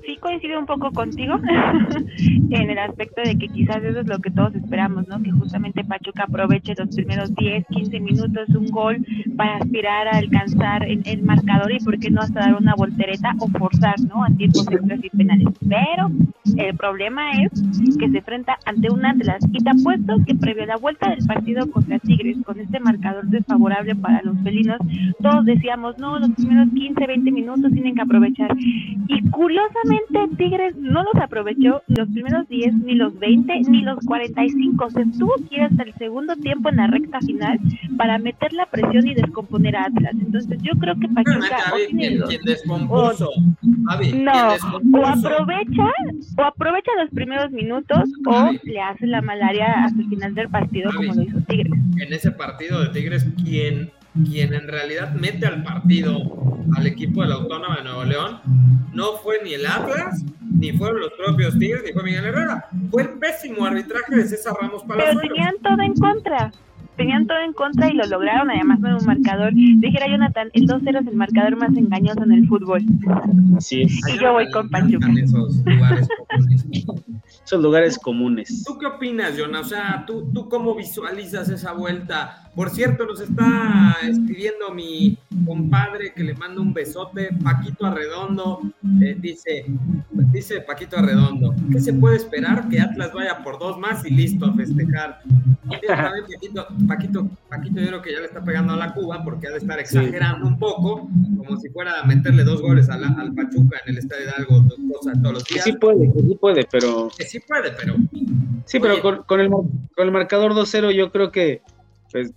sí 0.05 0.17
coincido 0.21 0.59
un 0.59 0.67
poco 0.67 0.91
contigo 0.91 1.39
en 2.51 2.71
el 2.71 2.79
aspecto 2.79 3.23
de 3.23 3.39
que 3.39 3.49
quizás 3.49 3.83
eso 3.83 4.01
es 4.01 4.07
lo 4.07 4.19
que 4.19 4.31
todos 4.31 4.55
esperamos, 4.55 5.07
¿no? 5.09 5.23
Que 5.23 5.31
justamente 5.31 5.85
Pachuca 5.85 6.25
aproveche 6.25 6.75
los 6.77 6.95
primeros 6.95 7.35
10, 7.35 7.67
15 7.69 8.01
minutos, 8.01 8.49
un 8.51 8.67
gol 8.67 9.05
para 9.37 9.57
aspirar 9.57 10.09
a 10.09 10.19
alcanzar 10.19 10.85
el, 10.85 11.23
marcador 11.23 11.73
y 11.73 11.79
por 11.79 11.99
qué 11.99 12.11
no 12.11 12.21
hasta 12.21 12.41
dar 12.41 12.55
una 12.55 12.75
voltereta 12.75 13.35
o 13.41 13.49
forzar, 13.49 13.99
¿no? 14.01 14.25
A 14.25 14.29
tiempos 14.29 14.67
extras 14.71 15.01
y 15.03 15.11
penales. 15.11 15.49
Pero 15.69 16.11
el 16.57 16.77
problema 16.77 17.33
es 17.43 17.51
que 17.99 18.09
se 18.11 18.19
enfrenta 18.19 18.59
ante 18.65 18.91
un 18.91 19.05
Atlas 19.05 19.45
y 19.53 19.63
te 19.63 19.71
apuesto 19.71 20.17
que 20.27 20.35
previo 20.35 20.65
a 20.65 20.67
la 20.67 20.77
vuelta 20.77 21.11
del 21.11 21.25
partido 21.27 21.71
contra 21.71 21.99
Tigres, 21.99 22.37
con 22.45 22.61
este 22.61 22.79
marcador 22.81 23.27
desfavorable 23.27 23.95
para 23.97 24.23
los 24.23 24.39
felinos, 24.43 24.79
todos 25.21 25.45
decíamos, 25.45 25.99
no, 25.99 26.19
los 26.19 26.31
primeros 26.31 26.69
15, 26.73 27.07
20 27.07 27.31
minutos 27.33 27.73
tienen 27.73 27.95
que 27.95 28.03
aprovechar. 28.03 28.57
Y 29.09 29.31
curiosamente 29.31 30.37
Tigres 30.37 30.77
no 30.77 31.03
los 31.03 31.15
aprovechó 31.23 31.83
los 31.87 32.09
primeros 32.09 32.49
10, 32.49 32.75
ni 32.85 32.95
los 32.95 33.19
20, 33.19 33.61
ni 33.69 33.83
los 33.83 33.99
45. 34.05 34.91
Se 34.91 35.05
tuvo 35.19 35.35
que 35.49 35.57
ir 35.57 35.63
hasta 35.63 35.83
el 35.85 35.95
segundo 35.95 36.35
tiempo 36.37 36.69
en 36.69 36.77
la 36.77 36.87
recta 36.87 37.21
final 37.21 37.59
para 37.97 38.19
meter 38.19 38.53
la 38.53 38.67
presión 38.67 39.07
y 39.07 39.15
descomponer 39.15 39.77
a 39.77 39.85
Atlas. 39.85 40.13
Entonces 40.21 40.59
yo 40.63 40.73
creo 40.79 40.95
que 40.99 41.09
Pachuca... 41.09 41.57
no, 44.15 44.99
o 44.99 45.07
aprovecha, 45.07 45.93
o 46.39 46.43
aprovecha 46.43 46.91
los 47.01 47.11
primeros 47.11 47.51
minutos 47.53 48.11
o 48.27 48.51
le 48.65 48.81
hace 48.81 49.07
la 49.07 49.23
malaria 49.23 49.85
hasta 49.85 50.01
el 50.01 50.09
final 50.09 50.35
del 50.35 50.49
partido 50.49 50.91
como 50.95 51.15
lo 51.15 51.23
hizo 51.23 51.41
Tigres. 51.43 51.73
En 51.99 52.13
ese 52.13 52.31
partido 52.31 52.83
de 52.83 52.89
Tigres, 52.91 53.27
quien 53.43 53.91
quien 54.25 54.55
en 54.55 54.69
realidad 54.69 55.13
mete 55.13 55.47
al 55.47 55.63
partido 55.63 56.19
al 56.77 56.87
equipo 56.87 57.23
de 57.23 57.29
la 57.29 57.35
Autónoma 57.37 57.77
de 57.77 57.85
Nuevo 57.85 58.05
León 58.05 58.41
no 58.93 59.13
fue 59.19 59.43
ni 59.45 59.55
el 59.55 59.67
Atlas, 59.67 60.25
ni 60.41 60.73
fueron 60.73 61.01
los 61.01 61.13
propios 61.13 61.59
Tigres, 61.59 61.83
ni 61.85 61.93
fue 61.93 62.03
Miguel 62.03 62.25
Herrera. 62.25 62.67
Fue 62.91 63.03
el 63.03 63.11
pésimo 63.11 63.67
arbitraje 63.67 64.17
de 64.17 64.25
César 64.27 64.55
Ramos 64.61 64.83
Palazuelos. 64.85 65.23
Pero 65.23 65.35
tenían 65.35 65.55
todo 65.63 65.83
en 65.83 65.95
contra. 65.95 66.51
Tenían 66.97 67.27
todo 67.27 67.39
en 67.39 67.53
contra 67.53 67.91
y 67.91 67.95
lo 67.95 68.07
lograron, 68.07 68.51
además 68.51 68.81
con 68.81 68.95
un 68.95 69.05
marcador. 69.05 69.53
Dijera 69.55 70.09
Jonathan, 70.09 70.49
el 70.55 70.67
2-0 70.67 71.01
es 71.01 71.07
el 71.07 71.17
marcador 71.17 71.57
más 71.57 71.77
engañoso 71.77 72.23
en 72.23 72.33
el 72.33 72.49
fútbol. 72.49 72.83
Así 73.57 73.83
es. 73.83 74.01
Y 74.09 74.19
yo 74.19 74.33
voy 74.33 74.51
con 74.51 74.69
Pachuca. 74.71 75.09
Esos 75.23 75.57
lugares 75.65 76.09
esos 77.47 77.63
lugares 77.63 77.99
comunes. 77.99 78.65
¿Tú 78.67 78.77
qué 78.79 78.87
opinas, 78.87 79.35
Jonah? 79.39 79.61
O 79.61 79.65
sea, 79.65 80.05
¿tú, 80.07 80.29
¿tú 80.33 80.49
cómo 80.49 80.75
visualizas 80.75 81.49
esa 81.49 81.73
vuelta? 81.73 82.51
Por 82.57 82.71
cierto, 82.71 83.05
nos 83.05 83.21
está 83.21 83.97
escribiendo 84.03 84.73
mi 84.75 85.17
compadre 85.45 86.13
que 86.13 86.25
le 86.25 86.35
manda 86.35 86.61
un 86.61 86.73
besote, 86.73 87.29
Paquito 87.45 87.87
Arredondo. 87.87 88.63
Eh, 89.01 89.17
dice, 89.21 89.67
dice 90.33 90.61
Paquito 90.63 90.97
Arredondo, 90.97 91.55
¿qué 91.71 91.79
se 91.81 91.93
puede 91.93 92.17
esperar? 92.17 92.69
Que 92.69 92.81
Atlas 92.81 93.13
vaya 93.13 93.45
por 93.45 93.59
dos 93.59 93.79
más 93.79 94.05
y 94.05 94.11
listo 94.11 94.47
a 94.47 94.55
festejar. 94.55 95.21
Paquito, 95.69 96.67
Paquito, 96.87 97.29
Paquito, 97.49 97.81
yo 97.81 97.87
creo 97.89 98.03
que 98.03 98.13
ya 98.13 98.21
le 98.21 98.27
está 98.27 98.45
pegando 98.45 98.73
a 98.73 98.77
la 98.77 98.95
Cuba 98.95 99.23
porque 99.25 99.49
ha 99.49 99.51
de 99.51 99.59
estar 99.59 99.79
exagerando 99.79 100.47
un 100.47 100.59
poco, 100.59 101.09
como 101.39 101.57
si 101.59 101.69
fuera 101.71 102.01
a 102.01 102.05
meterle 102.05 102.45
dos 102.45 102.61
goles 102.61 102.89
al 102.89 103.35
Pachuca 103.35 103.81
en 103.85 103.93
el 103.93 103.99
Estadio 103.99 104.27
de 104.27 104.33
Algo 104.33 104.65
todos 104.69 105.33
los 105.33 105.45
días. 105.45 105.65
sí 105.65 105.73
puede, 105.73 106.11
sí 106.13 106.37
puede, 106.41 106.67
pero 106.71 107.11
sí 107.19 107.41
puede, 107.41 107.73
pero. 107.73 107.97
Sí, 108.65 108.81
pero 108.81 109.01
con, 109.27 109.41
el, 109.41 109.49
con 109.51 109.81
el 109.99 110.11
marcador 110.11 110.53
2-0, 110.53 110.93
yo 110.93 111.13
creo 111.13 111.31
que 111.31 111.63
pues, 112.11 112.33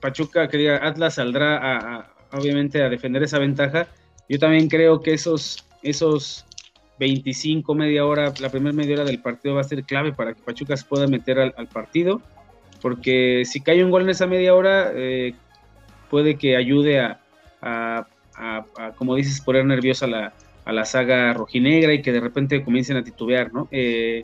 Pachuca, 0.00 0.48
quería 0.48 0.76
Atlas 0.86 1.14
saldrá 1.14 1.58
a, 1.98 2.14
obviamente 2.32 2.82
a 2.82 2.88
defender 2.88 3.22
esa 3.22 3.38
ventaja. 3.38 3.86
Yo 4.28 4.38
también 4.38 4.68
creo 4.68 5.00
que 5.00 5.12
esos, 5.12 5.66
esos 5.82 6.46
25, 6.98 7.74
media 7.74 8.04
hora, 8.04 8.32
la 8.40 8.48
primera 8.50 8.74
media 8.74 8.96
hora 8.96 9.04
del 9.04 9.20
partido 9.20 9.54
va 9.54 9.62
a 9.62 9.64
ser 9.64 9.84
clave 9.84 10.12
para 10.12 10.34
que 10.34 10.42
Pachuca 10.42 10.76
se 10.76 10.84
pueda 10.84 11.06
meter 11.06 11.38
al, 11.38 11.68
partido, 11.68 12.20
porque 12.80 13.42
si 13.44 13.60
cae 13.60 13.84
un 13.84 13.90
gol 13.90 14.02
en 14.02 14.10
esa 14.10 14.26
media 14.26 14.54
hora, 14.54 14.90
eh, 14.94 15.34
puede 16.08 16.36
que 16.36 16.56
ayude 16.56 17.00
a, 17.00 18.06
como 18.96 19.14
dices, 19.14 19.40
poner 19.40 19.64
nerviosa 19.64 20.06
la, 20.06 20.32
a 20.64 20.72
la 20.72 20.84
saga 20.84 21.32
rojinegra 21.32 21.92
y 21.92 22.02
que 22.02 22.12
de 22.12 22.20
repente 22.20 22.64
comiencen 22.64 22.96
a 22.96 23.04
titubear, 23.04 23.52
¿no? 23.52 23.68
Eh, 23.70 24.22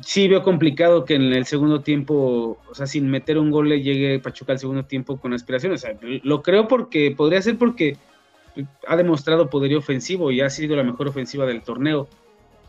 sí 0.00 0.28
veo 0.28 0.42
complicado 0.42 1.04
que 1.04 1.14
en 1.14 1.32
el 1.32 1.46
segundo 1.46 1.80
tiempo, 1.80 2.58
o 2.68 2.74
sea, 2.74 2.86
sin 2.86 3.10
meter 3.10 3.38
un 3.38 3.50
gol 3.50 3.68
le 3.68 3.82
llegue 3.82 4.18
Pachuca 4.18 4.52
al 4.52 4.58
segundo 4.58 4.84
tiempo 4.84 5.18
con 5.18 5.32
aspiraciones. 5.32 5.84
O 5.84 5.86
sea, 5.86 5.96
lo 6.22 6.42
creo 6.42 6.68
porque 6.68 7.12
podría 7.16 7.42
ser 7.42 7.58
porque 7.58 7.96
ha 8.86 8.96
demostrado 8.96 9.50
poderío 9.50 9.78
ofensivo 9.78 10.30
y 10.30 10.40
ha 10.40 10.50
sido 10.50 10.76
la 10.76 10.82
mejor 10.82 11.08
ofensiva 11.08 11.46
del 11.46 11.62
torneo. 11.62 12.08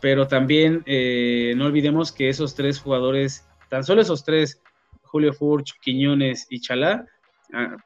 Pero 0.00 0.28
también 0.28 0.82
eh, 0.86 1.54
no 1.56 1.66
olvidemos 1.66 2.12
que 2.12 2.28
esos 2.28 2.54
tres 2.54 2.78
jugadores, 2.78 3.46
tan 3.74 3.82
solo 3.82 4.02
esos 4.02 4.22
tres, 4.22 4.62
Julio 5.02 5.32
Furch, 5.32 5.80
Quiñones 5.80 6.46
y 6.48 6.60
Chalá, 6.60 7.04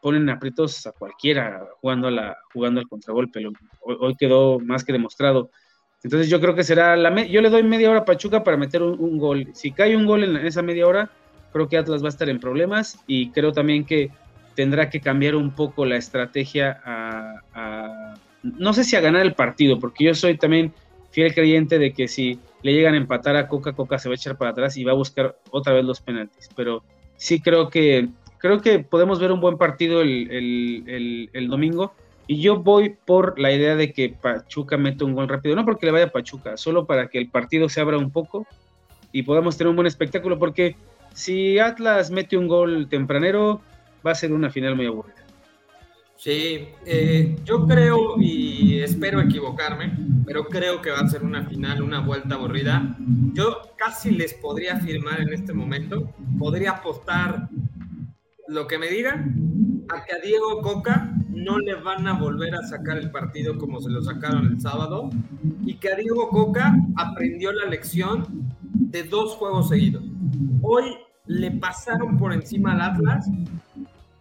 ponen 0.03 0.29
aprietos 0.29 0.87
a 0.87 0.92
cualquiera 0.92 1.66
jugando, 1.81 2.09
al 2.09 2.88
contragolpe. 2.90 3.42
Hoy, 3.81 4.14
quedó 4.16 4.61
más 4.61 4.85
que 4.85 4.92
demostrado. 4.92 5.51
Entonces 6.05 6.29
yo 6.29 6.42
creo 6.42 6.55
que 6.55 6.62
será 6.62 6.94
la... 6.94 7.24
yo 7.24 7.40
le 7.40 7.48
doy 7.48 7.62
media 7.62 7.88
hora 7.88 8.01
a 8.01 8.05
Pachuca 8.05 8.44
para 8.44 8.59
meter 8.59 8.83
un, 8.83 9.16
gol. 9.16 9.48
Si 9.55 9.72
cae 9.72 9.96
un 9.96 10.05
gol 10.05 10.24
en 10.24 10.37
esa 10.37 10.61
media 10.61 10.87
hora, 10.87 11.11
creo 11.55 11.70
que 11.70 11.79
Atlas 11.79 12.03
va 12.03 12.09
a 12.09 12.11
estar 12.11 12.29
en 12.29 12.38
problemas 12.38 13.03
y 13.07 13.31
creo 13.31 13.53
también 13.53 13.87
que 13.87 14.11
tendrá 14.55 14.90
que 14.90 15.01
cambiar 15.01 15.37
un 15.37 15.55
poco 15.55 15.87
la 15.87 15.96
estrategia 15.96 16.83
a, 16.85 18.14
no 18.42 18.74
sé 18.74 18.85
si 18.85 18.94
a 18.94 19.01
ganar 19.01 19.22
el 19.22 19.33
partido, 19.33 19.81
porque 19.81 20.05
yo 20.05 20.14
soy 20.14 20.37
también 20.37 20.74
fiel 21.12 21.33
creyente 21.33 21.79
de 21.79 21.94
que 21.94 22.09
si 22.09 22.38
le 22.62 22.73
llegan 22.73 22.94
a 22.94 22.99
empatar 22.99 23.37
a 23.37 23.49
Coca, 23.49 23.73
Coca 23.73 23.99
se 23.99 24.09
va 24.09 24.14
a 24.14 24.16
echar 24.16 24.37
para 24.37 24.51
atrás 24.51 24.77
y 24.77 24.85
va 24.85 24.92
a 24.92 24.97
buscar 24.97 25.38
otra 25.51 25.73
vez 25.73 25.85
los 25.85 26.01
penaltis. 26.01 26.49
Pero 26.55 26.83
sí 27.16 27.40
creo 27.40 27.68
que 27.68 28.09
creo 28.38 28.61
que 28.61 28.79
podemos 28.79 29.21
ver 29.21 29.33
un 29.33 29.40
buen 29.40 29.59
partido 29.59 30.01
el, 30.01 31.47
domingo. 31.49 31.92
Y 32.27 32.40
yo 32.42 32.59
voy 32.59 32.94
por 33.06 33.38
la 33.38 33.52
idea 33.52 33.75
de 33.75 33.92
que 33.92 34.11
Pachuca 34.11 34.77
mete 34.77 35.02
un 35.02 35.15
gol 35.15 35.29
rápido, 35.29 35.56
no 35.56 35.65
porque 35.65 35.87
le 35.87 35.92
vaya 35.92 36.06
a 36.06 36.11
Pachuca, 36.11 36.59
solo 36.59 36.85
para 36.85 37.09
que 37.09 37.19
el 37.19 37.31
partido 37.31 37.71
se 37.71 37.81
abra 37.81 37.96
un 37.96 38.11
poco 38.11 38.46
y 39.13 39.23
podamos 39.23 39.56
tener 39.56 39.71
un 39.71 39.77
buen 39.77 39.87
espectáculo, 39.87 40.38
porque 40.38 40.77
si 41.15 41.59
Atlas 41.59 42.11
mete 42.11 42.37
un 42.37 42.46
gol 42.46 42.87
tempranero, 42.90 43.63
va 44.06 44.11
a 44.11 44.15
ser 44.15 44.33
una 44.33 44.50
final 44.50 44.77
muy 44.77 44.85
aburrida. 44.85 45.25
Sí, 46.19 46.66
eh, 46.85 47.37
yo 47.44 47.64
creo 47.64 48.21
y 48.21 48.81
espero 48.81 49.21
equivocarme, 49.21 49.96
pero 50.27 50.46
creo 50.46 50.83
que 50.83 50.90
va 50.90 50.98
a 50.98 51.08
ser 51.08 51.23
una 51.23 51.44
final, 51.44 51.81
una 51.81 52.00
vuelta 52.00 52.35
aburrida. 52.35 52.96
Yo 53.35 53.60
casi 53.77 54.10
les 54.10 54.35
podría 54.35 54.75
afirmar 54.75 55.21
en 55.21 55.33
este 55.33 55.52
momento, 55.52 56.12
podría 56.37 56.73
apostar 56.73 57.48
lo 58.48 58.66
que 58.66 58.79
me 58.79 58.88
digan, 58.88 59.87
a 59.90 60.04
que 60.04 60.16
a 60.16 60.19
Diego 60.19 60.60
Coca 60.60 61.14
no 61.29 61.60
le 61.60 61.77
van 61.77 62.08
a 62.08 62.19
volver 62.19 62.52
a 62.56 62.66
sacar 62.66 62.98
el 62.98 63.12
partido 63.12 63.56
como 63.56 63.81
se 63.81 63.88
lo 63.88 64.02
sacaron 64.02 64.46
el 64.46 64.60
sábado 64.60 65.10
y 65.64 65.75
que 65.75 65.92
a 65.92 65.94
Diego 65.94 66.31
Coca 66.31 66.75
aprendió 66.96 67.52
la 67.52 67.66
lección 67.66 68.27
de 68.75 69.04
dos 69.04 69.37
juegos 69.37 69.69
seguidos. 69.69 70.02
Hoy 70.62 70.96
le 71.27 71.52
pasaron 71.52 72.19
por 72.19 72.33
encima 72.33 72.73
al 72.73 72.81
Atlas 72.81 73.31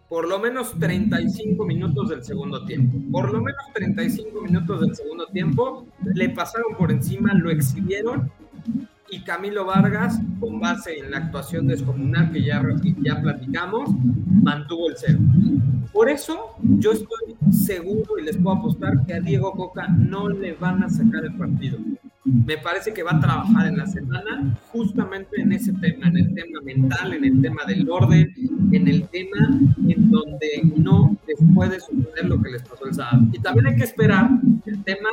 por 0.08 0.26
lo 0.26 0.38
menos 0.38 0.78
35 0.78 1.64
minutos 1.66 2.08
del 2.08 2.24
segundo 2.24 2.64
tiempo. 2.64 2.98
Por 3.12 3.32
lo 3.32 3.40
menos 3.40 3.62
35 3.74 4.40
minutos 4.40 4.80
del 4.80 4.94
segundo 4.94 5.26
tiempo 5.26 5.86
le 6.14 6.30
pasaron 6.30 6.74
por 6.76 6.90
encima, 6.90 7.34
lo 7.34 7.50
exhibieron 7.50 8.30
y 9.10 9.20
Camilo 9.22 9.64
Vargas, 9.64 10.20
con 10.38 10.60
base 10.60 10.98
en 10.98 11.10
la 11.10 11.18
actuación 11.18 11.66
descomunal 11.66 12.30
que 12.30 12.42
ya, 12.42 12.62
ya 13.02 13.20
platicamos, 13.20 13.90
mantuvo 14.42 14.90
el 14.90 14.96
cero. 14.96 15.18
Por 15.92 16.10
eso 16.10 16.54
yo 16.60 16.92
estoy 16.92 17.36
seguro 17.50 18.18
y 18.18 18.24
les 18.24 18.36
puedo 18.36 18.56
apostar 18.56 19.06
que 19.06 19.14
a 19.14 19.20
Diego 19.20 19.52
Coca 19.52 19.88
no 19.88 20.28
le 20.28 20.52
van 20.52 20.82
a 20.82 20.90
sacar 20.90 21.24
el 21.24 21.34
partido. 21.36 21.78
Me 22.46 22.58
parece 22.58 22.92
que 22.92 23.02
va 23.02 23.12
a 23.12 23.20
trabajar 23.20 23.68
en 23.68 23.78
la 23.78 23.86
semana 23.86 24.54
justamente 24.70 25.40
en 25.40 25.52
ese 25.52 25.72
tema, 25.72 26.08
en 26.08 26.16
el 26.16 26.34
tema 26.34 26.60
mental, 26.62 27.14
en 27.14 27.24
el 27.24 27.40
tema 27.40 27.64
del 27.66 27.88
orden, 27.88 28.34
en 28.72 28.88
el 28.88 29.08
tema 29.08 29.48
en 29.88 30.10
donde 30.10 30.62
no 30.76 31.16
les 31.26 31.38
puede 31.54 31.80
suceder 31.80 32.26
lo 32.26 32.40
que 32.42 32.50
les 32.50 32.62
pasó 32.62 32.86
el 32.86 32.94
sábado. 32.94 33.22
Y 33.32 33.38
también 33.38 33.68
hay 33.68 33.76
que 33.76 33.84
esperar 33.84 34.30
el 34.66 34.84
tema 34.84 35.08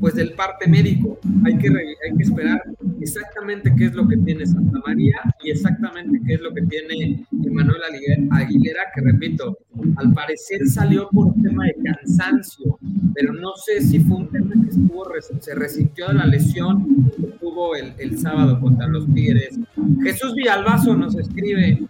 pues 0.00 0.14
del 0.14 0.32
parte 0.32 0.68
médico. 0.68 1.18
Hay 1.44 1.58
que, 1.58 1.68
hay 1.68 2.16
que 2.16 2.22
esperar 2.22 2.62
exactamente 3.00 3.72
qué 3.76 3.86
es 3.86 3.94
lo 3.94 4.06
que 4.06 4.16
tiene 4.18 4.46
Santa 4.46 4.78
María 4.86 5.16
y 5.42 5.50
exactamente 5.50 6.20
qué 6.26 6.34
es 6.34 6.40
lo 6.40 6.52
que 6.52 6.62
tiene 6.62 7.24
Emanuel 7.44 7.82
Aguilera, 8.30 8.82
que 8.94 9.00
repito, 9.00 9.58
al 9.96 10.12
parecer 10.12 10.66
salió 10.66 11.08
por 11.10 11.26
un 11.26 11.42
tema 11.42 11.64
de 11.66 11.76
cansancio, 11.84 12.78
pero 13.14 13.32
no 13.32 13.52
sé 13.56 13.80
si 13.82 14.00
fue 14.00 14.18
un 14.18 14.28
tema 14.28 14.52
que 14.62 14.70
estuvo, 14.70 15.06
se 15.40 15.54
resintió 15.54 16.08
de 16.08 16.14
la 16.14 16.26
lesión 16.26 17.10
que 17.16 17.26
tuvo 17.40 17.76
el, 17.76 17.92
el 17.98 18.18
sábado 18.18 18.60
contra 18.60 18.86
los 18.86 19.06
Tigres. 19.14 19.58
Jesús 20.02 20.34
Villalbazo 20.34 20.96
nos 20.96 21.16
escribe, 21.16 21.80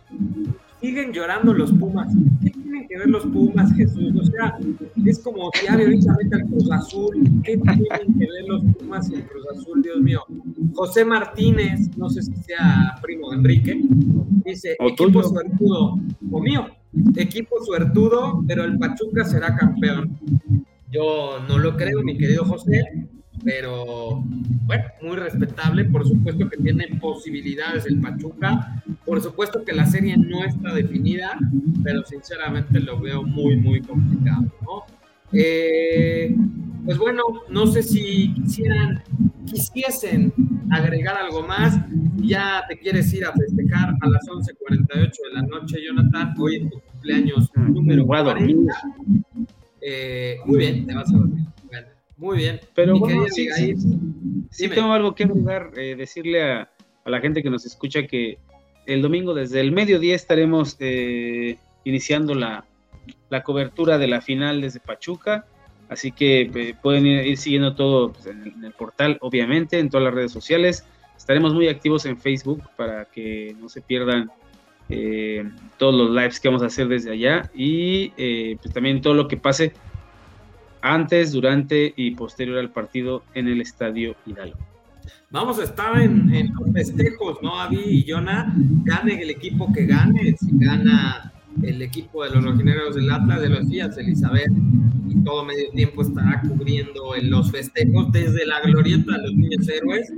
siguen 0.89 1.13
llorando 1.13 1.53
los 1.53 1.71
Pumas. 1.73 2.11
¿Qué 2.43 2.51
tienen 2.51 2.89
que 2.89 2.97
ver 2.97 3.09
los 3.09 3.27
Pumas, 3.27 3.75
Jesús? 3.75 4.11
O 4.19 4.25
sea, 4.25 4.57
es 5.05 5.19
como 5.19 5.51
si 5.61 5.67
ahorita 5.67 6.17
mete 6.23 6.37
al 6.37 6.47
Cruz 6.47 6.71
Azul. 6.71 7.15
¿Qué 7.45 7.59
tienen 7.59 8.19
que 8.19 8.27
ver 8.27 8.49
los 8.49 8.63
Pumas 8.75 9.11
y 9.11 9.17
el 9.17 9.25
Cruz 9.25 9.45
Azul, 9.53 9.83
Dios 9.83 10.01
mío? 10.01 10.25
José 10.73 11.05
Martínez, 11.05 11.95
no 11.99 12.09
sé 12.09 12.23
si 12.23 12.35
sea 12.37 12.95
primo 13.03 13.31
de 13.31 13.37
Enrique, 13.37 13.83
dice, 14.47 14.77
equipo 14.81 15.23
suertudo, 15.23 15.99
o 16.31 16.41
mío, 16.41 16.67
equipo 17.17 17.63
suertudo, 17.65 18.43
pero 18.47 18.65
el 18.65 18.79
Pachuca 18.79 19.25
será 19.25 19.55
campeón. 19.57 20.19
Yo 20.91 21.39
no 21.47 21.59
lo 21.59 21.77
creo, 21.77 22.03
mi 22.03 22.17
querido 22.17 22.47
José, 22.47 22.83
pero 23.45 24.25
bueno, 24.65 24.85
muy 25.03 25.17
respetable. 25.17 25.85
Por 25.85 26.07
supuesto 26.07 26.49
que 26.49 26.57
tiene 26.57 26.89
posibilidades 27.01 27.85
el 27.87 28.01
Pachuca. 28.01 28.83
Por 29.09 29.23
supuesto 29.23 29.65
que 29.65 29.73
la 29.73 29.87
serie 29.87 30.19
no 30.19 30.45
está 30.45 30.75
definida, 30.75 31.39
pero 31.83 32.05
sinceramente 32.05 32.79
lo 32.79 33.01
veo 33.01 33.23
muy, 33.23 33.57
muy 33.57 33.81
complicado. 33.81 34.53
¿no? 34.61 34.85
Eh, 35.33 36.37
pues 36.85 36.99
bueno, 36.99 37.23
no 37.49 37.67
sé 37.67 37.83
si 37.83 38.35
quisieran, 38.35 39.03
quisiesen 39.47 40.31
agregar 40.71 41.17
algo 41.17 41.43
más. 41.43 41.81
Ya 42.17 42.65
te 42.69 42.79
quieres 42.79 43.11
ir 43.15 43.25
a 43.25 43.33
festejar 43.33 43.95
a 43.99 44.09
las 44.11 44.29
11:48 44.29 45.11
de 45.25 45.33
la 45.33 45.43
noche, 45.43 45.79
Jonathan. 45.83 46.35
Hoy 46.39 46.57
es 46.57 46.71
tu 46.71 46.79
cumpleaños 46.79 47.51
mm, 47.55 47.73
número 47.73 48.05
40. 48.05 48.75
Eh, 49.81 50.37
muy 50.45 50.59
bien, 50.59 50.87
te 50.87 50.95
vas 50.95 51.09
a 51.15 51.17
dormir. 51.17 51.47
Muy 52.19 52.37
bien. 52.37 52.61
Pero 52.75 52.99
bueno, 52.99 53.25
sí, 53.31 53.49
sí, 54.51 54.69
tengo 54.69 54.93
algo 54.93 55.15
que 55.15 55.25
agregar, 55.25 55.71
eh, 55.77 55.95
decirle 55.97 56.43
a, 56.43 56.71
la 57.07 57.21
gente 57.21 57.43
que 57.43 57.49
nos 57.49 57.65
escucha 57.65 58.07
que 58.07 58.39
el 58.89 59.03
domingo 59.03 59.35
desde 59.35 59.61
el 59.61 59.71
mediodía 59.71 60.15
estaremos 60.15 60.77
eh, 60.81 61.59
iniciando 61.85 62.35
la, 62.35 62.65
cobertura 63.45 63.99
de 63.99 64.09
la 64.09 64.21
final 64.23 64.63
desde 64.63 64.81
Pachuca. 64.81 65.47
Así 65.91 66.11
que 66.11 66.51
eh, 66.55 66.75
pueden 66.83 67.07
ir, 67.07 67.37
siguiendo 67.37 67.75
todo 67.75 68.13
pues, 68.13 68.27
en, 68.27 68.65
el, 68.65 68.73
portal, 68.73 69.19
obviamente, 69.21 69.79
en 69.79 69.91
todas 69.91 70.05
las 70.05 70.15
redes 70.15 70.33
sociales. 70.33 70.85
Estaremos 71.17 71.53
muy 71.53 71.69
activos 71.69 72.07
en 72.07 72.19
Facebook 72.19 72.63
para 72.77 73.05
que 73.05 73.55
no 73.61 73.69
se 73.69 73.83
pierdan 73.83 74.31
todos 75.77 75.95
los 75.95 76.11
lives 76.11 76.41
que 76.41 76.49
vamos 76.49 76.63
a 76.63 76.67
hacer 76.67 76.89
desde 76.89 77.13
allá 77.13 77.51
y 77.53 78.09
pues 78.57 78.73
también 78.73 79.03
todo 79.03 79.13
lo 79.13 79.29
que 79.29 79.37
pase 79.37 79.75
antes, 80.81 81.33
durante 81.33 81.93
y 81.95 82.13
posterior 82.13 82.57
al 82.57 82.71
partido 82.71 83.23
en 83.35 83.49
el 83.49 83.61
Estadio 83.61 84.17
Hidalgo. 84.25 84.57
Vamos 85.31 85.59
a 85.59 85.65
estar 85.65 86.01
en, 86.01 86.53
los 86.55 86.73
festejos, 86.73 87.39
¿no, 87.43 87.61
Avi 87.61 87.79
y 87.79 88.11
Jonah? 88.11 88.51
Gane 88.85 89.21
el 89.21 89.29
equipo 89.29 89.71
que 89.75 89.85
gane, 89.85 90.35
si 90.39 90.49
gana 90.53 91.31
el 91.63 91.83
equipo 91.83 92.25
de 92.25 92.31
los 92.31 92.45
rojineros 92.45 92.95
del 92.95 93.11
Atlas 93.11 93.43
de 93.43 93.51
los 93.51 93.69
días, 93.69 93.99
Elizabeth, 93.99 94.51
y 95.07 95.23
todo 95.25 95.45
medio 95.45 95.71
tiempo 95.73 96.01
estará 96.01 96.41
cubriendo 96.41 97.15
en 97.15 97.31
los 97.31 97.51
festejos 97.51 98.11
desde 98.11 98.47
la 98.47 98.61
glorieta 98.61 99.13
de 99.13 99.23
los 99.23 99.35
niños 99.35 99.69
héroes. 99.69 100.11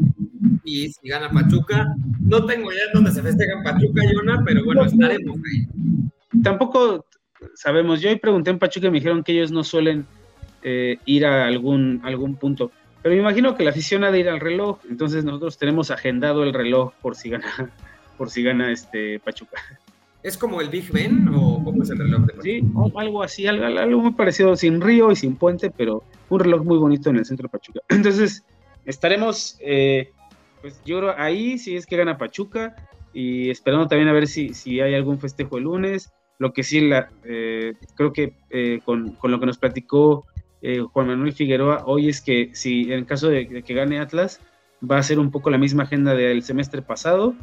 Y 0.64 0.90
si 0.90 1.08
gana 1.08 1.28
Pachuca, 1.28 1.92
no 2.20 2.46
tengo 2.46 2.72
idea 2.72 2.84
dónde 2.94 3.10
se 3.10 3.22
festeja 3.22 3.54
en 3.54 3.64
Pachuca, 3.64 4.02
Jonah, 4.14 4.44
pero 4.46 4.64
bueno, 4.64 4.84
estaremos 4.84 5.38
ahí. 5.38 5.66
Tampoco 6.44 7.04
sabemos, 7.54 8.00
yo 8.00 8.10
hoy 8.10 8.16
pregunté 8.16 8.50
en 8.50 8.60
Pachuca 8.60 8.86
y 8.86 8.90
me 8.90 8.98
dijeron 8.98 9.24
que 9.24 9.32
ellos 9.32 9.50
no 9.50 9.64
suelen 9.64 10.06
eh, 10.62 10.98
ir 11.04 11.26
a 11.26 11.46
algún, 11.46 12.00
algún 12.04 12.36
punto. 12.36 12.70
Pero 13.02 13.14
me 13.14 13.20
imagino 13.20 13.54
que 13.54 13.64
la 13.64 13.70
afición 13.70 14.04
ha 14.04 14.10
de 14.10 14.20
ir 14.20 14.28
al 14.28 14.40
reloj, 14.40 14.78
entonces 14.88 15.24
nosotros 15.24 15.56
tenemos 15.56 15.90
agendado 15.90 16.42
el 16.42 16.52
reloj 16.52 16.92
por 17.00 17.16
si 17.16 17.30
gana, 17.30 17.46
por 18.18 18.30
si 18.30 18.42
gana 18.42 18.70
este 18.70 19.18
Pachuca. 19.20 19.58
¿Es 20.22 20.36
como 20.36 20.60
el 20.60 20.68
Big 20.68 20.92
Ben 20.92 21.28
o 21.34 21.64
cómo 21.64 21.82
es 21.82 21.88
el 21.88 21.98
reloj 21.98 22.20
de 22.22 22.34
Pachuca? 22.34 22.42
Sí, 22.42 22.62
algo 22.94 23.22
así, 23.22 23.46
algo, 23.46 24.00
muy 24.00 24.12
parecido, 24.12 24.54
sin 24.54 24.82
río 24.82 25.10
y 25.10 25.16
sin 25.16 25.36
puente, 25.36 25.70
pero 25.70 26.02
un 26.28 26.40
reloj 26.40 26.62
muy 26.62 26.76
bonito 26.76 27.08
en 27.08 27.16
el 27.16 27.24
centro 27.24 27.44
de 27.44 27.52
Pachuca. 27.52 27.80
Entonces, 27.88 28.44
estaremos, 28.84 29.56
eh, 29.60 30.10
pues 30.60 30.78
yo 30.84 30.98
creo 30.98 31.14
ahí, 31.16 31.56
si 31.56 31.76
es 31.76 31.86
que 31.86 31.96
gana 31.96 32.18
Pachuca, 32.18 32.76
y 33.14 33.48
esperando 33.48 33.88
también 33.88 34.08
a 34.08 34.12
ver 34.12 34.26
si, 34.26 34.52
si 34.52 34.80
hay 34.80 34.94
algún 34.94 35.18
festejo 35.18 35.56
el 35.56 35.64
lunes. 35.64 36.12
Lo 36.38 36.52
que 36.52 36.62
sí, 36.62 36.80
la, 36.80 37.10
eh, 37.24 37.74
creo 37.96 38.12
que 38.12 38.34
con, 38.84 39.12
con, 39.12 39.30
lo 39.30 39.40
que 39.40 39.46
nos 39.46 39.58
platicó 39.58 40.26
eh, 40.62 40.80
Juan 40.80 41.06
Manuel 41.08 41.32
Figueroa 41.32 41.84
hoy 41.86 42.08
es 42.08 42.20
que 42.20 42.50
si 42.52 42.92
en 42.92 43.04
caso 43.04 43.28
de, 43.28 43.62
que 43.62 43.74
gane 43.74 43.98
Atlas, 43.98 44.40
va 44.88 44.98
a 44.98 45.02
ser 45.02 45.18
un 45.18 45.30
poco 45.30 45.50
la 45.50 45.58
misma 45.58 45.84
agenda 45.84 46.14
del 46.14 46.42
semestre 46.42 46.82
pasado. 46.82 47.34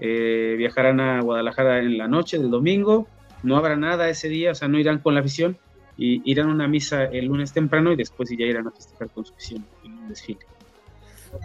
Eh, 0.00 0.56
viajarán 0.58 1.00
a 1.00 1.20
Guadalajara 1.20 1.78
en 1.78 1.96
la 1.96 2.08
noche 2.08 2.38
del 2.38 2.50
domingo, 2.50 3.06
no 3.44 3.56
habrá 3.56 3.76
nada 3.76 4.08
ese 4.08 4.28
día, 4.28 4.50
o 4.50 4.54
sea, 4.54 4.66
no 4.66 4.78
irán 4.78 4.98
con 4.98 5.14
la 5.14 5.20
afición, 5.20 5.58
y 5.96 6.28
irán 6.28 6.48
a 6.48 6.52
una 6.52 6.66
misa 6.66 7.04
el 7.04 7.26
lunes 7.26 7.52
temprano 7.52 7.92
y 7.92 7.96
después 7.96 8.28
ya 8.30 8.46
irán 8.46 8.66
a 8.66 8.70
festejar 8.72 9.10
con 9.10 9.24
su 9.24 9.32
afición 9.34 9.64
en 9.84 9.92
un 9.92 10.08
desfile. 10.08 10.40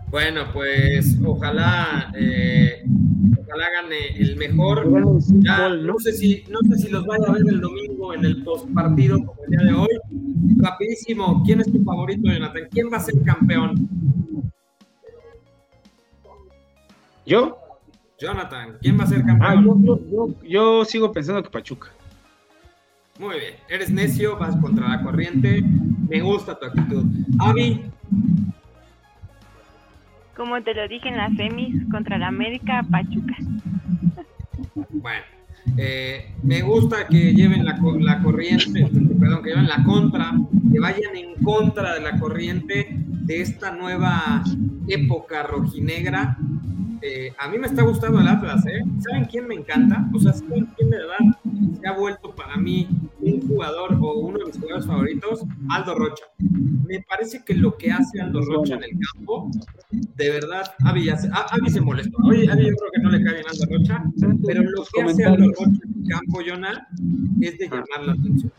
Bueno, 0.09 0.45
pues 0.53 1.17
ojalá, 1.25 2.11
eh, 2.17 2.83
ojalá 3.41 3.65
gane 3.81 4.17
el 4.17 4.35
mejor. 4.37 4.87
no 4.87 5.99
sé 5.99 6.13
si, 6.13 6.43
no 6.49 6.59
sé 6.69 6.77
si 6.83 6.89
los 6.89 7.05
vaya 7.05 7.25
a 7.27 7.31
ver 7.33 7.43
el 7.47 7.61
domingo 7.61 8.13
en 8.13 8.25
el 8.25 8.43
post 8.43 8.67
partido 8.73 9.17
como 9.17 9.43
el 9.43 9.49
día 9.49 9.67
de 9.67 9.73
hoy. 9.73 9.89
Rapidísimo, 10.57 11.43
¿quién 11.45 11.61
es 11.61 11.71
tu 11.71 11.83
favorito, 11.83 12.29
Jonathan? 12.29 12.63
¿Quién 12.71 12.91
va 12.91 12.97
a 12.97 13.01
ser 13.01 13.15
campeón? 13.23 13.89
¿Yo? 17.25 17.57
Jonathan, 18.19 18.77
¿quién 18.81 18.99
va 18.99 19.03
a 19.03 19.07
ser 19.07 19.23
campeón? 19.23 19.99
Ah, 19.99 20.37
yo, 20.43 20.85
sigo 20.85 21.11
pensando 21.11 21.43
que 21.43 21.49
Pachuca. 21.49 21.89
Muy 23.19 23.39
bien, 23.39 23.55
eres 23.67 23.89
necio, 23.89 24.37
vas 24.37 24.55
contra 24.55 24.87
la 24.87 25.03
corriente. 25.03 25.61
Me 26.09 26.21
gusta 26.21 26.57
tu 26.57 26.65
actitud. 26.65 27.03
Avi, 27.39 27.91
como 30.37 30.61
te 30.61 30.73
lo 30.73 30.87
dije 30.87 31.09
en 31.09 31.17
las 31.17 31.35
semis 31.35 31.83
contra 31.91 32.17
la 32.17 32.27
América, 32.27 32.85
Pachuca. 32.89 33.35
Bueno, 34.89 35.23
eh, 35.77 36.31
me 36.43 36.61
gusta 36.61 37.07
que 37.07 37.33
lleven 37.33 37.65
la, 37.65 37.77
la, 37.99 38.21
corriente, 38.21 38.87
perdón, 39.19 39.43
que 39.43 39.49
lleven 39.49 39.67
la 39.67 39.83
contra, 39.83 40.31
que 40.71 40.79
vayan 40.79 41.15
en 41.15 41.43
contra 41.43 41.95
de 41.95 42.01
la 42.01 42.19
corriente 42.19 42.87
de 42.91 43.41
esta 43.41 43.71
nueva 43.71 44.43
época 44.87 45.43
rojinegra 45.43 46.37
eh, 47.01 47.33
a 47.37 47.47
mí 47.47 47.57
me 47.59 47.67
está 47.67 47.83
gustando 47.83 48.19
el 48.19 48.27
Atlas, 48.27 48.65
¿eh? 48.65 48.81
¿Saben 48.99 49.25
quién 49.25 49.47
me 49.47 49.55
encanta? 49.55 50.07
O 50.13 50.19
sea, 50.19 50.33
¿saben 50.33 50.67
quién 50.75 50.89
de 50.89 50.97
verdad 50.97 51.17
se 51.79 51.87
ha 51.87 51.91
vuelto 51.93 52.33
para 52.33 52.57
mí 52.57 52.87
un 53.33 53.47
jugador 53.47 53.93
o 54.01 54.13
uno 54.19 54.39
de 54.39 54.45
mis 54.45 54.57
jugadores 54.57 54.85
favoritos? 54.85 55.43
Aldo 55.69 55.95
Rocha. 55.95 56.25
Me 56.87 57.01
parece 57.01 57.43
que 57.45 57.53
lo 57.53 57.77
que 57.77 57.91
hace 57.91 58.21
Aldo 58.21 58.41
Rocha 58.41 58.75
en 58.75 58.83
el 58.83 58.91
campo, 59.13 59.49
de 59.91 60.29
verdad, 60.29 60.73
Avi, 60.85 61.09
se 61.69 61.81
molestó. 61.81 62.17
Oye, 62.23 62.49
Avi 62.51 62.67
yo 62.67 62.75
creo 62.75 62.91
que 62.91 63.01
no 63.01 63.09
le 63.09 63.23
cae 63.23 63.33
bien 63.35 63.45
Aldo 63.49 63.65
Rocha, 63.77 64.03
pero 64.45 64.63
lo 64.63 64.83
que 64.83 65.01
hace 65.01 65.25
Aldo 65.25 65.45
Rocha 65.47 65.79
en 65.83 66.03
el 66.03 66.09
campo, 66.09 66.39
Jonah, 66.45 66.87
es 67.41 67.57
de 67.57 67.65
ah. 67.65 67.69
llamar 67.71 68.07
la 68.07 68.13
atención. 68.13 68.51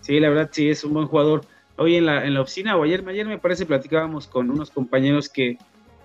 Sí, 0.00 0.20
la 0.20 0.28
verdad, 0.28 0.50
sí, 0.52 0.68
es 0.68 0.84
un 0.84 0.94
buen 0.94 1.06
jugador. 1.06 1.42
Hoy 1.76 1.96
en 1.96 2.06
la, 2.06 2.24
en 2.24 2.34
la 2.34 2.42
oficina, 2.42 2.76
o 2.76 2.82
ayer, 2.84 3.04
ayer 3.08 3.26
me 3.26 3.38
parece, 3.38 3.66
platicábamos 3.66 4.28
con 4.28 4.50
unos 4.50 4.70
compañeros 4.70 5.28
que 5.28 5.58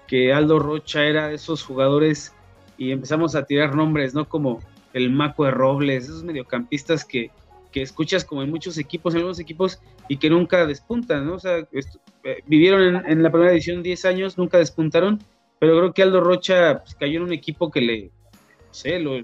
que 0.10 0.34
Aldo 0.34 0.58
Rocha 0.58 1.06
era 1.06 1.28
de 1.28 1.36
esos 1.36 1.64
jugadores 1.64 2.34
y 2.80 2.92
empezamos 2.92 3.36
a 3.36 3.44
tirar 3.44 3.76
nombres, 3.76 4.16
¿no? 4.16 4.28
Como 4.28 4.60
el 4.94 5.12
Maco 5.12 5.46
de 5.46 5.52
Robles, 5.52 6.06
esos 6.06 6.24
mediocampistas 6.24 7.06
que, 7.06 7.30
que 7.72 7.82
escuchas 7.82 8.26
como 8.26 8.43
en 8.43 8.49
muchos 8.49 8.78
equipos, 8.78 9.13
en 9.13 9.20
algunos 9.20 9.39
equipos, 9.39 9.80
y 10.07 10.17
que 10.17 10.30
nunca 10.30 10.65
despuntan, 10.65 11.26
¿no? 11.26 11.36
O 11.36 11.39
sea, 11.39 11.57
eh, 11.59 12.43
vivieron 12.47 13.05
en, 13.05 13.24
la 13.24 13.32
primera 13.32 13.51
edición 13.51 13.84
10 13.84 14.05
años, 14.05 14.38
nunca 14.38 14.57
despuntaron, 14.57 15.20
pero 15.59 15.78
creo 15.78 15.93
que 15.93 16.03
Aldo 16.03 16.22
Rocha 16.22 16.80
pues, 16.80 16.95
cayó 16.95 17.17
en 17.17 17.24
un 17.24 17.34
equipo 17.34 17.70
que 17.70 17.82
le, 17.82 18.03
no 18.05 18.74
sé, 18.74 18.99
lo, 18.99 19.20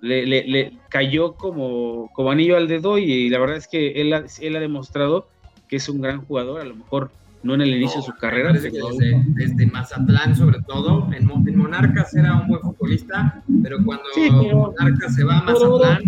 le, 0.00 0.26
le, 0.26 0.72
cayó 0.88 1.34
como, 1.34 2.10
como 2.14 2.30
anillo 2.30 2.56
al 2.56 2.68
dedo 2.68 2.98
y, 2.98 3.28
la 3.28 3.38
verdad 3.38 3.56
es 3.56 3.68
que 3.68 4.00
él 4.00 4.12
él 4.40 4.56
ha 4.56 4.60
demostrado 4.60 5.28
que 5.68 5.76
es 5.76 5.88
un 5.88 6.00
gran 6.00 6.24
jugador, 6.24 6.60
a 6.60 6.64
lo 6.64 6.74
mejor 6.74 7.10
no 7.42 7.54
en 7.54 7.62
el 7.62 7.74
inicio 7.74 8.00
de 8.00 8.06
su 8.06 8.12
carrera. 8.14 8.52
Desde, 8.52 9.66
Mazatlán, 9.66 10.36
sobre 10.36 10.60
todo, 10.62 11.08
en, 11.12 11.26
Monarcas 11.56 12.14
era 12.14 12.40
un 12.40 12.48
buen 12.48 12.60
futbolista, 12.60 13.42
pero 13.62 13.78
cuando 13.84 14.04
Monarcas 14.52 15.14
se 15.14 15.24
va 15.24 15.38
a 15.38 15.42
Mazatlán. 15.42 16.02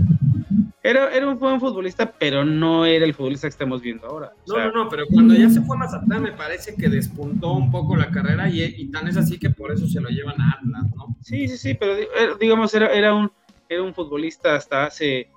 Era, 0.87 1.11
era 1.17 1.27
un 1.27 1.39
buen 1.39 1.59
futbolista, 1.59 2.13
pero 2.13 2.45
no 2.45 2.85
era 2.85 3.07
el 3.07 3.15
futbolista 3.15 3.47
que 3.47 3.53
estamos 3.53 3.81
viendo 3.81 4.07
ahora. 4.07 4.35
No, 4.47 4.59
no, 4.59 4.85
no, 4.85 4.89
pero 4.91 5.07
cuando 5.07 5.33
ya 5.33 5.49
se 5.49 5.63
fue 5.63 5.77
a 5.77 5.79
Mazatlán, 5.79 6.23
me 6.23 6.33
parece 6.33 6.75
que 6.77 6.91
despuntó 6.91 7.55
un 7.55 7.71
poco 7.71 7.97
la 7.97 8.11
carrera 8.11 8.51
y, 8.51 8.91
tan 8.91 9.09
es 9.09 9.17
así 9.17 9.39
que 9.39 9.49
por 9.49 9.73
eso 9.73 9.89
se 9.89 9.99
lo 9.99 10.11
llevan 10.11 10.39
a 10.39 10.59
Atlas, 10.59 10.95
¿no? 10.95 11.17
Sí, 11.23 11.49
sí, 11.49 11.57
sí, 11.57 11.73
pero 11.73 11.97
digamos, 12.39 12.75
era, 12.75 12.93
era, 12.93 13.15
un, 13.15 13.33
era 13.67 13.83
un 13.83 13.95
futbolista 13.95 14.57
hasta 14.57 14.85
hace 14.85 15.29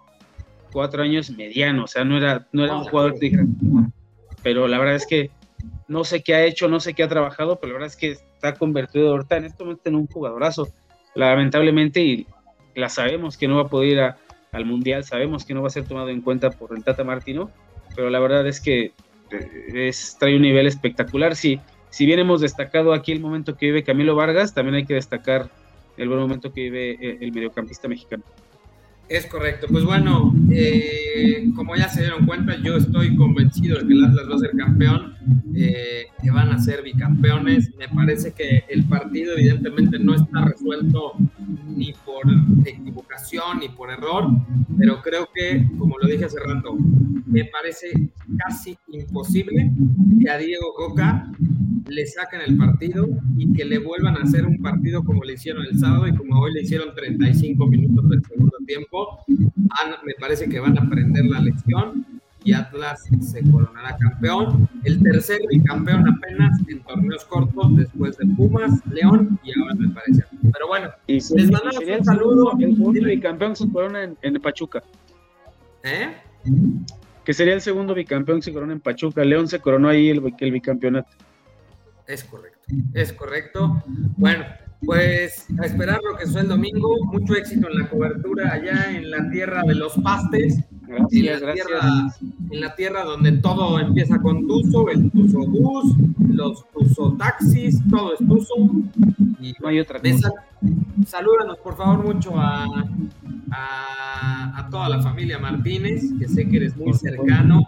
cuatro 0.74 1.02
años 1.02 1.32
mediano, 1.32 1.86
o 1.86 1.88
sea, 1.88 2.04
no 2.04 2.18
era, 2.18 2.46
no 2.52 2.66
era 2.66 2.76
un 2.76 2.84
jugador 2.84 3.18
de 3.18 3.48
pero 4.44 4.68
la 4.68 4.78
verdad 4.80 4.96
es 4.96 5.08
que 5.08 5.32
no 5.88 6.04
sé 6.04 6.24
qué 6.24 6.36
ha 6.36 6.44
hecho, 6.44 6.68
no 6.68 6.82
sé 6.82 6.94
qué 6.94 7.04
ha 7.04 7.08
trabajado, 7.08 7.58
pero 7.58 7.72
la 7.72 7.80
verdad 7.80 7.94
es 7.94 7.96
que 7.96 8.12
está 8.12 8.54
convertido 8.54 9.12
ahorita 9.12 9.38
en 9.38 9.46
este 9.46 9.64
momento 9.64 9.84
en 9.86 9.96
un 9.96 10.08
jugadorazo. 10.08 10.68
Lamentablemente, 11.16 12.02
y 12.02 12.28
la 12.76 12.90
sabemos 12.90 13.38
que 13.38 13.48
no 13.48 13.56
va 13.56 13.62
a 13.64 13.68
poder 13.70 13.90
ir 13.90 14.00
al 14.52 14.66
Mundial, 14.66 15.04
sabemos 15.04 15.46
que 15.46 15.54
no 15.54 15.62
va 15.62 15.68
a 15.68 15.72
ser 15.72 15.86
tomado 15.86 16.10
en 16.10 16.22
cuenta 16.22 16.50
por 16.52 16.76
el 16.76 16.84
Tata 16.84 17.04
Martino, 17.04 17.52
pero 17.96 18.10
la 18.10 18.20
verdad 18.20 18.48
es 18.48 18.62
que 18.62 18.94
eh, 19.32 19.88
es, 19.88 20.18
trae 20.20 20.36
un 20.36 20.42
nivel 20.42 20.68
espectacular. 20.68 21.36
Si, 21.36 21.60
si 21.90 22.06
bien 22.06 22.20
hemos 22.20 22.42
destacado 22.42 22.94
aquí 22.94 23.12
el 23.12 23.20
momento 23.20 23.58
que 23.58 23.68
vive 23.68 23.84
Camilo 23.84 24.16
Vargas, 24.16 24.54
también 24.54 24.76
hay 24.76 24.86
que 24.86 24.94
destacar 24.94 25.50
el 25.98 26.08
buen 26.08 26.20
momento 26.20 26.54
que 26.54 26.62
vive 26.62 26.92
eh, 26.92 27.18
el 27.22 27.32
mediocampista 27.32 27.88
mexicano. 27.88 28.24
Es 29.10 29.26
correcto. 29.26 29.68
Pues 29.70 29.86
bueno, 29.86 30.34
eh, 30.52 31.50
como 31.56 31.76
ya 31.76 31.88
se 31.88 32.02
dieron 32.02 32.26
cuenta, 32.26 32.58
yo 32.62 32.76
estoy 32.76 33.16
convencido 33.16 33.80
de 33.80 33.88
que 33.88 33.94
el 33.94 34.04
Atlas 34.04 34.30
va 34.30 34.36
a 34.36 34.40
ser 34.40 34.52
campeón, 34.52 35.14
eh, 35.56 36.08
que 36.22 36.30
van 36.30 36.50
a 36.50 36.60
ser 36.60 36.84
bicampeones. 36.84 37.74
Me 37.78 37.88
parece 37.88 38.34
que 38.34 38.66
el 38.68 38.84
partido 38.84 39.34
evidentemente 39.38 39.98
no 39.98 40.14
está 40.14 40.44
resuelto 40.46 41.14
ni 41.68 41.94
por 41.94 42.26
equivocación 42.66 43.60
ni 43.60 43.70
por 43.70 43.92
error, 43.92 44.28
pero 44.78 45.02
creo 45.02 45.30
que, 45.34 45.66
como 45.78 45.98
lo 46.00 46.08
dije 46.08 46.26
hace 46.26 46.40
rato, 46.40 46.76
me 47.26 47.46
parece 47.46 47.92
casi 48.46 48.78
imposible 48.92 49.72
que 50.22 50.30
a 50.30 50.38
Diego 50.38 50.74
Coca 50.76 51.32
le 51.90 52.06
saquen 52.06 52.42
el 52.42 52.58
partido 52.58 53.08
y 53.38 53.54
que 53.54 53.66
le 53.66 53.80
vuelvan 53.80 54.18
a 54.18 54.24
hacer 54.24 54.46
un 54.46 54.58
partido 54.62 55.04
como 55.04 55.24
le 55.24 55.34
hicieron 55.34 55.64
el 55.66 55.78
sábado 55.80 56.08
y 56.08 56.16
como 56.16 56.40
hoy 56.40 56.54
le 56.54 56.62
hicieron 56.62 56.94
35 56.94 57.68
minutos 57.68 58.10
del 58.10 58.24
segundo 58.26 58.58
tiempo. 58.66 58.97
Me 60.06 60.14
parece 60.20 60.48
que 60.50 60.60
van 60.60 60.78
a 60.78 60.82
aprender 60.82 61.26
la 61.26 61.40
lección 61.40 62.06
y 62.44 62.54
Atlas 62.54 63.04
se 63.20 63.42
coronará 63.52 63.98
campeón. 63.98 64.70
El 64.84 65.02
tercer 65.04 65.40
bicampeón 65.50 66.08
apenas 66.08 66.58
en 66.70 66.82
torneos 66.84 67.26
cortos 67.26 67.76
después 67.76 68.18
de 68.18 68.26
Pumas, 68.28 68.80
León 68.88 69.40
y 69.44 69.60
ahora 69.60 69.76
me 69.76 69.90
parece. 69.90 70.24
Pero 70.54 70.68
bueno, 70.68 70.90
les 71.08 71.32
mandamos 71.52 71.78
un 71.78 72.06
saludo. 72.06 72.52
El 72.60 72.76
segundo 72.76 73.02
bicampeón 73.06 73.56
se 73.56 73.70
corona 73.70 74.04
en, 74.04 74.18
en 74.22 74.42
Pachuca. 74.42 74.82
¿Eh? 75.84 76.16
Que 77.26 77.34
sería 77.34 77.54
el 77.54 77.62
segundo 77.62 77.94
bicampeón 77.94 78.40
que 78.40 78.46
se 78.46 78.54
corona 78.54 78.74
en 78.74 78.80
Pachuca. 78.80 79.26
León 79.26 79.48
se 79.50 79.60
coronó 79.60 79.90
ahí 79.90 80.10
el, 80.10 80.34
el 80.40 80.52
bicampeonato. 80.52 81.10
Es 82.06 82.24
correcto, 82.24 82.62
es 82.94 83.12
correcto. 83.12 83.84
Bueno, 84.16 84.46
pues 84.86 85.46
a 85.60 85.66
esperar 85.66 86.00
lo 86.04 86.18
que 86.18 86.26
es 86.26 86.36
el 86.36 86.48
domingo. 86.48 87.06
Mucho 87.06 87.36
éxito 87.36 87.68
en 87.70 87.80
la 87.80 87.90
cobertura 87.90 88.54
allá 88.54 88.96
en 88.96 89.10
la 89.10 89.30
tierra 89.30 89.64
de 89.64 89.76
los 89.76 89.94
pastes. 89.96 90.64
Gracias, 90.88 91.42
en 91.42 91.48
la, 91.48 91.54
Tierra, 91.54 91.82
en 92.52 92.62
la 92.62 92.76
tierra 92.76 93.04
donde 93.04 93.34
todo 93.34 93.78
empieza 93.78 94.22
con 94.22 94.48
Tuzo, 94.48 94.88
el 94.90 95.12
Tuzo 95.12 95.40
Bus, 95.40 95.96
los 96.30 96.64
Tuzo 96.72 97.14
Taxis, 97.18 97.82
todo 97.90 98.14
es 98.14 98.20
Tuzo. 98.20 98.56
Y 99.42 99.54
no 99.60 99.68
hay 99.68 99.82
otra 99.82 100.00
cosa. 100.00 100.32
salúdanos 101.06 101.58
por 101.58 101.76
favor 101.76 102.06
mucho 102.06 102.32
a, 102.38 102.66
a, 103.52 104.68
toda 104.72 104.88
la 104.88 105.02
familia 105.02 105.40
Martínez, 105.40 106.04
que 106.20 106.28
sé 106.28 106.48
que 106.48 106.58
eres 106.58 106.78
muy 106.78 106.94
cercano, 106.94 107.66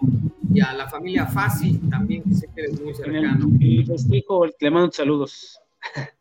y 0.54 0.62
a 0.62 0.74
la 0.74 0.88
familia 0.88 1.26
Fasi 1.26 1.78
también, 1.90 2.24
que 2.24 2.36
sé 2.36 2.50
que 2.56 2.62
eres 2.62 2.82
muy 2.82 2.94
cercano. 2.94 3.50
Y 3.60 3.84
festejo, 3.86 4.46
le 4.46 4.72
mando 4.72 4.92
saludos. 4.92 5.60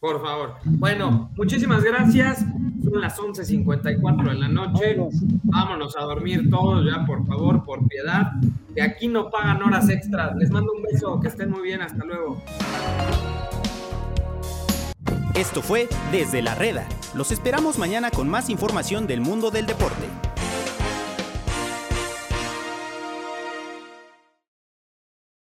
Por 0.00 0.22
favor. 0.22 0.54
Bueno, 0.64 1.30
muchísimas 1.36 1.82
gracias. 1.82 2.44
Son 2.84 3.00
las 3.00 3.18
11.54 3.18 4.30
de 4.30 4.34
la 4.38 4.48
noche. 4.48 4.96
Vámonos 5.44 5.96
a 5.96 6.02
dormir 6.02 6.48
todos 6.50 6.84
ya, 6.84 7.04
por 7.04 7.26
favor, 7.26 7.64
por 7.64 7.86
piedad. 7.88 8.32
De 8.74 8.82
aquí 8.82 9.08
no 9.08 9.30
pagan 9.30 9.62
horas 9.62 9.88
extras. 9.88 10.36
Les 10.36 10.50
mando 10.50 10.72
un 10.72 10.82
beso. 10.82 11.18
Que 11.20 11.28
estén 11.28 11.50
muy 11.50 11.62
bien. 11.62 11.80
Hasta 11.82 12.04
luego. 12.04 12.42
Esto 15.34 15.62
fue 15.62 15.88
Desde 16.12 16.42
la 16.42 16.54
Reda. 16.54 16.86
Los 17.14 17.30
esperamos 17.30 17.78
mañana 17.78 18.10
con 18.10 18.28
más 18.28 18.48
información 18.50 19.06
del 19.06 19.20
mundo 19.20 19.50
del 19.50 19.66
deporte. 19.66 20.06